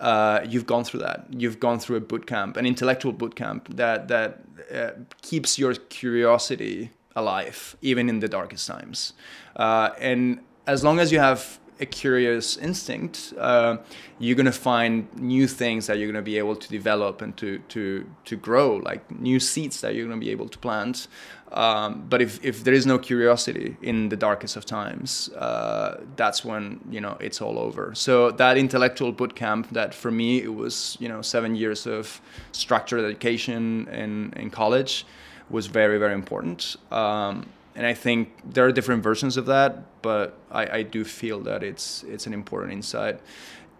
uh, 0.00 0.40
you've 0.48 0.66
gone 0.66 0.84
through 0.84 1.00
that. 1.00 1.26
You've 1.30 1.60
gone 1.60 1.78
through 1.78 1.96
a 1.96 2.00
boot 2.00 2.26
camp, 2.26 2.56
an 2.56 2.66
intellectual 2.66 3.12
boot 3.12 3.34
camp 3.36 3.68
that 3.76 4.08
that 4.08 4.40
uh, 4.74 4.90
keeps 5.22 5.58
your 5.58 5.74
curiosity 5.74 6.90
alive, 7.14 7.76
even 7.82 8.08
in 8.08 8.20
the 8.20 8.28
darkest 8.28 8.66
times. 8.66 9.12
Uh, 9.56 9.90
and 9.98 10.40
as 10.66 10.82
long 10.82 10.98
as 10.98 11.12
you 11.12 11.18
have 11.18 11.58
a 11.80 11.86
curious 11.86 12.56
instinct, 12.58 13.32
uh, 13.38 13.78
you're 14.18 14.36
gonna 14.36 14.52
find 14.52 15.08
new 15.16 15.46
things 15.46 15.86
that 15.86 15.98
you're 15.98 16.06
gonna 16.06 16.22
be 16.22 16.38
able 16.38 16.56
to 16.56 16.68
develop 16.68 17.22
and 17.22 17.36
to 17.36 17.58
to 17.68 18.06
to 18.24 18.36
grow, 18.36 18.76
like 18.76 19.10
new 19.10 19.40
seeds 19.40 19.80
that 19.80 19.94
you're 19.94 20.06
gonna 20.06 20.20
be 20.20 20.30
able 20.30 20.48
to 20.48 20.58
plant. 20.58 21.08
Um, 21.52 22.06
but 22.08 22.22
if, 22.22 22.44
if 22.44 22.62
there 22.62 22.74
is 22.74 22.86
no 22.86 22.98
curiosity 22.98 23.76
in 23.82 24.08
the 24.08 24.16
darkest 24.16 24.56
of 24.56 24.64
times, 24.64 25.28
uh, 25.30 26.00
that's 26.14 26.44
when 26.44 26.80
you 26.90 27.00
know 27.00 27.16
it's 27.20 27.40
all 27.42 27.58
over. 27.58 27.92
So 27.94 28.30
that 28.32 28.56
intellectual 28.56 29.10
boot 29.10 29.34
camp, 29.34 29.68
that 29.72 29.92
for 29.92 30.10
me 30.10 30.42
it 30.42 30.54
was 30.54 30.96
you 31.00 31.08
know 31.08 31.22
seven 31.22 31.56
years 31.56 31.86
of 31.86 32.20
structured 32.52 33.04
education 33.04 33.88
in 33.88 34.32
in 34.36 34.50
college, 34.50 35.04
was 35.48 35.66
very 35.66 35.98
very 35.98 36.14
important. 36.14 36.76
Um, 36.92 37.46
and 37.74 37.86
I 37.86 37.94
think 37.94 38.28
there 38.44 38.66
are 38.66 38.72
different 38.72 39.02
versions 39.02 39.36
of 39.36 39.46
that, 39.46 40.02
but 40.02 40.36
I, 40.50 40.78
I 40.78 40.82
do 40.82 41.04
feel 41.04 41.40
that 41.40 41.62
it's 41.62 42.04
it's 42.04 42.26
an 42.26 42.34
important 42.34 42.72
insight. 42.72 43.20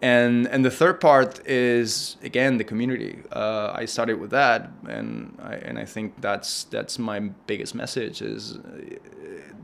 And 0.01 0.47
and 0.47 0.65
the 0.65 0.71
third 0.71 0.99
part 0.99 1.45
is 1.47 2.17
again 2.23 2.57
the 2.57 2.63
community. 2.63 3.19
Uh, 3.31 3.71
I 3.75 3.85
started 3.85 4.19
with 4.19 4.31
that, 4.31 4.71
and 4.87 5.37
I, 5.41 5.55
and 5.55 5.77
I 5.77 5.85
think 5.85 6.19
that's 6.19 6.63
that's 6.65 6.97
my 6.97 7.19
biggest 7.19 7.75
message 7.75 8.21
is 8.21 8.57
uh, 8.57 8.81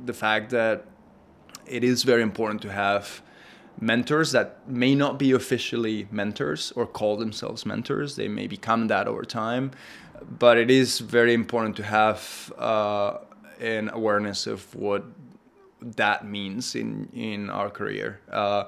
the 0.05 0.13
fact 0.13 0.51
that 0.51 0.85
it 1.65 1.83
is 1.83 2.03
very 2.03 2.21
important 2.21 2.61
to 2.61 2.71
have 2.71 3.23
mentors 3.81 4.31
that 4.31 4.67
may 4.67 4.93
not 4.93 5.17
be 5.17 5.31
officially 5.31 6.07
mentors 6.11 6.71
or 6.75 6.85
call 6.85 7.17
themselves 7.17 7.65
mentors. 7.65 8.15
They 8.15 8.27
may 8.27 8.45
become 8.47 8.87
that 8.87 9.07
over 9.07 9.23
time, 9.23 9.71
but 10.39 10.57
it 10.57 10.69
is 10.69 10.99
very 10.99 11.33
important 11.33 11.75
to 11.77 11.83
have 11.83 12.53
uh, 12.59 13.17
an 13.59 13.89
awareness 13.91 14.45
of 14.45 14.73
what 14.75 15.03
that 15.81 16.25
means 16.25 16.75
in 16.75 17.07
in 17.13 17.49
our 17.49 17.69
career 17.69 18.19
uh, 18.31 18.65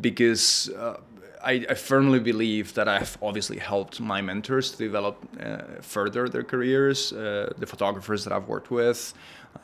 because 0.00 0.70
uh, 0.70 0.96
I, 1.42 1.66
I, 1.68 1.74
firmly 1.74 2.20
believe 2.20 2.74
that 2.74 2.88
I've 2.88 3.18
obviously 3.20 3.58
helped 3.58 4.00
my 4.00 4.20
mentors 4.20 4.72
to 4.72 4.78
develop 4.78 5.16
uh, 5.40 5.80
further 5.80 6.28
their 6.28 6.42
careers. 6.42 7.12
Uh, 7.12 7.52
the 7.58 7.66
photographers 7.66 8.24
that 8.24 8.32
I've 8.32 8.48
worked 8.48 8.70
with, 8.70 9.12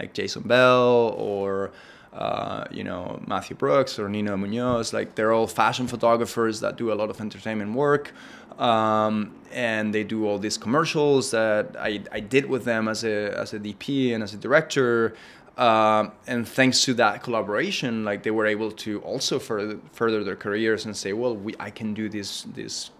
like 0.00 0.12
Jason 0.12 0.42
Bell 0.42 1.14
or 1.16 1.70
uh, 2.12 2.64
you 2.70 2.84
know 2.84 3.22
Matthew 3.26 3.56
Brooks 3.56 3.98
or 3.98 4.08
Nino 4.08 4.36
Munoz, 4.36 4.92
like 4.92 5.14
they're 5.14 5.32
all 5.32 5.46
fashion 5.46 5.86
photographers 5.86 6.60
that 6.60 6.76
do 6.76 6.92
a 6.92 6.94
lot 6.94 7.10
of 7.10 7.20
entertainment 7.20 7.72
work. 7.74 8.12
Um, 8.58 9.36
and 9.52 9.94
they 9.94 10.02
do 10.02 10.26
all 10.26 10.38
these 10.38 10.58
commercials 10.58 11.30
that 11.30 11.76
I, 11.78 12.02
I 12.10 12.20
did 12.20 12.46
with 12.46 12.64
them 12.64 12.88
as 12.88 13.04
a 13.04 13.38
as 13.38 13.54
a 13.54 13.60
DP 13.60 14.14
and 14.14 14.22
as 14.22 14.34
a 14.34 14.36
director. 14.36 15.14
Uh, 15.58 16.10
and 16.28 16.46
thanks 16.46 16.84
to 16.84 16.94
that 16.94 17.20
collaboration, 17.20 18.04
like 18.04 18.22
they 18.22 18.30
were 18.30 18.46
able 18.46 18.70
to 18.70 19.00
also 19.00 19.40
further 19.40 19.80
further 19.92 20.22
their 20.22 20.36
careers 20.36 20.84
and 20.86 20.96
say, 20.96 21.12
well, 21.12 21.36
we 21.36 21.52
I 21.58 21.70
can 21.70 21.94
do 21.94 22.08
this 22.08 22.44
this 22.54 22.90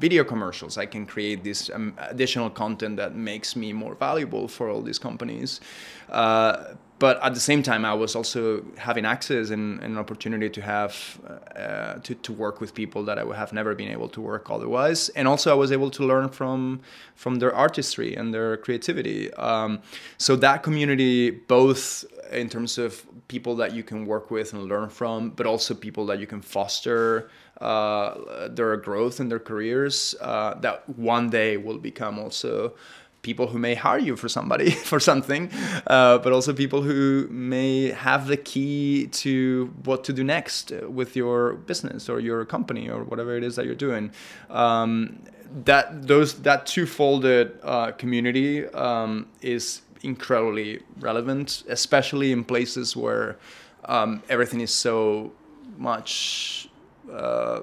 video 0.00 0.24
commercials. 0.24 0.78
I 0.78 0.86
can 0.86 1.06
create 1.06 1.44
this 1.44 1.70
um, 1.70 1.94
additional 1.98 2.50
content 2.50 2.96
that 2.96 3.14
makes 3.14 3.54
me 3.54 3.72
more 3.72 3.94
valuable 3.94 4.48
for 4.48 4.68
all 4.68 4.82
these 4.82 4.98
companies. 4.98 5.60
Uh, 6.08 6.74
but 6.98 7.22
at 7.22 7.34
the 7.34 7.40
same 7.40 7.62
time, 7.62 7.84
I 7.84 7.94
was 7.94 8.16
also 8.16 8.64
having 8.76 9.04
access 9.04 9.50
and, 9.50 9.80
and 9.82 9.92
an 9.92 9.98
opportunity 9.98 10.50
to 10.50 10.62
have 10.62 11.20
uh, 11.54 11.94
to, 11.94 12.14
to 12.14 12.32
work 12.32 12.60
with 12.60 12.74
people 12.74 13.04
that 13.04 13.18
I 13.18 13.24
would 13.24 13.36
have 13.36 13.52
never 13.52 13.74
been 13.74 13.90
able 13.90 14.08
to 14.10 14.20
work 14.20 14.50
otherwise. 14.50 15.08
And 15.10 15.28
also, 15.28 15.50
I 15.50 15.54
was 15.54 15.70
able 15.70 15.90
to 15.92 16.04
learn 16.04 16.28
from 16.28 16.80
from 17.14 17.36
their 17.36 17.54
artistry 17.54 18.14
and 18.14 18.34
their 18.34 18.56
creativity. 18.56 19.32
Um, 19.34 19.80
so 20.18 20.36
that 20.36 20.62
community, 20.62 21.30
both 21.30 22.04
in 22.32 22.48
terms 22.48 22.78
of 22.78 23.06
people 23.28 23.54
that 23.56 23.74
you 23.74 23.82
can 23.82 24.06
work 24.06 24.30
with 24.30 24.52
and 24.52 24.64
learn 24.64 24.88
from, 24.88 25.30
but 25.30 25.46
also 25.46 25.74
people 25.74 26.06
that 26.06 26.18
you 26.18 26.26
can 26.26 26.40
foster 26.40 27.30
uh, 27.60 28.48
their 28.48 28.76
growth 28.76 29.20
in 29.20 29.28
their 29.28 29.38
careers, 29.38 30.14
uh, 30.20 30.54
that 30.54 30.88
one 30.96 31.30
day 31.30 31.56
will 31.56 31.78
become 31.78 32.18
also 32.18 32.74
people 33.22 33.48
who 33.48 33.58
may 33.58 33.74
hire 33.74 33.98
you 33.98 34.16
for 34.16 34.28
somebody 34.28 34.70
for 34.90 35.00
something, 35.00 35.50
uh, 35.86 36.18
but 36.18 36.32
also 36.32 36.52
people 36.52 36.82
who 36.82 37.26
may 37.30 37.90
have 37.90 38.26
the 38.26 38.36
key 38.36 39.08
to 39.08 39.72
what 39.84 40.04
to 40.04 40.12
do 40.12 40.24
next 40.24 40.70
with 40.88 41.16
your 41.16 41.54
business 41.54 42.08
or 42.08 42.20
your 42.20 42.44
company 42.44 42.88
or 42.88 43.04
whatever 43.04 43.36
it 43.36 43.44
is 43.44 43.56
that 43.56 43.66
you're 43.66 43.74
doing. 43.74 44.10
Um, 44.50 45.18
that 45.64 46.06
those 46.06 46.42
that 46.42 46.66
two-folded 46.66 47.58
uh, 47.62 47.92
community 47.92 48.66
um, 48.68 49.26
is 49.40 49.82
incredibly 50.02 50.80
relevant, 51.00 51.64
especially 51.68 52.32
in 52.32 52.44
places 52.44 52.94
where 52.94 53.38
um, 53.86 54.22
everything 54.28 54.60
is 54.60 54.70
so 54.70 55.32
much 55.78 56.68
uh, 57.12 57.60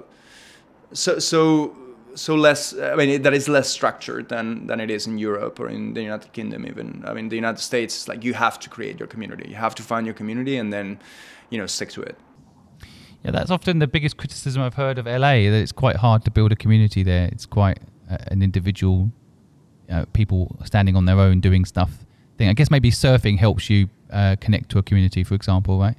so 0.94 1.20
so 1.20 1.76
so 2.16 2.36
less 2.36 2.74
i 2.74 2.96
mean 2.96 3.22
that 3.22 3.34
is 3.34 3.48
less 3.50 3.70
structured 3.70 4.30
than 4.30 4.68
than 4.68 4.80
it 4.80 4.90
is 4.90 5.06
in 5.06 5.18
europe 5.18 5.60
or 5.60 5.68
in 5.70 5.94
the 5.94 6.02
united 6.02 6.32
kingdom 6.34 6.66
even. 6.66 7.04
I 7.06 7.14
mean 7.14 7.30
the 7.30 7.36
united 7.36 7.60
states 7.60 8.08
like 8.08 8.24
you 8.24 8.34
have 8.34 8.60
to 8.60 8.70
create 8.70 9.00
your 9.00 9.08
community. 9.08 9.50
You 9.50 9.56
have 9.56 9.76
to 9.76 9.84
find 9.84 10.06
your 10.08 10.16
community 10.16 10.58
and 10.58 10.72
then 10.72 11.00
you 11.50 11.58
know 11.58 11.68
stick 11.68 11.90
to 11.92 12.02
it. 12.02 12.18
Yeah 13.24 13.32
that's 13.32 13.52
often 13.52 13.80
the 13.80 13.88
biggest 13.88 14.18
criticism 14.18 14.62
i've 14.62 14.76
heard 14.76 14.98
of 14.98 15.06
la 15.06 15.34
that 15.52 15.62
it's 15.66 15.72
quite 15.72 15.98
hard 15.98 16.24
to 16.26 16.32
build 16.32 16.52
a 16.52 16.56
community 16.56 17.04
there. 17.04 17.28
It's 17.32 17.46
quite 17.46 17.80
uh, 18.10 18.18
an 18.32 18.42
individual 18.42 19.12
you 19.88 19.96
know, 19.96 20.06
people 20.14 20.58
standing 20.64 20.96
on 20.96 21.06
their 21.06 21.20
own 21.20 21.42
doing 21.42 21.66
stuff. 21.66 21.92
Thing 22.38 22.50
i 22.50 22.54
guess 22.54 22.72
maybe 22.72 22.92
surfing 22.92 23.38
helps 23.38 23.70
you 23.70 23.90
uh, 24.12 24.36
connect 24.40 24.70
to 24.70 24.78
a 24.78 24.84
community 24.84 25.24
for 25.24 25.36
example 25.36 25.80
right? 25.80 25.98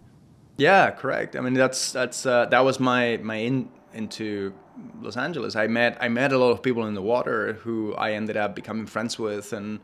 Yeah 0.57 0.91
correct. 0.91 1.37
I 1.37 1.41
mean 1.41 1.55
that's 1.55 1.93
that's 1.93 2.25
uh, 2.27 2.47
that 2.47 2.65
was 2.65 2.81
my 2.81 3.19
my 3.23 3.37
in 3.37 3.69
into 3.93 4.53
Los 5.01 5.17
Angeles, 5.17 5.57
I 5.57 5.67
met 5.67 5.97
I 6.01 6.09
met 6.09 6.33
a 6.33 6.39
lot 6.39 6.51
of 6.51 6.63
people 6.63 6.87
in 6.87 6.95
the 6.95 7.03
water 7.03 7.55
who 7.55 7.95
I 7.95 8.13
ended 8.13 8.37
up 8.37 8.55
becoming 8.55 8.87
friends 8.87 9.19
with, 9.19 9.53
and 9.53 9.81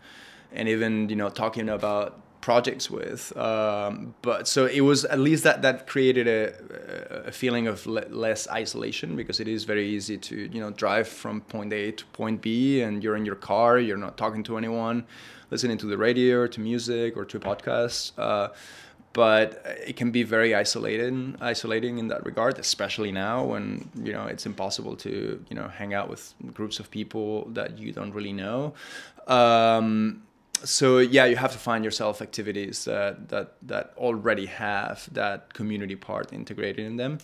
and 0.53 0.69
even 0.69 1.09
you 1.09 1.17
know 1.17 1.29
talking 1.29 1.69
about 1.69 2.21
projects 2.43 2.91
with. 2.91 3.35
Um, 3.37 4.15
but 4.21 4.47
so 4.47 4.67
it 4.67 4.81
was 4.81 5.05
at 5.07 5.19
least 5.19 5.45
that 5.45 5.63
that 5.63 5.87
created 5.87 6.27
a, 6.29 7.29
a 7.29 7.33
feeling 7.33 7.67
of 7.67 7.87
le- 7.87 8.09
less 8.11 8.49
isolation 8.49 9.17
because 9.17 9.41
it 9.41 9.49
is 9.49 9.65
very 9.65 9.89
easy 9.89 10.19
to 10.19 10.37
you 10.53 10.61
know 10.61 10.71
drive 10.71 11.09
from 11.09 11.41
point 11.41 11.73
A 11.73 11.93
to 11.93 12.05
point 12.07 12.43
B 12.43 12.83
and 12.83 13.03
you're 13.03 13.17
in 13.17 13.25
your 13.25 13.37
car, 13.37 13.79
you're 13.79 13.97
not 13.97 14.19
talking 14.19 14.43
to 14.45 14.59
anyone, 14.59 15.07
listening 15.51 15.79
to 15.79 15.87
the 15.87 15.97
radio 15.97 16.41
or 16.41 16.49
to 16.49 16.61
music 16.61 17.17
or 17.17 17.25
to 17.25 17.39
a 17.39 17.41
podcast. 17.41 18.13
Uh, 18.19 18.49
but 19.13 19.63
it 19.87 19.97
can 19.97 20.11
be 20.11 20.23
very 20.23 20.55
isolated, 20.55 21.37
isolating 21.41 21.99
in 21.99 22.09
that 22.09 22.25
regard, 22.25 22.59
especially 22.59 23.13
now 23.13 23.45
when 23.45 23.91
you 23.95 24.13
know 24.13 24.27
it's 24.27 24.47
impossible 24.47 24.97
to 24.97 25.45
you 25.49 25.57
know 25.57 25.69
hang 25.69 25.95
out 25.95 26.09
with 26.09 26.35
groups 26.55 26.81
of 26.81 26.91
people 26.91 27.47
that 27.51 27.79
you 27.79 27.93
don't 27.93 28.13
really 28.13 28.33
know. 28.33 28.75
Um, 29.27 30.23
so 30.65 30.99
yeah, 30.99 31.27
you 31.27 31.37
have 31.37 31.53
to 31.53 31.59
find 31.59 31.85
yourself 31.85 32.23
activities 32.23 32.85
that 32.85 33.29
that 33.29 33.55
that 33.63 33.93
already 33.97 34.47
have 34.47 35.09
that 35.13 35.53
community 35.53 35.97
part 35.97 36.33
integrated 36.33 36.87
in 36.87 36.97
them. 36.97 37.19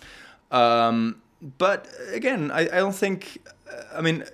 Um, 0.51 1.23
but 1.59 1.89
again, 2.13 2.51
I, 2.51 2.61
I 2.61 2.79
don't 2.79 2.95
think. 2.95 3.39
I 3.95 4.01
mean, 4.01 4.25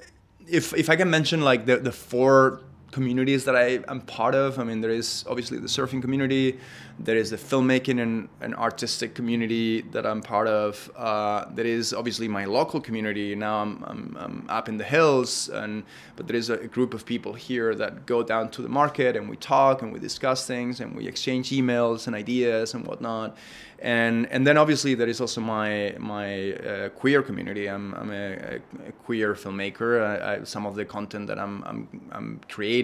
if 0.49 0.75
if 0.75 0.89
I 0.91 0.97
can 0.97 1.11
mention 1.11 1.43
like 1.43 1.67
the 1.67 1.77
the 1.77 1.93
four 1.93 2.61
communities 2.95 3.45
that 3.45 3.57
I 3.57 3.81
am 3.89 4.01
part 4.03 4.37
of. 4.37 4.59
I 4.61 4.65
mean, 4.65 4.81
there 4.81 4.97
is 5.03 5.25
obviously 5.29 5.59
the 5.59 5.67
surfing 5.67 6.01
community, 6.01 6.61
there 6.99 7.17
is 7.17 7.31
the 7.31 7.37
filmmaking 7.37 8.01
and, 8.01 8.29
and 8.41 8.55
artistic 8.55 9.17
community 9.17 9.81
that 9.95 10.07
I'm 10.07 10.23
part 10.23 10.47
of. 10.47 10.91
Uh, 10.97 11.45
there 11.53 11.67
is 11.67 11.93
obviously 11.93 12.29
my 12.29 12.45
local 12.45 12.81
community. 12.81 13.35
Now 13.35 13.63
I'm, 13.63 13.83
I'm, 13.85 14.17
I'm, 14.19 14.47
up 14.49 14.69
in 14.69 14.77
the 14.77 14.85
hills, 14.85 15.49
and 15.49 15.83
but 16.15 16.29
there 16.29 16.37
is 16.37 16.51
a, 16.51 16.69
group 16.75 16.95
of 16.95 17.05
people 17.05 17.33
here 17.35 17.75
that 17.75 18.07
go 18.07 18.23
down 18.23 18.49
to 18.51 18.63
the 18.63 18.69
market 18.69 19.17
and 19.17 19.29
we 19.29 19.37
talk 19.37 19.83
and 19.83 19.93
we 19.93 19.99
discuss 19.99 20.47
things 20.47 20.81
and 20.81 20.95
we 20.97 21.07
exchange 21.07 21.51
emails 21.51 22.07
and 22.07 22.15
ideas 22.17 22.75
and 22.75 22.87
whatnot. 22.87 23.37
And 23.81 24.27
and 24.35 24.47
then 24.47 24.57
obviously 24.57 24.95
there 24.95 25.09
is 25.09 25.21
also 25.21 25.41
my 25.41 25.95
my 25.99 26.53
uh, 26.53 26.89
queer 27.01 27.23
community. 27.23 27.67
I'm, 27.69 27.93
I'm 27.95 28.11
a, 28.11 28.61
a 28.89 28.93
queer 29.05 29.35
filmmaker. 29.35 29.91
I, 30.01 30.15
I, 30.31 30.45
some 30.45 30.65
of 30.65 30.75
the 30.75 30.85
content 30.85 31.27
that 31.27 31.39
I'm 31.39 31.63
I'm, 31.65 31.81
I'm 32.13 32.41
creating 32.49 32.84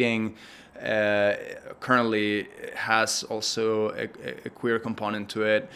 uh, 0.83 1.35
currently 1.81 2.49
has 2.75 3.23
also 3.25 3.91
a, 3.91 4.05
a, 4.47 4.51
queer 4.51 4.79
component 4.79 5.29
to 5.29 5.43
it. 5.43 5.69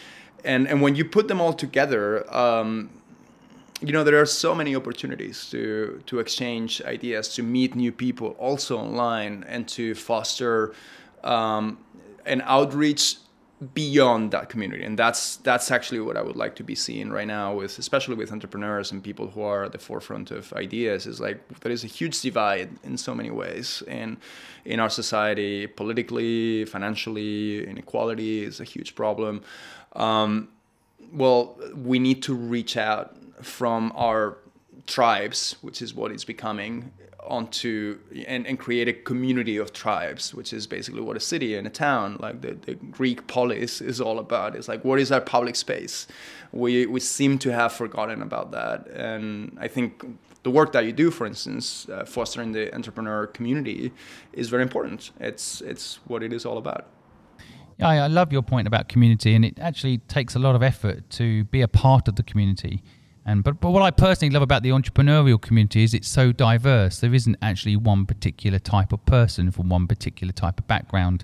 And, 0.43 0.67
and 0.67 0.81
when 0.81 0.95
you 0.95 1.05
put 1.05 1.27
them 1.27 1.39
all 1.39 1.53
together, 1.53 2.25
um, 2.35 2.89
you 3.81 3.91
know 3.91 4.03
there 4.03 4.19
are 4.19 4.25
so 4.25 4.55
many 4.55 4.75
opportunities 4.75 5.49
to 5.49 6.01
to 6.05 6.19
exchange 6.19 6.81
ideas, 6.85 7.35
to 7.35 7.43
meet 7.43 7.75
new 7.75 7.91
people, 7.91 8.29
also 8.39 8.77
online, 8.77 9.43
and 9.47 9.67
to 9.67 9.93
foster 9.95 10.73
um, 11.23 11.77
an 12.25 12.41
outreach 12.45 13.17
beyond 13.73 14.31
that 14.31 14.49
community. 14.49 14.83
And 14.83 14.97
that's 14.99 15.37
that's 15.37 15.71
actually 15.71 15.99
what 15.99 16.17
i 16.17 16.21
would 16.21 16.35
like 16.35 16.55
to 16.55 16.63
be 16.63 16.75
seeing 16.75 17.09
right 17.09 17.27
now 17.27 17.53
with 17.53 17.79
especially 17.79 18.15
with 18.15 18.31
entrepreneurs 18.31 18.91
and 18.91 19.03
people 19.03 19.29
who 19.29 19.41
are 19.41 19.65
at 19.65 19.71
the 19.71 19.77
forefront 19.77 20.31
of 20.31 20.51
ideas 20.53 21.05
is 21.05 21.19
like 21.19 21.37
there 21.61 21.71
is 21.71 21.83
a 21.83 21.87
huge 21.87 22.21
divide 22.21 22.69
in 22.83 22.97
so 22.97 23.15
many 23.15 23.31
ways. 23.31 23.83
And 23.87 24.17
in 24.65 24.79
our 24.79 24.89
society 24.89 25.67
politically 25.67 26.65
financially 26.65 27.65
inequality 27.67 28.43
is 28.43 28.59
a 28.59 28.65
huge 28.65 28.95
problem. 28.95 29.41
Um, 29.93 30.49
well 31.13 31.57
we 31.75 31.99
need 31.99 32.23
to 32.23 32.33
reach 32.33 32.77
out 32.77 33.15
from 33.41 33.91
our 33.95 34.37
tribes 34.87 35.55
which 35.61 35.81
is 35.81 35.93
what 35.93 36.11
it's 36.11 36.25
becoming 36.25 36.91
onto 37.27 37.99
and, 38.27 38.45
and 38.47 38.59
create 38.59 38.87
a 38.87 38.93
community 38.93 39.57
of 39.57 39.73
tribes, 39.73 40.33
which 40.33 40.53
is 40.53 40.67
basically 40.67 41.01
what 41.01 41.17
a 41.17 41.19
city 41.19 41.55
and 41.55 41.67
a 41.67 41.69
town, 41.69 42.17
like 42.19 42.41
the, 42.41 42.53
the 42.53 42.75
Greek 42.75 43.27
polis, 43.27 43.81
is 43.81 43.99
all 43.99 44.19
about. 44.19 44.55
It's 44.55 44.67
like 44.67 44.83
what 44.83 44.99
is 44.99 45.11
our 45.11 45.21
public 45.21 45.55
space? 45.55 46.07
We 46.51 46.85
we 46.85 46.99
seem 46.99 47.37
to 47.39 47.51
have 47.51 47.73
forgotten 47.73 48.21
about 48.21 48.51
that, 48.51 48.87
and 48.87 49.57
I 49.59 49.67
think 49.67 50.05
the 50.43 50.51
work 50.51 50.71
that 50.73 50.85
you 50.85 50.93
do, 50.93 51.09
for 51.11 51.25
instance, 51.25 51.89
uh, 51.89 52.05
fostering 52.05 52.51
the 52.51 52.73
entrepreneur 52.73 53.27
community, 53.27 53.91
is 54.33 54.49
very 54.49 54.63
important. 54.63 55.11
It's 55.19 55.61
it's 55.61 55.99
what 56.05 56.23
it 56.23 56.31
is 56.31 56.45
all 56.45 56.57
about. 56.57 56.85
Yeah, 57.77 57.89
I 57.89 58.07
love 58.07 58.31
your 58.31 58.41
point 58.41 58.67
about 58.67 58.87
community, 58.87 59.35
and 59.35 59.43
it 59.43 59.59
actually 59.59 59.97
takes 59.97 60.35
a 60.35 60.39
lot 60.39 60.55
of 60.55 60.63
effort 60.63 61.09
to 61.11 61.43
be 61.45 61.61
a 61.61 61.67
part 61.67 62.07
of 62.07 62.15
the 62.15 62.23
community. 62.23 62.81
And 63.25 63.43
but, 63.43 63.59
but 63.59 63.71
what 63.71 63.81
I 63.81 63.91
personally 63.91 64.31
love 64.31 64.43
about 64.43 64.61
the 64.61 64.69
entrepreneurial 64.69 65.41
community 65.41 65.83
is 65.83 65.93
it's 65.93 66.07
so 66.07 66.31
diverse. 66.31 66.99
There 66.99 67.13
isn't 67.13 67.37
actually 67.41 67.75
one 67.75 68.05
particular 68.05 68.59
type 68.59 68.93
of 68.93 69.03
person 69.05 69.51
from 69.51 69.69
one 69.69 69.87
particular 69.87 70.31
type 70.31 70.59
of 70.59 70.67
background. 70.67 71.23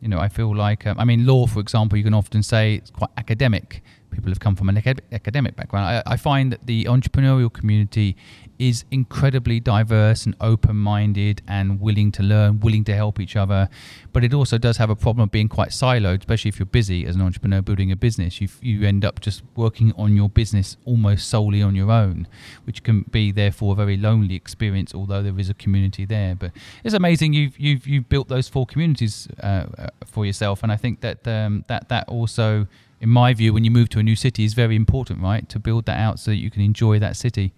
You 0.00 0.08
know, 0.08 0.18
I 0.18 0.28
feel 0.28 0.54
like 0.54 0.86
um, 0.86 0.98
I 0.98 1.04
mean, 1.04 1.24
law, 1.26 1.46
for 1.46 1.60
example, 1.60 1.96
you 1.96 2.04
can 2.04 2.14
often 2.14 2.42
say 2.42 2.74
it's 2.74 2.90
quite 2.90 3.10
academic. 3.16 3.82
People 4.16 4.30
have 4.30 4.40
come 4.40 4.56
from 4.56 4.70
an 4.70 4.78
academic 5.12 5.56
background. 5.56 6.02
I, 6.06 6.14
I 6.14 6.16
find 6.16 6.50
that 6.50 6.66
the 6.66 6.84
entrepreneurial 6.84 7.52
community 7.52 8.16
is 8.58 8.86
incredibly 8.90 9.60
diverse 9.60 10.24
and 10.24 10.34
open 10.40 10.74
minded 10.74 11.42
and 11.46 11.78
willing 11.78 12.10
to 12.12 12.22
learn, 12.22 12.60
willing 12.60 12.82
to 12.84 12.94
help 12.94 13.20
each 13.20 13.36
other. 13.36 13.68
But 14.14 14.24
it 14.24 14.32
also 14.32 14.56
does 14.56 14.78
have 14.78 14.88
a 14.88 14.96
problem 14.96 15.24
of 15.24 15.30
being 15.30 15.50
quite 15.50 15.68
siloed, 15.68 16.20
especially 16.20 16.48
if 16.48 16.58
you're 16.58 16.64
busy 16.64 17.04
as 17.04 17.14
an 17.14 17.20
entrepreneur 17.20 17.60
building 17.60 17.92
a 17.92 17.96
business. 17.96 18.40
You, 18.40 18.48
you 18.62 18.86
end 18.86 19.04
up 19.04 19.20
just 19.20 19.42
working 19.54 19.92
on 19.98 20.16
your 20.16 20.30
business 20.30 20.78
almost 20.86 21.28
solely 21.28 21.60
on 21.60 21.74
your 21.74 21.90
own, 21.90 22.26
which 22.64 22.82
can 22.82 23.02
be 23.02 23.32
therefore 23.32 23.74
a 23.74 23.76
very 23.76 23.98
lonely 23.98 24.34
experience, 24.34 24.94
although 24.94 25.22
there 25.22 25.38
is 25.38 25.50
a 25.50 25.54
community 25.54 26.06
there. 26.06 26.34
But 26.34 26.52
it's 26.82 26.94
amazing 26.94 27.34
you've, 27.34 27.58
you've, 27.58 27.86
you've 27.86 28.08
built 28.08 28.28
those 28.28 28.48
four 28.48 28.64
communities 28.64 29.28
uh, 29.42 29.66
uh 29.76 29.88
for 30.06 30.24
yourself. 30.24 30.62
And 30.62 30.72
I 30.72 30.76
think 30.76 31.02
that 31.02 31.28
um, 31.28 31.66
that, 31.68 31.90
that 31.90 32.08
also, 32.08 32.66
in 33.06 33.12
my 33.12 33.32
view, 33.32 33.54
when 33.54 33.62
you 33.62 33.70
move 33.70 33.88
to 33.90 34.00
a 34.00 34.02
new 34.02 34.16
city 34.16 34.42
is 34.42 34.54
very 34.54 34.74
important, 34.74 35.22
right? 35.22 35.48
To 35.50 35.60
build 35.60 35.86
that 35.86 35.96
out 35.96 36.18
so 36.18 36.32
that 36.32 36.38
you 36.38 36.50
can 36.50 36.60
enjoy 36.60 36.98
that 36.98 37.14
city. 37.16 37.54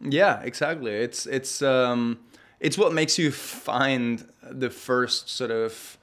Yeah, 0.00 0.40
exactly. 0.40 0.92
It's 0.92 1.26
it's 1.26 1.60
um, 1.60 2.18
it's 2.58 2.78
what 2.78 2.94
makes 2.94 3.18
you 3.18 3.30
find 3.30 4.26
the 4.50 4.70
first 4.70 5.28
sort 5.28 5.50
of 5.50 5.98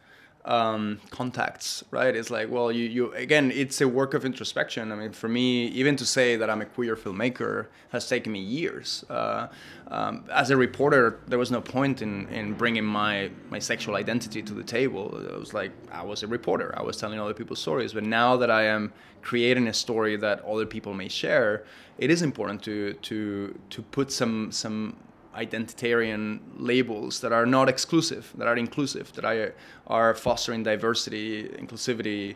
um, 0.46 1.00
contacts, 1.10 1.84
right? 1.92 2.16
It's 2.16 2.30
like, 2.30 2.50
well, 2.50 2.72
you, 2.72 2.86
you 2.86 3.14
again, 3.14 3.52
it's 3.52 3.82
a 3.82 3.88
work 3.88 4.14
of 4.14 4.26
introspection. 4.26 4.92
I 4.92 4.96
mean, 4.96 5.12
for 5.12 5.28
me, 5.28 5.68
even 5.68 5.96
to 5.98 6.06
say 6.06 6.38
that 6.38 6.50
I'm 6.50 6.62
a 6.62 6.66
queer 6.66 6.96
filmmaker 6.96 7.68
has 7.90 8.08
taken 8.08 8.32
me 8.32 8.40
years. 8.40 9.04
Uh, 9.10 9.48
um, 9.88 10.26
as 10.32 10.50
a 10.50 10.58
reporter, 10.58 11.20
there 11.28 11.40
was 11.40 11.52
no 11.52 11.62
point 11.62 12.02
in, 12.02 12.28
in 12.30 12.54
bringing 12.54 12.86
my 12.86 13.32
my 13.50 13.60
sexual 13.60 13.96
identity 13.96 14.42
to 14.42 14.54
the 14.54 14.64
table. 14.64 15.18
It 15.18 15.38
was 15.38 15.54
like 15.54 15.72
I 15.92 16.04
was 16.04 16.24
a 16.24 16.28
reporter. 16.28 16.74
I 16.78 16.84
was 16.84 16.98
telling 16.98 17.20
other 17.20 17.34
people's 17.34 17.60
stories. 17.60 17.94
But 17.94 18.06
now 18.06 18.38
that 18.38 18.50
I 18.50 18.64
am 18.64 18.94
creating 19.22 19.68
a 19.68 19.74
story 19.74 20.16
that 20.16 20.44
other 20.46 20.66
people 20.66 20.94
may 20.94 21.10
share, 21.10 21.66
it 21.98 22.10
is 22.10 22.22
important 22.22 22.64
to 22.64 22.94
to 22.94 23.60
to 23.70 23.82
put 23.82 24.12
some 24.12 24.52
some 24.52 24.96
identitarian 25.44 26.40
labels 26.58 27.22
that 27.22 27.32
are 27.32 27.46
not 27.46 27.70
exclusive, 27.70 28.34
that 28.38 28.48
are 28.48 28.58
inclusive, 28.58 29.14
that 29.14 29.26
are, 29.26 29.54
are 29.88 30.14
fostering 30.14 30.64
diversity, 30.64 31.44
inclusivity, 31.64 32.36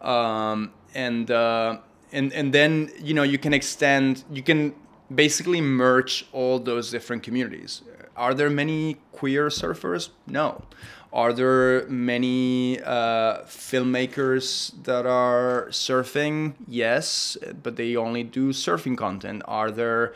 um, 0.00 0.72
and 0.94 1.30
uh, 1.30 1.78
and 2.12 2.32
and 2.32 2.52
then 2.52 2.90
you 3.02 3.14
know 3.14 3.22
you 3.22 3.38
can 3.38 3.52
extend, 3.52 4.24
you 4.30 4.42
can 4.42 4.74
basically 5.14 5.60
merge 5.60 6.26
all 6.32 6.58
those 6.58 6.90
different 6.90 7.22
communities. 7.22 7.82
Are 8.16 8.34
there 8.34 8.50
many 8.50 8.98
queer 9.12 9.48
surfers? 9.48 10.10
No. 10.26 10.62
Are 11.12 11.32
there 11.32 11.86
many 11.88 12.80
uh, 12.80 13.42
filmmakers 13.44 14.72
that 14.82 15.06
are 15.06 15.68
surfing? 15.70 16.54
Yes, 16.66 17.36
but 17.62 17.76
they 17.76 17.94
only 17.94 18.24
do 18.24 18.52
surfing 18.52 18.96
content. 18.96 19.42
Are 19.46 19.70
there 19.70 20.14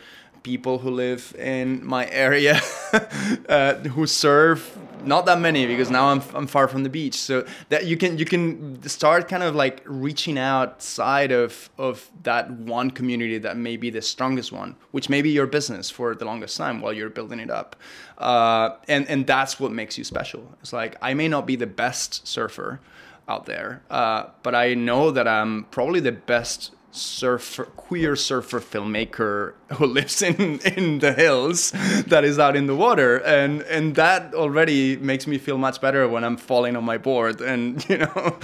people 0.53 0.79
who 0.79 0.91
live 0.91 1.23
in 1.39 1.85
my 1.85 2.05
area 2.27 2.57
uh, 3.49 3.75
who 3.95 4.07
surf 4.07 4.79
not 5.05 5.27
that 5.27 5.41
many 5.41 5.67
because 5.67 5.91
now 5.91 6.09
I'm, 6.09 6.23
I'm 6.35 6.47
far 6.47 6.67
from 6.69 6.83
the 6.83 6.89
beach. 6.89 7.15
So 7.15 7.47
that 7.69 7.87
you 7.87 7.97
can 7.97 8.19
you 8.19 8.25
can 8.25 8.83
start 8.89 9.29
kind 9.29 9.43
of 9.43 9.55
like 9.55 9.77
reaching 9.85 10.39
outside 10.39 11.31
of 11.33 11.71
of 11.79 12.11
that 12.23 12.51
one 12.51 12.91
community 12.91 13.39
that 13.39 13.57
may 13.57 13.77
be 13.77 13.91
the 13.91 14.03
strongest 14.03 14.51
one 14.53 14.77
which 14.91 15.09
may 15.09 15.23
be 15.23 15.31
your 15.31 15.47
business 15.47 15.91
for 15.91 16.15
the 16.15 16.25
longest 16.25 16.57
time 16.57 16.81
while 16.81 16.93
you're 16.93 17.11
building 17.11 17.41
it 17.41 17.51
up. 17.51 17.77
Uh, 18.19 18.71
and 18.89 19.09
and 19.09 19.27
that's 19.27 19.61
what 19.61 19.73
makes 19.73 19.99
you 19.99 20.05
special. 20.05 20.43
It's 20.61 20.73
like 20.73 20.97
I 21.03 21.15
may 21.15 21.29
not 21.29 21.47
be 21.47 21.57
the 21.57 21.73
best 21.85 22.27
surfer 22.27 22.81
out 23.29 23.45
there 23.45 23.83
uh, 23.91 24.25
but 24.43 24.55
I 24.55 24.75
know 24.75 25.11
that 25.11 25.29
I'm 25.29 25.65
probably 25.71 26.01
the 26.01 26.17
best 26.35 26.73
surfer 26.99 27.65
queer 27.65 28.17
surfer 28.17 28.61
filmmaker 28.61 29.55
who 29.75 29.87
lives 29.99 30.21
in 30.23 30.59
in 30.61 30.99
the 30.99 31.13
hills 31.13 31.71
that 32.07 32.25
is 32.25 32.39
out 32.39 32.57
in 32.57 32.67
the 32.67 32.75
water. 32.75 33.19
And 33.19 33.63
and 33.63 33.95
that 33.95 34.35
already 34.35 34.97
makes 34.97 35.27
me 35.27 35.39
feel 35.39 35.59
much 35.59 35.81
better 35.81 36.09
when 36.09 36.25
i'm 36.25 36.37
falling 36.37 36.77
on 36.77 36.85
my 36.85 36.99
board 36.99 37.41
and 37.41 37.89
you 37.89 37.99
know 37.99 38.39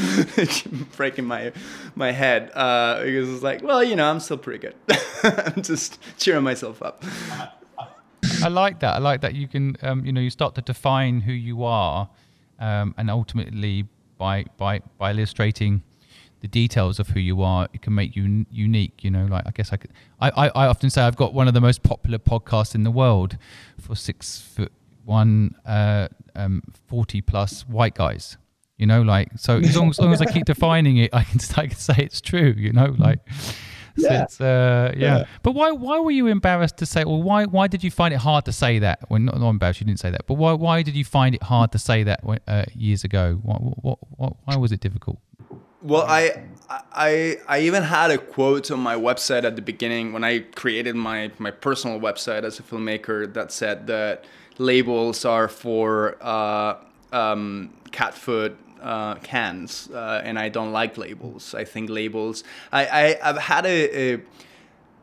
breaking 0.96 1.24
my 1.24 1.52
my 1.94 2.12
head. 2.12 2.50
Uh, 2.54 3.02
because 3.04 3.28
it's 3.32 3.42
like 3.42 3.62
well 3.62 3.82
you 3.82 3.96
know 3.96 4.10
i'm 4.10 4.20
still 4.20 4.38
pretty 4.38 4.58
good. 4.58 4.74
I'm 5.24 5.62
just 5.62 5.98
cheering 6.18 6.44
myself 6.44 6.82
up. 6.82 7.02
I 8.42 8.48
like 8.48 8.80
that. 8.80 8.94
I 8.94 8.98
like 8.98 9.20
that 9.22 9.34
you 9.34 9.48
can 9.48 9.76
um, 9.82 10.04
you 10.04 10.12
know 10.12 10.20
you 10.20 10.30
start 10.30 10.54
to 10.54 10.62
define 10.62 11.20
who 11.20 11.32
you 11.32 11.64
are 11.64 12.08
um, 12.58 12.94
and 12.96 13.10
ultimately 13.10 13.86
by 14.18 14.44
by 14.56 14.80
by 14.98 15.10
illustrating 15.10 15.82
the 16.44 16.48
details 16.48 17.00
of 17.00 17.08
who 17.08 17.20
you 17.20 17.40
are, 17.42 17.66
it 17.72 17.80
can 17.80 17.94
make 17.94 18.14
you 18.14 18.44
unique. 18.50 19.02
You 19.02 19.10
know, 19.10 19.24
like 19.24 19.44
I 19.46 19.50
guess 19.50 19.72
I 19.72 19.78
could. 19.78 19.92
I, 20.20 20.28
I, 20.42 20.48
I 20.64 20.66
often 20.66 20.90
say 20.90 21.00
I've 21.00 21.16
got 21.16 21.32
one 21.32 21.48
of 21.48 21.54
the 21.54 21.60
most 21.68 21.82
popular 21.82 22.18
podcasts 22.18 22.74
in 22.74 22.82
the 22.84 22.90
world 22.90 23.38
for 23.80 23.94
six 23.96 24.40
foot 24.40 24.70
one, 25.06 25.54
uh, 25.64 26.08
um, 26.36 26.62
forty 26.86 27.22
plus 27.22 27.62
white 27.66 27.94
guys. 27.94 28.36
You 28.76 28.86
know, 28.86 29.00
like 29.00 29.28
so 29.36 29.56
as 29.56 29.74
long, 29.74 29.88
as 29.88 29.98
long 29.98 30.12
as 30.12 30.20
I 30.20 30.26
keep 30.26 30.44
defining 30.54 30.98
it, 30.98 31.10
I 31.14 31.22
can 31.24 31.40
I 31.56 31.66
can 31.68 31.76
say 31.78 31.94
it's 31.98 32.20
true. 32.20 32.54
You 32.56 32.72
know, 32.72 32.94
like. 32.98 33.20
So 33.96 34.08
Yeah. 34.10 34.22
it's, 34.24 34.40
uh, 34.40 34.92
yeah. 34.96 35.18
Yeah. 35.18 35.24
But 35.44 35.52
why 35.52 35.70
why 35.70 36.00
were 36.00 36.10
you 36.10 36.26
embarrassed 36.26 36.76
to 36.78 36.86
say? 36.86 37.04
Well, 37.04 37.22
why 37.22 37.44
why 37.46 37.68
did 37.68 37.84
you 37.84 37.92
find 37.92 38.12
it 38.12 38.18
hard 38.18 38.44
to 38.46 38.52
say 38.52 38.80
that? 38.80 38.98
Well, 39.08 39.20
not, 39.20 39.38
not 39.38 39.50
embarrassed, 39.50 39.80
you 39.80 39.86
didn't 39.86 40.00
say 40.00 40.10
that. 40.10 40.26
But 40.26 40.34
why 40.34 40.52
why 40.52 40.82
did 40.82 40.94
you 40.96 41.04
find 41.04 41.32
it 41.34 41.44
hard 41.44 41.70
to 41.72 41.78
say 41.78 42.02
that 42.02 42.24
when, 42.24 42.40
uh, 42.48 42.64
years 42.74 43.04
ago? 43.04 43.38
What, 43.42 43.60
what, 43.84 43.98
what, 44.18 44.32
why 44.46 44.56
was 44.56 44.72
it 44.72 44.80
difficult? 44.80 45.18
Well, 45.84 46.06
I, 46.08 46.44
I, 46.70 47.36
I 47.46 47.60
even 47.60 47.82
had 47.82 48.10
a 48.10 48.16
quote 48.16 48.70
on 48.70 48.80
my 48.80 48.94
website 48.96 49.44
at 49.44 49.54
the 49.54 49.60
beginning 49.60 50.14
when 50.14 50.24
I 50.24 50.38
created 50.40 50.96
my, 50.96 51.30
my 51.38 51.50
personal 51.50 52.00
website 52.00 52.42
as 52.42 52.58
a 52.58 52.62
filmmaker 52.62 53.30
that 53.34 53.52
said 53.52 53.86
that 53.88 54.24
labels 54.56 55.26
are 55.26 55.46
for 55.46 56.16
uh, 56.22 56.76
um, 57.12 57.74
cat 57.92 58.14
food 58.14 58.56
uh, 58.80 59.16
cans, 59.16 59.90
uh, 59.92 60.22
and 60.24 60.38
I 60.38 60.48
don't 60.48 60.72
like 60.72 60.96
labels. 60.96 61.54
I 61.54 61.64
think 61.64 61.90
labels. 61.90 62.44
I, 62.72 62.86
I 62.86 63.18
I've 63.30 63.38
had 63.38 63.66
a, 63.66 64.14
a 64.14 64.20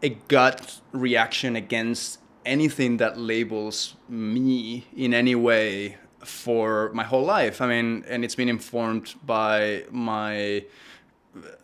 a 0.03 0.09
gut 0.27 0.81
reaction 0.91 1.55
against 1.55 2.19
anything 2.45 2.97
that 2.97 3.17
labels 3.19 3.95
me 4.09 4.87
in 4.95 5.13
any 5.13 5.35
way 5.35 5.97
for 6.23 6.91
my 6.93 7.03
whole 7.03 7.23
life. 7.23 7.61
I 7.61 7.67
mean, 7.67 8.03
and 8.07 8.23
it's 8.23 8.35
been 8.35 8.49
informed 8.49 9.15
by 9.25 9.83
my, 9.91 10.63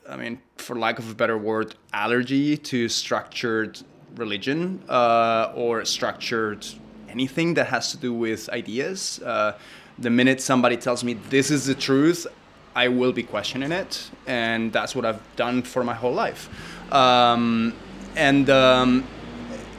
I 0.09 0.15
mean, 0.17 0.39
for 0.57 0.75
lack 0.75 0.99
of 0.99 1.09
a 1.09 1.15
better 1.15 1.37
word, 1.37 1.75
allergy 1.93 2.57
to 2.57 2.89
structured 2.89 3.79
religion 4.15 4.81
uh, 4.89 5.51
or 5.55 5.85
structured 5.85 6.65
anything 7.09 7.53
that 7.55 7.67
has 7.67 7.91
to 7.91 7.97
do 7.97 8.13
with 8.13 8.49
ideas. 8.49 9.21
Uh, 9.21 9.57
the 9.99 10.09
minute 10.09 10.41
somebody 10.41 10.77
tells 10.77 11.03
me 11.03 11.13
this 11.29 11.49
is 11.51 11.65
the 11.65 11.75
truth, 11.75 12.27
I 12.75 12.89
will 12.89 13.11
be 13.11 13.23
questioning 13.23 13.71
it, 13.71 14.09
and 14.27 14.71
that's 14.71 14.95
what 14.95 15.05
I've 15.05 15.21
done 15.35 15.63
for 15.63 15.83
my 15.83 15.95
whole 15.95 16.13
life. 16.13 16.49
Um, 16.93 17.73
and 18.15 18.49
um, 18.49 19.03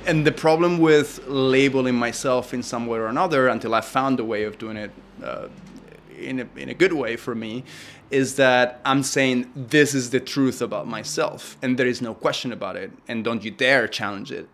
and 0.09 0.26
the 0.26 0.32
problem 0.32 0.78
with 0.78 1.20
labeling 1.28 1.94
myself 1.94 2.54
in 2.54 2.62
some 2.62 2.86
way 2.86 2.98
or 2.98 3.09
another, 3.09 3.48
until 3.48 3.74
I 3.74 3.82
found 3.82 4.18
a 4.18 4.24
way 4.24 4.44
of 4.44 4.56
doing 4.56 4.78
it 4.78 4.90
uh, 5.22 5.48
in 6.18 6.40
a, 6.40 6.48
in 6.56 6.70
a 6.70 6.74
good 6.74 6.94
way 6.94 7.14
for 7.16 7.34
me, 7.34 7.62
is 8.11 8.36
that 8.36 8.80
I'm 8.86 9.02
saying 9.02 9.52
this 9.54 9.94
is 9.94 10.09
the 10.09 10.18
truth 10.18 10.62
about 10.62 10.88
myself, 10.88 11.59
and 11.61 11.78
there 11.78 11.86
is 11.86 12.00
no 12.00 12.14
question 12.14 12.52
about 12.52 12.74
it, 12.76 12.90
and 13.06 13.22
don't 13.22 13.44
you 13.44 13.50
dare 13.50 13.86
challenge 13.86 14.32
it. 14.32 14.48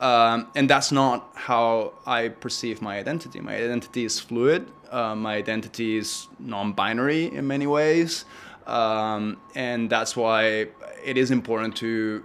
Um, 0.00 0.46
and 0.54 0.70
that's 0.70 0.92
not 0.92 1.30
how 1.34 1.94
I 2.06 2.28
perceive 2.28 2.80
my 2.80 2.96
identity. 2.96 3.40
My 3.40 3.56
identity 3.56 4.04
is 4.04 4.20
fluid. 4.20 4.68
Uh, 4.90 5.16
my 5.16 5.34
identity 5.34 5.96
is 5.96 6.28
non-binary 6.38 7.34
in 7.34 7.46
many 7.48 7.66
ways, 7.66 8.24
um, 8.68 9.36
and 9.56 9.90
that's 9.90 10.16
why 10.16 10.68
it 11.04 11.16
is 11.18 11.32
important 11.32 11.74
to 11.76 12.24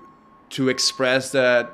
to 0.49 0.69
express 0.69 1.31
that 1.31 1.73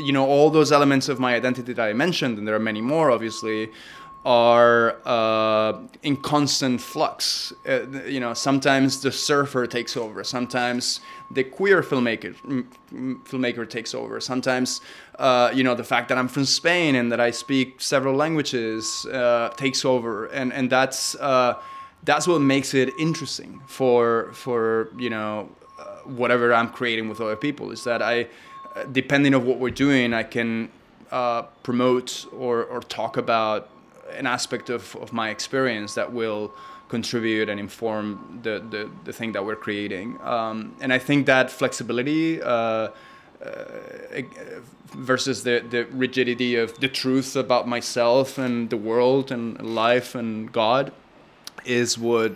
you 0.00 0.12
know 0.12 0.26
all 0.26 0.50
those 0.50 0.72
elements 0.72 1.08
of 1.08 1.18
my 1.18 1.34
identity 1.34 1.72
that 1.72 1.88
I 1.88 1.92
mentioned, 1.92 2.38
and 2.38 2.46
there 2.46 2.54
are 2.54 2.60
many 2.60 2.80
more, 2.80 3.10
obviously, 3.10 3.70
are 4.24 5.00
uh, 5.06 5.80
in 6.02 6.16
constant 6.16 6.80
flux. 6.80 7.52
Uh, 7.66 7.86
you 8.04 8.20
know, 8.20 8.34
sometimes 8.34 9.00
the 9.00 9.10
surfer 9.10 9.66
takes 9.66 9.96
over. 9.96 10.22
Sometimes 10.24 11.00
the 11.30 11.44
queer 11.44 11.82
filmmaker 11.82 12.34
filmmaker 13.24 13.68
takes 13.68 13.94
over. 13.94 14.20
Sometimes, 14.20 14.80
uh, 15.18 15.50
you 15.54 15.64
know, 15.64 15.74
the 15.74 15.84
fact 15.84 16.08
that 16.10 16.18
I'm 16.18 16.28
from 16.28 16.44
Spain 16.44 16.94
and 16.96 17.10
that 17.12 17.20
I 17.20 17.30
speak 17.30 17.80
several 17.80 18.14
languages 18.14 19.06
uh, 19.06 19.52
takes 19.56 19.84
over, 19.84 20.26
and 20.26 20.52
and 20.52 20.68
that's 20.70 21.14
uh, 21.16 21.54
that's 22.04 22.26
what 22.26 22.40
makes 22.40 22.74
it 22.74 22.90
interesting 22.98 23.60
for 23.66 24.32
for 24.32 24.90
you 24.98 25.10
know 25.10 25.48
uh, 25.78 26.00
whatever 26.04 26.52
I'm 26.52 26.68
creating 26.68 27.08
with 27.08 27.20
other 27.20 27.36
people. 27.36 27.70
Is 27.70 27.84
that 27.84 28.02
I, 28.02 28.28
depending 28.84 29.34
on 29.34 29.46
what 29.46 29.58
we're 29.58 29.70
doing, 29.70 30.14
I 30.14 30.22
can 30.22 30.70
uh, 31.10 31.42
promote 31.62 32.26
or 32.32 32.64
or 32.64 32.80
talk 32.80 33.16
about 33.16 33.68
an 34.16 34.26
aspect 34.26 34.70
of, 34.70 34.96
of 34.96 35.12
my 35.12 35.30
experience 35.30 35.94
that 35.94 36.12
will 36.12 36.52
contribute 36.88 37.48
and 37.48 37.60
inform 37.60 38.40
the, 38.42 38.62
the, 38.70 38.90
the 39.04 39.12
thing 39.12 39.32
that 39.32 39.44
we're 39.44 39.56
creating. 39.56 40.18
Um, 40.22 40.74
and 40.80 40.92
I 40.92 40.98
think 40.98 41.26
that 41.26 41.50
flexibility 41.50 42.42
uh, 42.42 42.48
uh, 42.48 42.90
versus 44.88 45.44
the, 45.44 45.64
the 45.70 45.84
rigidity 45.92 46.56
of 46.56 46.78
the 46.80 46.88
truth 46.88 47.36
about 47.36 47.68
myself 47.68 48.38
and 48.38 48.68
the 48.68 48.76
world 48.76 49.30
and 49.30 49.60
life 49.74 50.16
and 50.16 50.52
God 50.52 50.92
is 51.64 51.96
what 51.96 52.32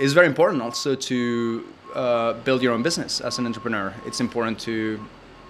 is 0.00 0.12
very 0.12 0.26
important 0.26 0.62
also 0.62 0.94
to 0.94 1.64
uh, 1.94 2.32
build 2.44 2.62
your 2.62 2.72
own 2.72 2.82
business 2.82 3.20
as 3.20 3.38
an 3.38 3.46
entrepreneur. 3.46 3.94
It's 4.04 4.20
important 4.20 4.58
to 4.60 5.00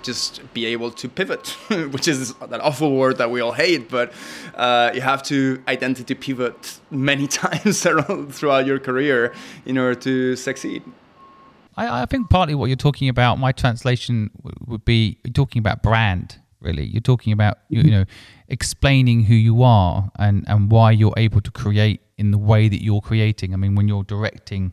just 0.02 0.40
be 0.54 0.66
able 0.66 0.90
to 0.92 1.08
pivot, 1.08 1.48
which 1.90 2.08
is 2.08 2.34
that 2.34 2.60
awful 2.60 2.94
word 2.94 3.18
that 3.18 3.30
we 3.30 3.40
all 3.40 3.52
hate, 3.52 3.88
but 3.88 4.12
uh, 4.54 4.90
you 4.94 5.00
have 5.00 5.22
to 5.24 5.62
identity 5.68 6.14
pivot 6.14 6.80
many 6.90 7.26
times 7.42 7.82
throughout 7.82 8.66
your 8.66 8.78
career 8.78 9.34
in 9.64 9.78
order 9.78 9.98
to 10.00 10.36
succeed. 10.36 10.82
I, 11.76 12.02
I 12.02 12.06
think 12.06 12.30
partly 12.30 12.54
what 12.54 12.66
you're 12.66 12.76
talking 12.76 13.08
about, 13.08 13.38
my 13.38 13.52
translation 13.52 14.30
w- 14.38 14.54
would 14.66 14.84
be 14.84 15.18
you're 15.24 15.32
talking 15.32 15.60
about 15.60 15.82
brand, 15.82 16.38
really. 16.60 16.84
You're 16.84 17.00
talking 17.00 17.32
about, 17.32 17.58
you, 17.68 17.82
you 17.82 17.90
know, 17.90 18.04
explaining 18.48 19.24
who 19.24 19.34
you 19.34 19.62
are 19.62 20.10
and, 20.18 20.44
and 20.48 20.70
why 20.70 20.92
you're 20.92 21.14
able 21.16 21.40
to 21.40 21.50
create 21.50 22.00
in 22.16 22.30
the 22.30 22.38
way 22.38 22.68
that 22.68 22.82
you're 22.82 23.00
creating. 23.00 23.52
I 23.52 23.56
mean, 23.56 23.74
when 23.74 23.88
you're 23.88 24.04
directing, 24.04 24.72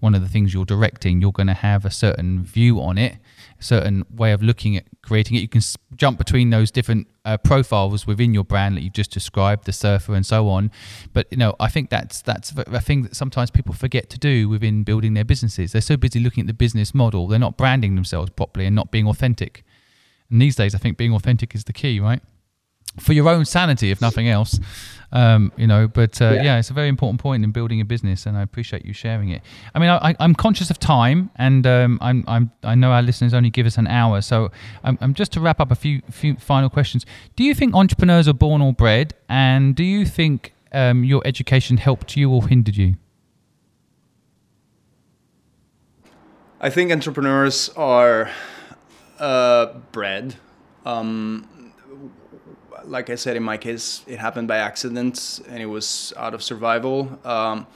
one 0.00 0.14
of 0.14 0.20
the 0.20 0.28
things 0.28 0.52
you're 0.52 0.64
directing, 0.64 1.20
you're 1.20 1.32
going 1.32 1.46
to 1.46 1.54
have 1.54 1.84
a 1.84 1.90
certain 1.90 2.44
view 2.44 2.80
on 2.80 2.98
it, 2.98 3.16
certain 3.62 4.04
way 4.14 4.32
of 4.32 4.42
looking 4.42 4.76
at 4.76 4.84
creating 5.02 5.36
it. 5.36 5.40
You 5.40 5.48
can 5.48 5.62
jump 5.96 6.18
between 6.18 6.50
those 6.50 6.70
different 6.70 7.08
uh, 7.24 7.36
profiles 7.36 8.06
within 8.06 8.34
your 8.34 8.44
brand 8.44 8.76
that 8.76 8.82
you've 8.82 8.92
just 8.92 9.10
described, 9.10 9.64
the 9.64 9.72
surfer 9.72 10.14
and 10.14 10.26
so 10.26 10.48
on. 10.48 10.70
But 11.12 11.26
you 11.30 11.36
know, 11.36 11.54
I 11.60 11.68
think 11.68 11.90
that's 11.90 12.22
that's 12.22 12.52
a 12.56 12.80
thing 12.80 13.02
that 13.02 13.16
sometimes 13.16 13.50
people 13.50 13.74
forget 13.74 14.10
to 14.10 14.18
do 14.18 14.48
within 14.48 14.84
building 14.84 15.14
their 15.14 15.24
businesses. 15.24 15.72
They're 15.72 15.80
so 15.80 15.96
busy 15.96 16.20
looking 16.20 16.42
at 16.42 16.46
the 16.46 16.54
business 16.54 16.94
model, 16.94 17.26
they're 17.28 17.38
not 17.38 17.56
branding 17.56 17.94
themselves 17.94 18.30
properly 18.30 18.66
and 18.66 18.76
not 18.76 18.90
being 18.90 19.06
authentic. 19.06 19.64
And 20.30 20.40
these 20.40 20.56
days, 20.56 20.74
I 20.74 20.78
think 20.78 20.96
being 20.96 21.12
authentic 21.12 21.54
is 21.54 21.64
the 21.64 21.72
key, 21.72 22.00
right? 22.00 22.22
For 23.00 23.14
your 23.14 23.28
own 23.28 23.44
sanity, 23.44 23.90
if 23.90 24.00
nothing 24.02 24.28
else, 24.28 24.60
um, 25.12 25.50
you 25.56 25.66
know. 25.66 25.88
But 25.88 26.20
uh, 26.20 26.32
yeah. 26.32 26.42
Yeah. 26.42 26.58
it's 26.58 26.68
a 26.68 26.74
very 26.74 26.88
important 26.88 27.20
point 27.20 27.42
in 27.42 27.50
building 27.50 27.80
a 27.80 27.84
business, 27.86 28.26
and 28.26 28.36
I 28.36 28.42
appreciate 28.42 28.84
you 28.84 28.92
sharing 28.92 29.30
it. 29.30 29.40
I 29.74 29.78
mean, 29.78 29.88
I, 29.88 30.14
I'm 30.20 30.34
conscious 30.34 30.70
of 30.70 30.78
time, 30.78 31.30
and 31.36 31.66
um, 31.66 31.98
I'm, 32.02 32.22
I'm, 32.26 32.50
I 32.62 32.74
know 32.74 32.92
our 32.92 33.02
listeners 33.02 33.32
only 33.32 33.48
give 33.48 33.64
us 33.66 33.78
an 33.78 33.86
hour, 33.86 34.20
so 34.20 34.50
I'm, 34.84 34.98
I'm 35.00 35.14
just 35.14 35.32
to 35.32 35.40
wrap 35.40 35.58
up 35.58 35.70
a 35.70 35.74
few, 35.74 36.02
few 36.10 36.36
final 36.36 36.68
questions. 36.68 37.06
Do 37.34 37.44
you 37.44 37.54
think 37.54 37.74
entrepreneurs 37.74 38.28
are 38.28 38.34
born 38.34 38.60
or 38.60 38.74
bred, 38.74 39.14
and 39.28 39.74
do 39.74 39.84
you 39.84 40.04
think 40.04 40.52
um, 40.72 41.02
your 41.02 41.22
education 41.24 41.78
helped 41.78 42.14
you 42.16 42.30
or 42.30 42.46
hindered 42.46 42.76
you? 42.76 42.96
I 46.60 46.70
think 46.70 46.92
entrepreneurs 46.92 47.70
are 47.70 48.30
uh, 49.18 49.74
bred. 49.92 50.36
Um, 50.86 51.48
like 52.86 53.10
I 53.10 53.14
said, 53.16 53.36
in 53.36 53.42
my 53.42 53.56
case, 53.56 54.04
it 54.06 54.18
happened 54.18 54.48
by 54.48 54.58
accident, 54.58 55.40
and 55.48 55.62
it 55.62 55.66
was 55.66 56.12
out 56.16 56.34
of 56.34 56.42
survival. 56.42 57.18
Um, 57.24 57.66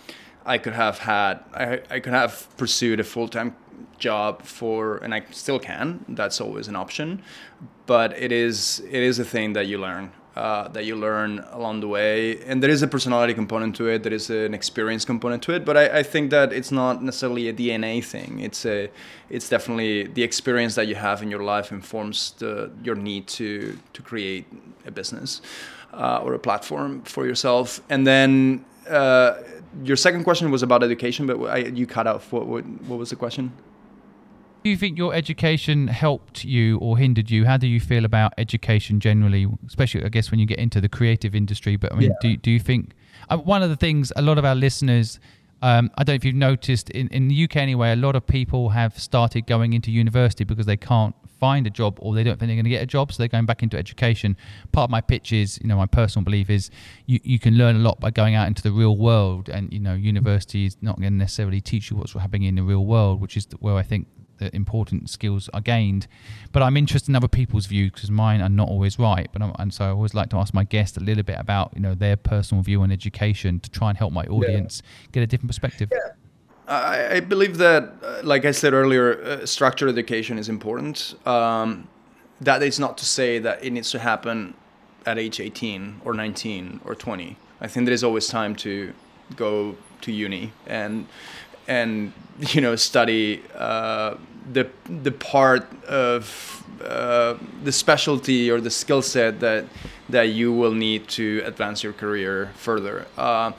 I 0.45 0.59
could 0.59 0.75
have 0.75 0.99
had, 0.99 1.41
I, 1.55 1.81
I 1.91 2.01
could 2.01 2.13
have 2.13 2.47
pursued 2.57 3.01
a 3.01 3.05
full 3.05 3.29
time 3.29 3.57
job 3.99 4.43
for, 4.43 4.99
and 4.99 5.15
I 5.15 5.23
still 5.31 5.59
can. 5.59 6.05
That's 6.09 6.41
always 6.41 6.69
an 6.69 6.77
option, 6.77 7.23
but 7.87 8.13
it 8.13 8.33
is 8.33 8.81
it 8.81 9.03
is 9.03 9.19
a 9.19 9.25
thing 9.25 9.55
that 9.55 9.67
you 9.67 9.79
learn. 9.79 10.13
Uh, 10.37 10.69
that 10.69 10.85
you 10.85 10.95
learn 10.95 11.43
along 11.53 11.81
the 11.81 11.89
way, 11.89 12.39
and 12.45 12.63
there 12.63 12.69
is 12.69 12.83
a 12.83 12.87
personality 12.87 13.33
component 13.33 13.75
to 13.75 13.89
it. 13.89 14.03
There 14.03 14.13
is 14.13 14.29
an 14.29 14.53
experience 14.53 15.03
component 15.03 15.43
to 15.45 15.53
it, 15.53 15.65
but 15.65 15.79
I, 15.79 16.01
I 16.01 16.03
think 16.03 16.31
that 16.31 16.53
it's 16.53 16.71
not 16.71 17.03
necessarily 17.03 17.49
a 17.49 17.55
DNA 17.55 18.05
thing. 18.05 18.41
It's 18.41 18.67
a, 18.67 18.91
it's 19.31 19.49
definitely 19.49 20.09
the 20.09 20.23
experience 20.23 20.75
that 20.75 20.89
you 20.89 20.95
have 20.95 21.23
in 21.23 21.31
your 21.31 21.43
life 21.43 21.73
informs 21.73 22.33
the 22.33 22.71
your 22.85 22.97
need 22.97 23.27
to 23.29 23.79
to 23.95 24.03
create 24.03 24.45
a 24.85 24.91
business 24.91 25.41
uh, 25.95 26.21
or 26.23 26.35
a 26.35 26.39
platform 26.39 27.01
for 27.05 27.25
yourself. 27.25 27.81
And 27.89 28.07
then 28.07 28.63
uh, 28.91 29.39
your 29.85 29.97
second 29.97 30.25
question 30.25 30.51
was 30.51 30.63
about 30.63 30.83
education, 30.83 31.27
but 31.27 31.41
I, 31.45 31.59
you 31.59 31.87
cut 31.87 32.07
off. 32.07 32.31
What, 32.31 32.47
what 32.47 32.63
what 32.89 32.99
was 32.99 33.09
the 33.09 33.17
question? 33.17 33.53
Do 34.67 34.71
you 34.71 34.77
think 34.77 34.99
your 34.99 35.15
education 35.15 35.87
helped 35.87 36.45
you 36.45 36.79
or 36.79 36.99
hindered 36.99 37.31
you? 37.31 37.45
How 37.45 37.57
do 37.57 37.69
you 37.69 37.79
feel 37.79 38.05
about 38.05 38.35
education 38.37 38.99
generally, 38.99 39.47
especially 39.65 40.03
I 40.05 40.09
guess 40.09 40.33
when 40.33 40.41
you 40.41 40.47
get 40.47 40.59
into 40.59 40.81
the 40.81 40.89
creative 40.89 41.37
industry? 41.37 41.77
But 41.77 41.93
I 41.93 41.95
mean, 41.95 42.11
Yeah. 42.11 42.17
do 42.21 42.37
do 42.37 42.51
you 42.51 42.59
think 42.59 42.95
uh, 43.31 43.37
one 43.37 43.63
of 43.63 43.71
the 43.71 43.77
things 43.77 44.13
a 44.17 44.23
lot 44.23 44.39
of 44.39 44.45
our 44.45 44.57
listeners 44.57 45.21
Um, 45.63 45.91
I 45.97 46.05
don't 46.05 46.15
know 46.15 46.17
if 46.17 46.25
you've 46.25 46.35
noticed 46.35 46.91
in, 46.91 47.09
in 47.09 47.29
the 47.29 47.45
UK 47.45 47.57
anyway, 47.57 47.93
a 47.93 47.97
lot 47.97 48.15
of 48.17 48.27
people 48.27 48.71
have 48.71 48.99
started 48.99 49.47
going 49.47 49.73
into 49.73 49.91
university 49.91 50.45
because 50.45 50.67
they 50.67 50.77
can't 50.77 51.15
find 51.41 51.67
a 51.67 51.71
job 51.71 51.99
or 52.03 52.15
they 52.15 52.25
don't 52.25 52.39
think 52.39 52.49
they're 52.49 52.57
going 52.63 52.73
to 52.73 52.77
get 52.79 52.83
a 52.83 52.87
job, 52.87 53.11
so 53.11 53.17
they're 53.23 53.37
going 53.37 53.47
back 53.47 53.63
into 53.63 53.77
education. 53.79 54.37
Part 54.73 54.85
of 54.89 54.91
my 54.91 55.01
pitch 55.01 55.33
is, 55.33 55.59
you 55.63 55.69
know, 55.69 55.77
my 55.77 55.87
personal 55.87 56.25
belief 56.25 56.51
is 56.51 56.71
you, 57.07 57.21
you 57.23 57.39
can 57.39 57.55
learn 57.57 57.77
a 57.77 57.79
lot 57.79 58.01
by 58.01 58.11
going 58.11 58.35
out 58.35 58.49
into 58.49 58.63
the 58.63 58.71
real 58.71 58.97
world, 58.99 59.49
and 59.49 59.73
you 59.73 59.81
know, 59.81 59.95
university 59.95 60.67
is 60.67 60.77
not 60.83 60.97
going 61.01 61.13
to 61.13 61.19
necessarily 61.19 61.61
teach 61.63 61.91
you 61.91 61.97
what's 61.97 62.13
happening 62.13 62.43
in 62.43 62.57
the 62.57 62.63
real 62.63 62.85
world, 62.85 63.21
which 63.23 63.37
is 63.37 63.47
where 63.59 63.77
I 63.77 63.83
think 63.83 64.09
the 64.39 64.55
important 64.55 65.11
skills 65.11 65.49
are 65.55 65.61
gained. 65.61 66.07
But 66.53 66.63
I'm 66.63 66.77
interested 66.77 67.11
in 67.11 67.17
other 67.17 67.29
people's 67.29 67.67
views 67.67 67.93
because 67.93 68.11
mine 68.11 68.41
are 68.41 68.49
not 68.49 68.69
always 68.69 68.99
right. 68.99 69.29
But 69.33 69.43
I'm, 69.43 69.53
and 69.59 69.73
so 69.73 69.85
I 69.85 69.89
always 69.89 70.15
like 70.15 70.31
to 70.31 70.37
ask 70.37 70.55
my 70.55 70.65
guests 70.65 70.97
a 70.97 71.01
little 71.01 71.23
bit 71.23 71.39
about 71.39 71.73
you 71.75 71.81
know 71.81 71.95
their 71.95 72.17
personal 72.17 72.63
view 72.63 72.83
on 72.83 72.91
education 72.91 73.61
to 73.61 73.71
try 73.71 73.89
and 73.91 73.99
help 73.99 74.13
my 74.13 74.25
audience 74.25 74.83
yeah. 74.85 75.09
get 75.13 75.23
a 75.23 75.27
different 75.27 75.49
perspective. 75.49 75.91
Yeah. 75.93 76.13
I, 76.69 77.17
I 77.17 77.21
believe 77.21 77.59
that, 77.59 77.95
uh, 78.03 78.23
like 78.25 78.45
I 78.45 78.51
said 78.51 78.73
earlier, 78.73 79.23
uh, 79.23 79.47
structured 79.47 79.89
education 79.89 80.37
is 80.37 80.49
important. 80.49 81.15
Um, 81.25 81.87
that 82.41 82.63
is 82.63 82.81
not 82.81 82.99
to 82.99 83.05
say 83.05 83.39
that 83.39 83.65
it 83.65 83.71
needs 83.71 83.91
to 83.93 84.01
happen 84.01 84.55
at 85.07 85.19
age 85.19 85.39
18 85.41 86.03
or 86.05 86.13
19 86.13 86.81
or 86.85 86.95
20. 86.95 87.37
I 87.61 87.69
think 87.69 87.87
there 87.87 87.95
is 87.95 88.03
always 88.03 88.27
time 88.27 88.57
to 88.57 88.93
go 89.35 89.77
to 90.03 90.13
uni 90.13 90.53
and 90.67 91.07
and 91.69 92.13
you 92.41 92.61
know 92.61 92.77
study 92.77 93.43
uh, 93.55 94.15
the 94.53 94.69
the 95.03 95.13
part 95.13 95.67
of 95.85 96.65
uh, 96.85 97.35
the 97.65 97.73
specialty 97.73 98.51
or 98.51 98.61
the 98.61 98.71
skill 98.71 99.03
set 99.03 99.41
that 99.41 99.65
that 100.09 100.29
you 100.29 100.53
will 100.53 100.73
need 100.73 101.09
to 101.09 101.43
advance 101.45 101.83
your 101.83 101.93
career 101.93 102.51
further. 102.57 103.07
Uh, 103.17 103.53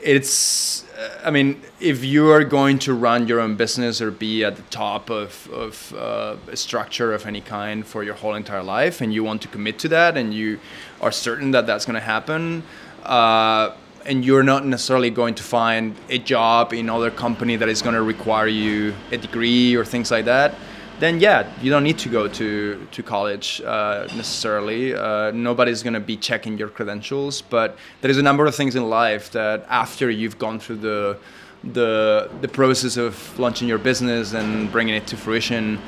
it's 0.00 0.84
i 1.24 1.30
mean 1.30 1.60
if 1.80 2.04
you 2.04 2.30
are 2.30 2.44
going 2.44 2.78
to 2.78 2.94
run 2.94 3.26
your 3.26 3.40
own 3.40 3.56
business 3.56 4.00
or 4.00 4.10
be 4.10 4.44
at 4.44 4.56
the 4.56 4.62
top 4.62 5.10
of, 5.10 5.48
of 5.52 5.92
uh, 5.94 6.36
a 6.48 6.56
structure 6.56 7.12
of 7.12 7.26
any 7.26 7.40
kind 7.40 7.86
for 7.86 8.04
your 8.04 8.14
whole 8.14 8.34
entire 8.34 8.62
life 8.62 9.00
and 9.00 9.12
you 9.12 9.24
want 9.24 9.42
to 9.42 9.48
commit 9.48 9.78
to 9.78 9.88
that 9.88 10.16
and 10.16 10.32
you 10.32 10.58
are 11.00 11.10
certain 11.10 11.50
that 11.50 11.66
that's 11.66 11.84
going 11.84 11.94
to 11.94 12.00
happen 12.00 12.62
uh, 13.04 13.72
and 14.08 14.24
you're 14.24 14.42
not 14.42 14.64
necessarily 14.64 15.10
going 15.10 15.34
to 15.34 15.42
find 15.42 15.94
a 16.08 16.18
job 16.18 16.72
in 16.72 16.88
other 16.88 17.10
company 17.10 17.56
that 17.56 17.68
is 17.68 17.82
going 17.82 17.94
to 17.94 18.02
require 18.02 18.48
you 18.48 18.94
a 19.12 19.18
degree 19.18 19.76
or 19.76 19.84
things 19.84 20.10
like 20.10 20.24
that 20.24 20.54
then 20.98 21.20
yeah, 21.20 21.48
you 21.62 21.70
don't 21.70 21.84
need 21.84 21.98
to 21.98 22.08
go 22.08 22.28
to 22.28 22.86
to 22.90 23.02
college 23.02 23.60
uh, 23.64 24.06
necessarily. 24.16 24.94
Uh, 24.94 25.30
nobody's 25.30 25.82
gonna 25.82 26.00
be 26.00 26.16
checking 26.16 26.58
your 26.58 26.68
credentials, 26.68 27.42
but 27.42 27.76
there 28.00 28.10
is 28.10 28.18
a 28.18 28.22
number 28.22 28.46
of 28.46 28.54
things 28.54 28.74
in 28.74 28.88
life 28.90 29.30
that 29.32 29.64
after 29.68 30.10
you've 30.10 30.38
gone 30.38 30.58
through 30.58 30.78
the 30.78 31.16
the 31.72 32.30
the 32.40 32.48
process 32.48 32.96
of 32.96 33.38
launching 33.38 33.68
your 33.68 33.78
business 33.78 34.32
and 34.32 34.70
bringing 34.72 34.94
it 34.94 35.06
to 35.06 35.16
fruition, 35.16 35.78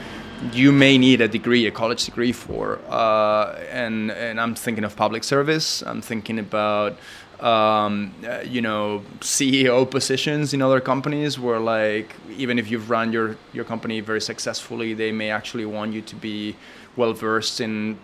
you 0.52 0.70
may 0.70 0.96
need 0.96 1.20
a 1.20 1.28
degree, 1.28 1.66
a 1.66 1.70
college 1.70 2.04
degree 2.04 2.32
for. 2.32 2.78
Uh, 2.88 3.58
and 3.70 4.12
and 4.12 4.40
I'm 4.40 4.54
thinking 4.54 4.84
of 4.84 4.94
public 4.94 5.24
service. 5.24 5.82
I'm 5.82 6.02
thinking 6.02 6.38
about 6.38 6.96
um, 7.42 8.14
uh, 8.26 8.40
you 8.40 8.60
know 8.60 9.02
CEO 9.20 9.90
positions 9.90 10.52
in 10.54 10.62
other 10.62 10.80
companies 10.80 11.38
where 11.38 11.58
like 11.58 12.14
even 12.36 12.58
if 12.58 12.70
you've 12.70 12.90
run 12.90 13.12
your 13.12 13.36
your 13.52 13.64
company 13.64 14.00
very 14.00 14.20
successfully, 14.20 14.94
they 14.94 15.12
may 15.12 15.30
actually 15.30 15.64
want 15.64 15.92
you 15.92 16.02
to 16.02 16.16
be 16.16 16.56
well 16.96 17.12
versed 17.12 17.60
in 17.60 17.98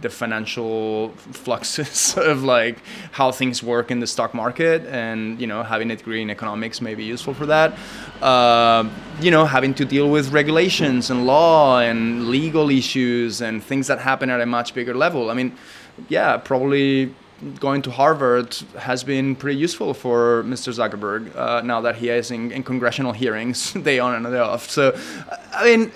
the 0.00 0.08
financial 0.08 1.10
fluxes 1.32 2.16
of 2.32 2.44
like 2.44 2.78
how 3.12 3.32
things 3.32 3.62
work 3.62 3.90
in 3.90 4.00
the 4.00 4.06
stock 4.06 4.32
market 4.32 4.86
and 4.86 5.40
you 5.40 5.46
know 5.46 5.62
having 5.62 5.90
a 5.90 5.96
degree 5.96 6.22
in 6.22 6.30
economics 6.30 6.80
may 6.80 6.94
be 6.94 7.04
useful 7.04 7.34
for 7.34 7.46
that. 7.46 7.76
Uh, 8.22 8.88
you 9.20 9.30
know 9.30 9.44
having 9.44 9.74
to 9.74 9.84
deal 9.84 10.08
with 10.10 10.30
regulations 10.32 11.10
and 11.10 11.26
law 11.26 11.80
and 11.80 12.28
legal 12.28 12.70
issues 12.70 13.40
and 13.40 13.62
things 13.62 13.86
that 13.86 13.98
happen 13.98 14.30
at 14.30 14.40
a 14.40 14.46
much 14.46 14.72
bigger 14.74 14.94
level. 14.94 15.30
I 15.30 15.34
mean 15.34 15.56
yeah 16.08 16.36
probably 16.36 17.14
going 17.60 17.82
to 17.82 17.90
Harvard 17.90 18.54
has 18.78 19.04
been 19.04 19.36
pretty 19.36 19.58
useful 19.58 19.94
for 19.94 20.42
Mr. 20.44 20.72
Zuckerberg 20.72 21.34
uh, 21.36 21.60
now 21.62 21.80
that 21.80 21.96
he 21.96 22.08
is 22.08 22.30
in, 22.30 22.50
in, 22.50 22.62
congressional 22.62 23.12
hearings 23.12 23.72
day 23.88 23.98
on 23.98 24.14
and 24.14 24.26
day 24.26 24.38
off. 24.38 24.68
So, 24.68 24.98
I 25.52 25.64
mean, 25.64 25.92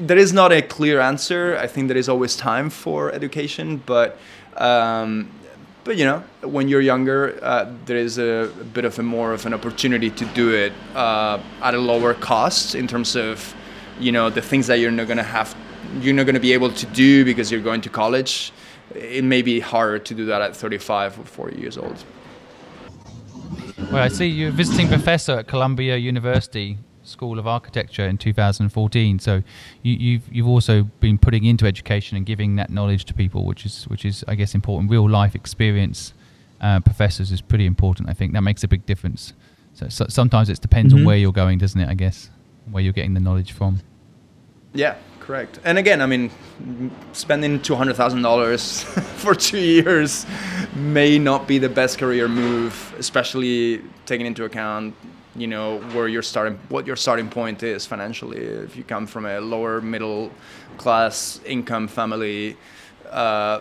there 0.00 0.16
is 0.16 0.32
not 0.32 0.52
a 0.52 0.62
clear 0.62 1.00
answer. 1.00 1.56
I 1.58 1.66
think 1.66 1.88
there 1.88 1.96
is 1.96 2.08
always 2.08 2.36
time 2.36 2.70
for 2.70 3.10
education, 3.12 3.82
but 3.84 4.18
um, 4.56 5.30
but 5.82 5.96
you 5.96 6.04
know, 6.04 6.22
when 6.42 6.68
you're 6.68 6.82
younger, 6.82 7.38
uh, 7.42 7.72
there 7.86 7.96
is 7.96 8.18
a, 8.18 8.50
a, 8.60 8.64
bit 8.64 8.84
of 8.84 8.98
a 8.98 9.02
more 9.02 9.32
of 9.32 9.46
an 9.46 9.54
opportunity 9.54 10.10
to 10.10 10.24
do 10.26 10.54
it 10.54 10.72
uh, 10.94 11.40
at 11.62 11.74
a 11.74 11.78
lower 11.78 12.14
cost 12.14 12.74
in 12.74 12.86
terms 12.86 13.16
of 13.16 13.54
you 13.98 14.12
know 14.12 14.30
the 14.30 14.42
things 14.42 14.66
that 14.66 14.78
you're 14.78 14.90
not 14.90 15.08
gonna 15.08 15.22
have, 15.22 15.56
you're 16.00 16.14
not 16.14 16.26
gonna 16.26 16.40
be 16.40 16.52
able 16.52 16.70
to 16.70 16.86
do 16.86 17.24
because 17.24 17.50
you're 17.50 17.62
going 17.62 17.80
to 17.80 17.88
college 17.88 18.52
it 18.94 19.24
may 19.24 19.42
be 19.42 19.60
harder 19.60 19.98
to 19.98 20.14
do 20.14 20.24
that 20.26 20.42
at 20.42 20.56
35 20.56 21.18
or 21.18 21.24
40 21.24 21.60
years 21.60 21.78
old. 21.78 22.04
Well, 23.90 24.02
I 24.02 24.08
see 24.08 24.26
you're 24.26 24.50
visiting 24.50 24.88
professor 24.88 25.38
at 25.38 25.48
Columbia 25.48 25.96
University 25.96 26.78
School 27.02 27.38
of 27.38 27.46
Architecture 27.46 28.06
in 28.06 28.18
2014. 28.18 29.18
So 29.18 29.42
you, 29.82 29.94
have 29.94 30.00
you've, 30.00 30.32
you've 30.32 30.48
also 30.48 30.84
been 31.00 31.18
putting 31.18 31.44
into 31.44 31.66
education 31.66 32.16
and 32.16 32.24
giving 32.24 32.56
that 32.56 32.70
knowledge 32.70 33.04
to 33.06 33.14
people, 33.14 33.44
which 33.44 33.64
is 33.66 33.84
which 33.88 34.04
is 34.04 34.24
I 34.28 34.34
guess 34.34 34.54
important. 34.54 34.90
Real 34.90 35.08
life 35.08 35.34
experience 35.34 36.12
uh, 36.60 36.80
professors 36.80 37.32
is 37.32 37.40
pretty 37.40 37.66
important. 37.66 38.08
I 38.08 38.12
think 38.12 38.32
that 38.34 38.42
makes 38.42 38.62
a 38.62 38.68
big 38.68 38.86
difference. 38.86 39.32
So, 39.74 39.88
so 39.88 40.06
sometimes 40.08 40.48
it 40.48 40.60
depends 40.60 40.92
mm-hmm. 40.92 41.02
on 41.02 41.06
where 41.06 41.16
you're 41.16 41.32
going, 41.32 41.58
doesn't 41.58 41.80
it? 41.80 41.88
I 41.88 41.94
guess 41.94 42.30
where 42.70 42.82
you're 42.82 42.92
getting 42.92 43.14
the 43.14 43.20
knowledge 43.20 43.52
from. 43.52 43.80
Yeah, 44.72 44.96
correct. 45.20 45.60
And 45.64 45.78
again, 45.78 46.00
I 46.00 46.06
mean, 46.06 46.30
spending 47.12 47.60
two 47.60 47.74
hundred 47.74 47.96
thousand 47.96 48.22
dollars 48.22 48.82
for 49.22 49.34
two 49.34 49.58
years 49.58 50.26
may 50.74 51.18
not 51.18 51.46
be 51.46 51.58
the 51.58 51.68
best 51.68 51.98
career 51.98 52.28
move, 52.28 52.94
especially 52.98 53.82
taking 54.06 54.26
into 54.26 54.44
account, 54.44 54.94
you 55.36 55.46
know, 55.46 55.78
where 55.92 56.08
your 56.08 56.22
starting, 56.22 56.58
what 56.68 56.86
your 56.86 56.96
starting 56.96 57.28
point 57.28 57.62
is 57.62 57.86
financially. 57.86 58.38
If 58.38 58.76
you 58.76 58.84
come 58.84 59.06
from 59.06 59.26
a 59.26 59.40
lower 59.40 59.80
middle 59.80 60.32
class 60.76 61.40
income 61.44 61.88
family, 61.88 62.56
uh, 63.10 63.60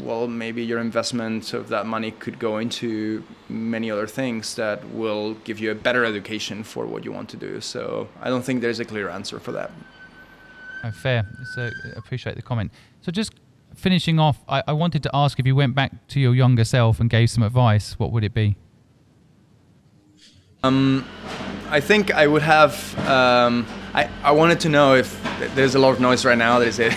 well, 0.00 0.28
maybe 0.28 0.62
your 0.64 0.78
investment 0.78 1.54
of 1.54 1.68
that 1.68 1.86
money 1.86 2.10
could 2.10 2.38
go 2.38 2.58
into 2.58 3.24
many 3.48 3.90
other 3.90 4.06
things 4.06 4.54
that 4.56 4.84
will 4.90 5.34
give 5.44 5.58
you 5.58 5.70
a 5.70 5.74
better 5.74 6.04
education 6.04 6.62
for 6.62 6.86
what 6.86 7.04
you 7.04 7.12
want 7.12 7.28
to 7.30 7.36
do. 7.36 7.60
So 7.60 8.08
I 8.20 8.28
don't 8.28 8.42
think 8.42 8.60
there's 8.60 8.80
a 8.80 8.84
clear 8.84 9.08
answer 9.08 9.40
for 9.40 9.52
that. 9.52 9.70
Oh, 10.84 10.90
fair. 10.90 11.26
So 11.54 11.70
appreciate 11.96 12.36
the 12.36 12.42
comment. 12.42 12.72
So 13.00 13.12
just 13.12 13.32
finishing 13.74 14.18
off, 14.18 14.42
I, 14.48 14.62
I 14.66 14.72
wanted 14.72 15.02
to 15.04 15.10
ask 15.14 15.38
if 15.38 15.46
you 15.46 15.54
went 15.54 15.74
back 15.74 16.06
to 16.08 16.20
your 16.20 16.34
younger 16.34 16.64
self 16.64 17.00
and 17.00 17.10
gave 17.10 17.30
some 17.30 17.42
advice, 17.42 17.98
what 17.98 18.12
would 18.12 18.24
it 18.24 18.34
be? 18.34 18.56
Um, 20.62 21.04
I 21.70 21.80
think 21.80 22.12
I 22.12 22.26
would 22.26 22.42
have. 22.42 22.98
Um, 23.06 23.66
I 23.94 24.08
I 24.22 24.32
wanted 24.32 24.60
to 24.60 24.68
know 24.68 24.94
if 24.94 25.20
there's 25.54 25.74
a 25.74 25.78
lot 25.78 25.90
of 25.90 26.00
noise 26.00 26.24
right 26.24 26.38
now. 26.38 26.58
There's 26.58 26.80
a, 26.80 26.92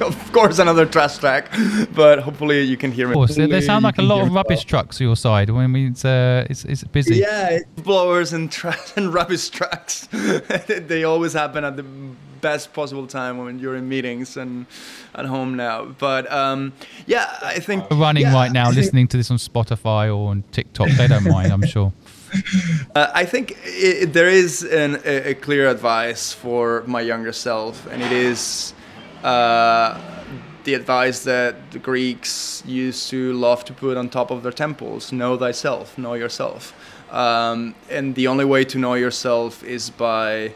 of 0.00 0.32
course, 0.32 0.58
another 0.58 0.86
trash 0.86 1.18
track, 1.18 1.50
but 1.94 2.18
hopefully 2.20 2.62
you 2.62 2.76
can 2.76 2.90
hear 2.90 3.06
me. 3.06 3.12
Of 3.12 3.16
course, 3.16 3.36
they 3.36 3.60
sound 3.60 3.84
like 3.84 3.98
a 3.98 4.02
lot 4.02 4.26
of 4.26 4.32
rubbish 4.32 4.64
well. 4.64 4.82
trucks 4.82 4.98
to 4.98 5.04
your 5.04 5.16
side 5.16 5.50
when 5.50 5.72
we, 5.72 5.86
it's, 5.88 6.04
uh, 6.04 6.46
it's 6.50 6.64
it's 6.64 6.84
busy. 6.84 7.16
Yeah, 7.16 7.60
blowers 7.76 8.32
and 8.32 8.50
trash 8.50 8.92
and 8.96 9.14
rubbish 9.14 9.48
trucks. 9.48 10.08
they 10.10 11.04
always 11.04 11.32
happen 11.32 11.64
at 11.64 11.76
the 11.76 11.84
best 12.44 12.74
possible 12.74 13.06
time 13.06 13.38
when 13.38 13.58
you're 13.58 13.74
in 13.74 13.88
meetings 13.88 14.36
and 14.36 14.66
at 15.14 15.24
home 15.24 15.56
now. 15.56 15.86
But 15.98 16.30
um, 16.30 16.74
yeah, 17.06 17.24
I 17.42 17.58
think 17.58 17.80
running 17.90 18.24
yeah, 18.24 18.34
right 18.34 18.52
now, 18.52 18.70
listening 18.80 19.08
to 19.08 19.16
this 19.16 19.30
on 19.30 19.38
Spotify 19.38 20.04
or 20.14 20.30
on 20.32 20.44
TikTok, 20.52 20.88
they 20.98 21.08
don't 21.08 21.24
mind, 21.24 21.52
I'm 21.52 21.66
sure. 21.66 21.92
Uh, 22.96 23.10
I 23.14 23.24
think 23.24 23.56
it, 23.64 24.12
there 24.12 24.28
is 24.28 24.64
an, 24.64 25.00
a, 25.04 25.30
a, 25.30 25.34
clear 25.34 25.68
advice 25.68 26.32
for 26.32 26.82
my 26.86 27.00
younger 27.00 27.32
self, 27.32 27.86
and 27.92 28.02
it 28.02 28.10
is 28.10 28.74
uh, 29.22 29.96
the 30.64 30.74
advice 30.74 31.22
that 31.24 31.54
the 31.70 31.78
Greeks 31.78 32.62
used 32.66 33.10
to 33.10 33.32
love 33.34 33.64
to 33.66 33.72
put 33.72 33.96
on 33.96 34.08
top 34.08 34.32
of 34.32 34.42
their 34.42 34.52
temples 34.52 35.12
know 35.12 35.36
thyself, 35.36 35.96
know 35.96 36.14
yourself. 36.14 36.72
Um, 37.12 37.74
and 37.88 38.16
the 38.16 38.26
only 38.26 38.44
way 38.44 38.64
to 38.64 38.78
know 38.78 38.94
yourself 38.94 39.62
is 39.62 39.90
by 39.90 40.52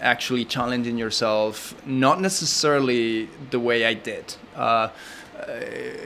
actually 0.00 0.44
challenging 0.44 0.98
yourself, 0.98 1.74
not 1.86 2.20
necessarily 2.20 3.28
the 3.50 3.60
way 3.60 3.86
I 3.86 3.94
did. 3.94 4.34
Uh, 4.54 4.88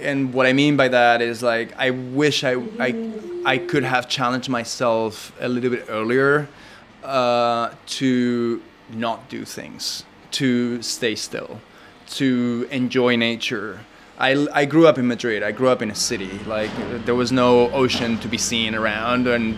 and 0.01 0.32
what 0.34 0.47
I 0.47 0.53
mean 0.53 0.76
by 0.76 0.88
that 0.88 1.22
is 1.22 1.43
like 1.43 1.72
I 1.78 1.91
wish 1.91 2.43
I 2.45 2.55
I, 2.78 3.12
I 3.45 3.59
could 3.59 3.84
have 3.84 4.09
challenged 4.09 4.49
myself 4.49 5.32
a 5.41 5.49
little 5.49 5.70
bit 5.70 5.86
earlier 5.88 6.49
uh, 7.05 7.70
to 7.86 8.61
not 8.91 9.28
do 9.28 9.45
things, 9.45 10.05
to 10.32 10.82
stay 10.82 11.14
still, 11.14 11.61
to 12.11 12.68
enjoy 12.70 13.16
nature. 13.16 13.80
I, 14.18 14.47
I 14.53 14.64
grew 14.66 14.86
up 14.86 14.99
in 14.99 15.07
Madrid. 15.07 15.43
I 15.43 15.53
grew 15.53 15.68
up 15.68 15.80
in 15.80 15.91
a 15.91 15.95
city. 15.95 16.38
Like 16.47 16.70
there 17.07 17.14
was 17.14 17.32
no 17.32 17.70
ocean 17.70 18.18
to 18.18 18.28
be 18.28 18.36
seen 18.36 18.74
around, 18.74 19.26
and 19.26 19.57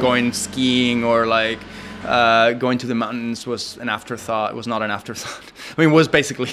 going 0.00 0.32
skiing 0.32 1.04
or 1.04 1.26
like 1.26 1.60
uh, 2.04 2.52
going 2.52 2.78
to 2.78 2.86
the 2.86 2.94
mountains 2.94 3.46
was 3.46 3.76
an 3.78 3.88
afterthought. 3.88 4.50
It 4.52 4.56
was 4.56 4.66
not 4.66 4.82
an 4.82 4.90
afterthought. 4.90 5.52
I 5.76 5.80
mean, 5.80 5.90
it 5.90 5.94
was 5.94 6.08
basically 6.08 6.52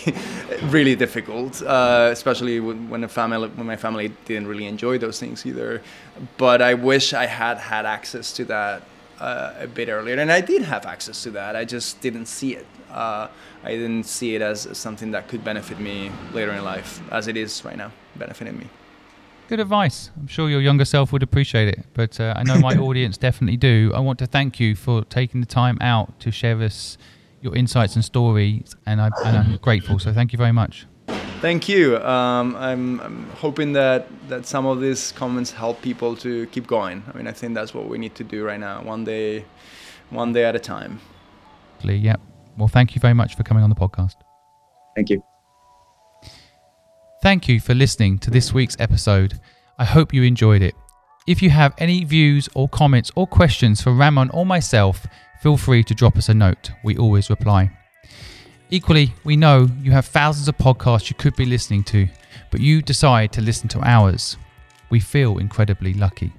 really 0.69 0.95
difficult, 0.95 1.61
uh, 1.61 2.09
especially 2.11 2.59
when, 2.59 2.89
when, 2.89 3.07
family, 3.07 3.47
when 3.49 3.67
my 3.67 3.75
family 3.75 4.09
didn't 4.25 4.47
really 4.47 4.65
enjoy 4.65 4.97
those 4.97 5.19
things 5.19 5.45
either. 5.45 5.81
But 6.37 6.61
I 6.61 6.73
wish 6.73 7.13
I 7.13 7.25
had 7.25 7.57
had 7.57 7.85
access 7.85 8.33
to 8.33 8.45
that 8.45 8.83
uh, 9.19 9.53
a 9.59 9.67
bit 9.67 9.89
earlier, 9.89 10.17
and 10.17 10.31
I 10.31 10.41
did 10.41 10.61
have 10.63 10.85
access 10.85 11.23
to 11.23 11.31
that. 11.31 11.55
I 11.55 11.65
just 11.65 12.01
didn't 12.01 12.25
see 12.25 12.55
it. 12.55 12.65
Uh, 12.89 13.27
I 13.63 13.71
didn't 13.71 14.05
see 14.05 14.35
it 14.35 14.41
as 14.41 14.67
something 14.77 15.11
that 15.11 15.27
could 15.27 15.43
benefit 15.43 15.79
me 15.79 16.11
later 16.33 16.51
in 16.51 16.63
life, 16.63 17.01
as 17.11 17.27
it 17.27 17.37
is 17.37 17.63
right 17.63 17.77
now, 17.77 17.91
benefiting 18.15 18.57
me. 18.57 18.67
Good 19.51 19.59
advice. 19.59 20.11
I'm 20.17 20.27
sure 20.27 20.49
your 20.49 20.61
younger 20.61 20.85
self 20.85 21.11
would 21.11 21.23
appreciate 21.23 21.67
it, 21.67 21.83
but 21.93 22.21
uh, 22.21 22.33
I 22.37 22.43
know 22.43 22.57
my 22.59 22.73
audience 22.77 23.17
definitely 23.17 23.57
do. 23.57 23.91
I 23.93 23.99
want 23.99 24.17
to 24.19 24.25
thank 24.25 24.61
you 24.61 24.75
for 24.75 25.03
taking 25.03 25.41
the 25.41 25.45
time 25.45 25.77
out 25.81 26.21
to 26.21 26.31
share 26.31 26.61
us 26.61 26.97
your 27.41 27.53
insights 27.53 27.95
and 27.95 28.05
stories, 28.05 28.73
and, 28.85 29.01
I, 29.01 29.09
am 29.25 29.57
grateful. 29.57 29.99
So 29.99 30.13
thank 30.13 30.31
you 30.31 30.37
very 30.37 30.53
much. 30.53 30.87
Thank 31.41 31.67
you. 31.67 31.97
Um, 31.97 32.55
I'm, 32.55 33.01
I'm, 33.01 33.29
hoping 33.31 33.73
that, 33.73 34.07
that 34.29 34.45
some 34.45 34.65
of 34.65 34.79
these 34.79 35.11
comments 35.11 35.51
help 35.51 35.81
people 35.81 36.15
to 36.15 36.47
keep 36.47 36.65
going. 36.65 37.03
I 37.13 37.17
mean, 37.17 37.27
I 37.27 37.33
think 37.33 37.53
that's 37.53 37.73
what 37.73 37.89
we 37.89 37.97
need 37.97 38.15
to 38.15 38.23
do 38.23 38.45
right 38.45 38.59
now, 38.59 38.81
one 38.83 39.03
day, 39.03 39.43
one 40.11 40.31
day 40.31 40.45
at 40.45 40.55
a 40.55 40.59
time. 40.59 41.01
Yeah. 41.83 42.15
Well, 42.55 42.69
thank 42.69 42.95
you 42.95 43.01
very 43.01 43.15
much 43.15 43.35
for 43.35 43.43
coming 43.43 43.65
on 43.65 43.69
the 43.69 43.75
podcast. 43.75 44.15
Thank 44.95 45.09
you. 45.09 45.21
Thank 47.21 47.47
you 47.47 47.59
for 47.59 47.75
listening 47.75 48.17
to 48.19 48.31
this 48.31 48.51
week's 48.51 48.75
episode. 48.79 49.39
I 49.77 49.85
hope 49.85 50.11
you 50.11 50.23
enjoyed 50.23 50.63
it. 50.63 50.73
If 51.27 51.43
you 51.43 51.51
have 51.51 51.75
any 51.77 52.03
views 52.03 52.49
or 52.55 52.67
comments 52.67 53.11
or 53.15 53.27
questions 53.27 53.79
for 53.79 53.93
Ramon 53.93 54.31
or 54.31 54.43
myself, 54.43 55.05
feel 55.39 55.55
free 55.55 55.83
to 55.83 55.93
drop 55.93 56.17
us 56.17 56.29
a 56.29 56.33
note. 56.33 56.71
We 56.83 56.97
always 56.97 57.29
reply. 57.29 57.69
Equally, 58.71 59.13
we 59.23 59.37
know 59.37 59.69
you 59.83 59.91
have 59.91 60.07
thousands 60.07 60.47
of 60.47 60.57
podcasts 60.57 61.11
you 61.11 61.15
could 61.15 61.35
be 61.35 61.45
listening 61.45 61.83
to, 61.83 62.07
but 62.49 62.59
you 62.59 62.81
decide 62.81 63.31
to 63.33 63.41
listen 63.41 63.69
to 63.69 63.87
ours. 63.87 64.35
We 64.89 64.99
feel 64.99 65.37
incredibly 65.37 65.93
lucky. 65.93 66.33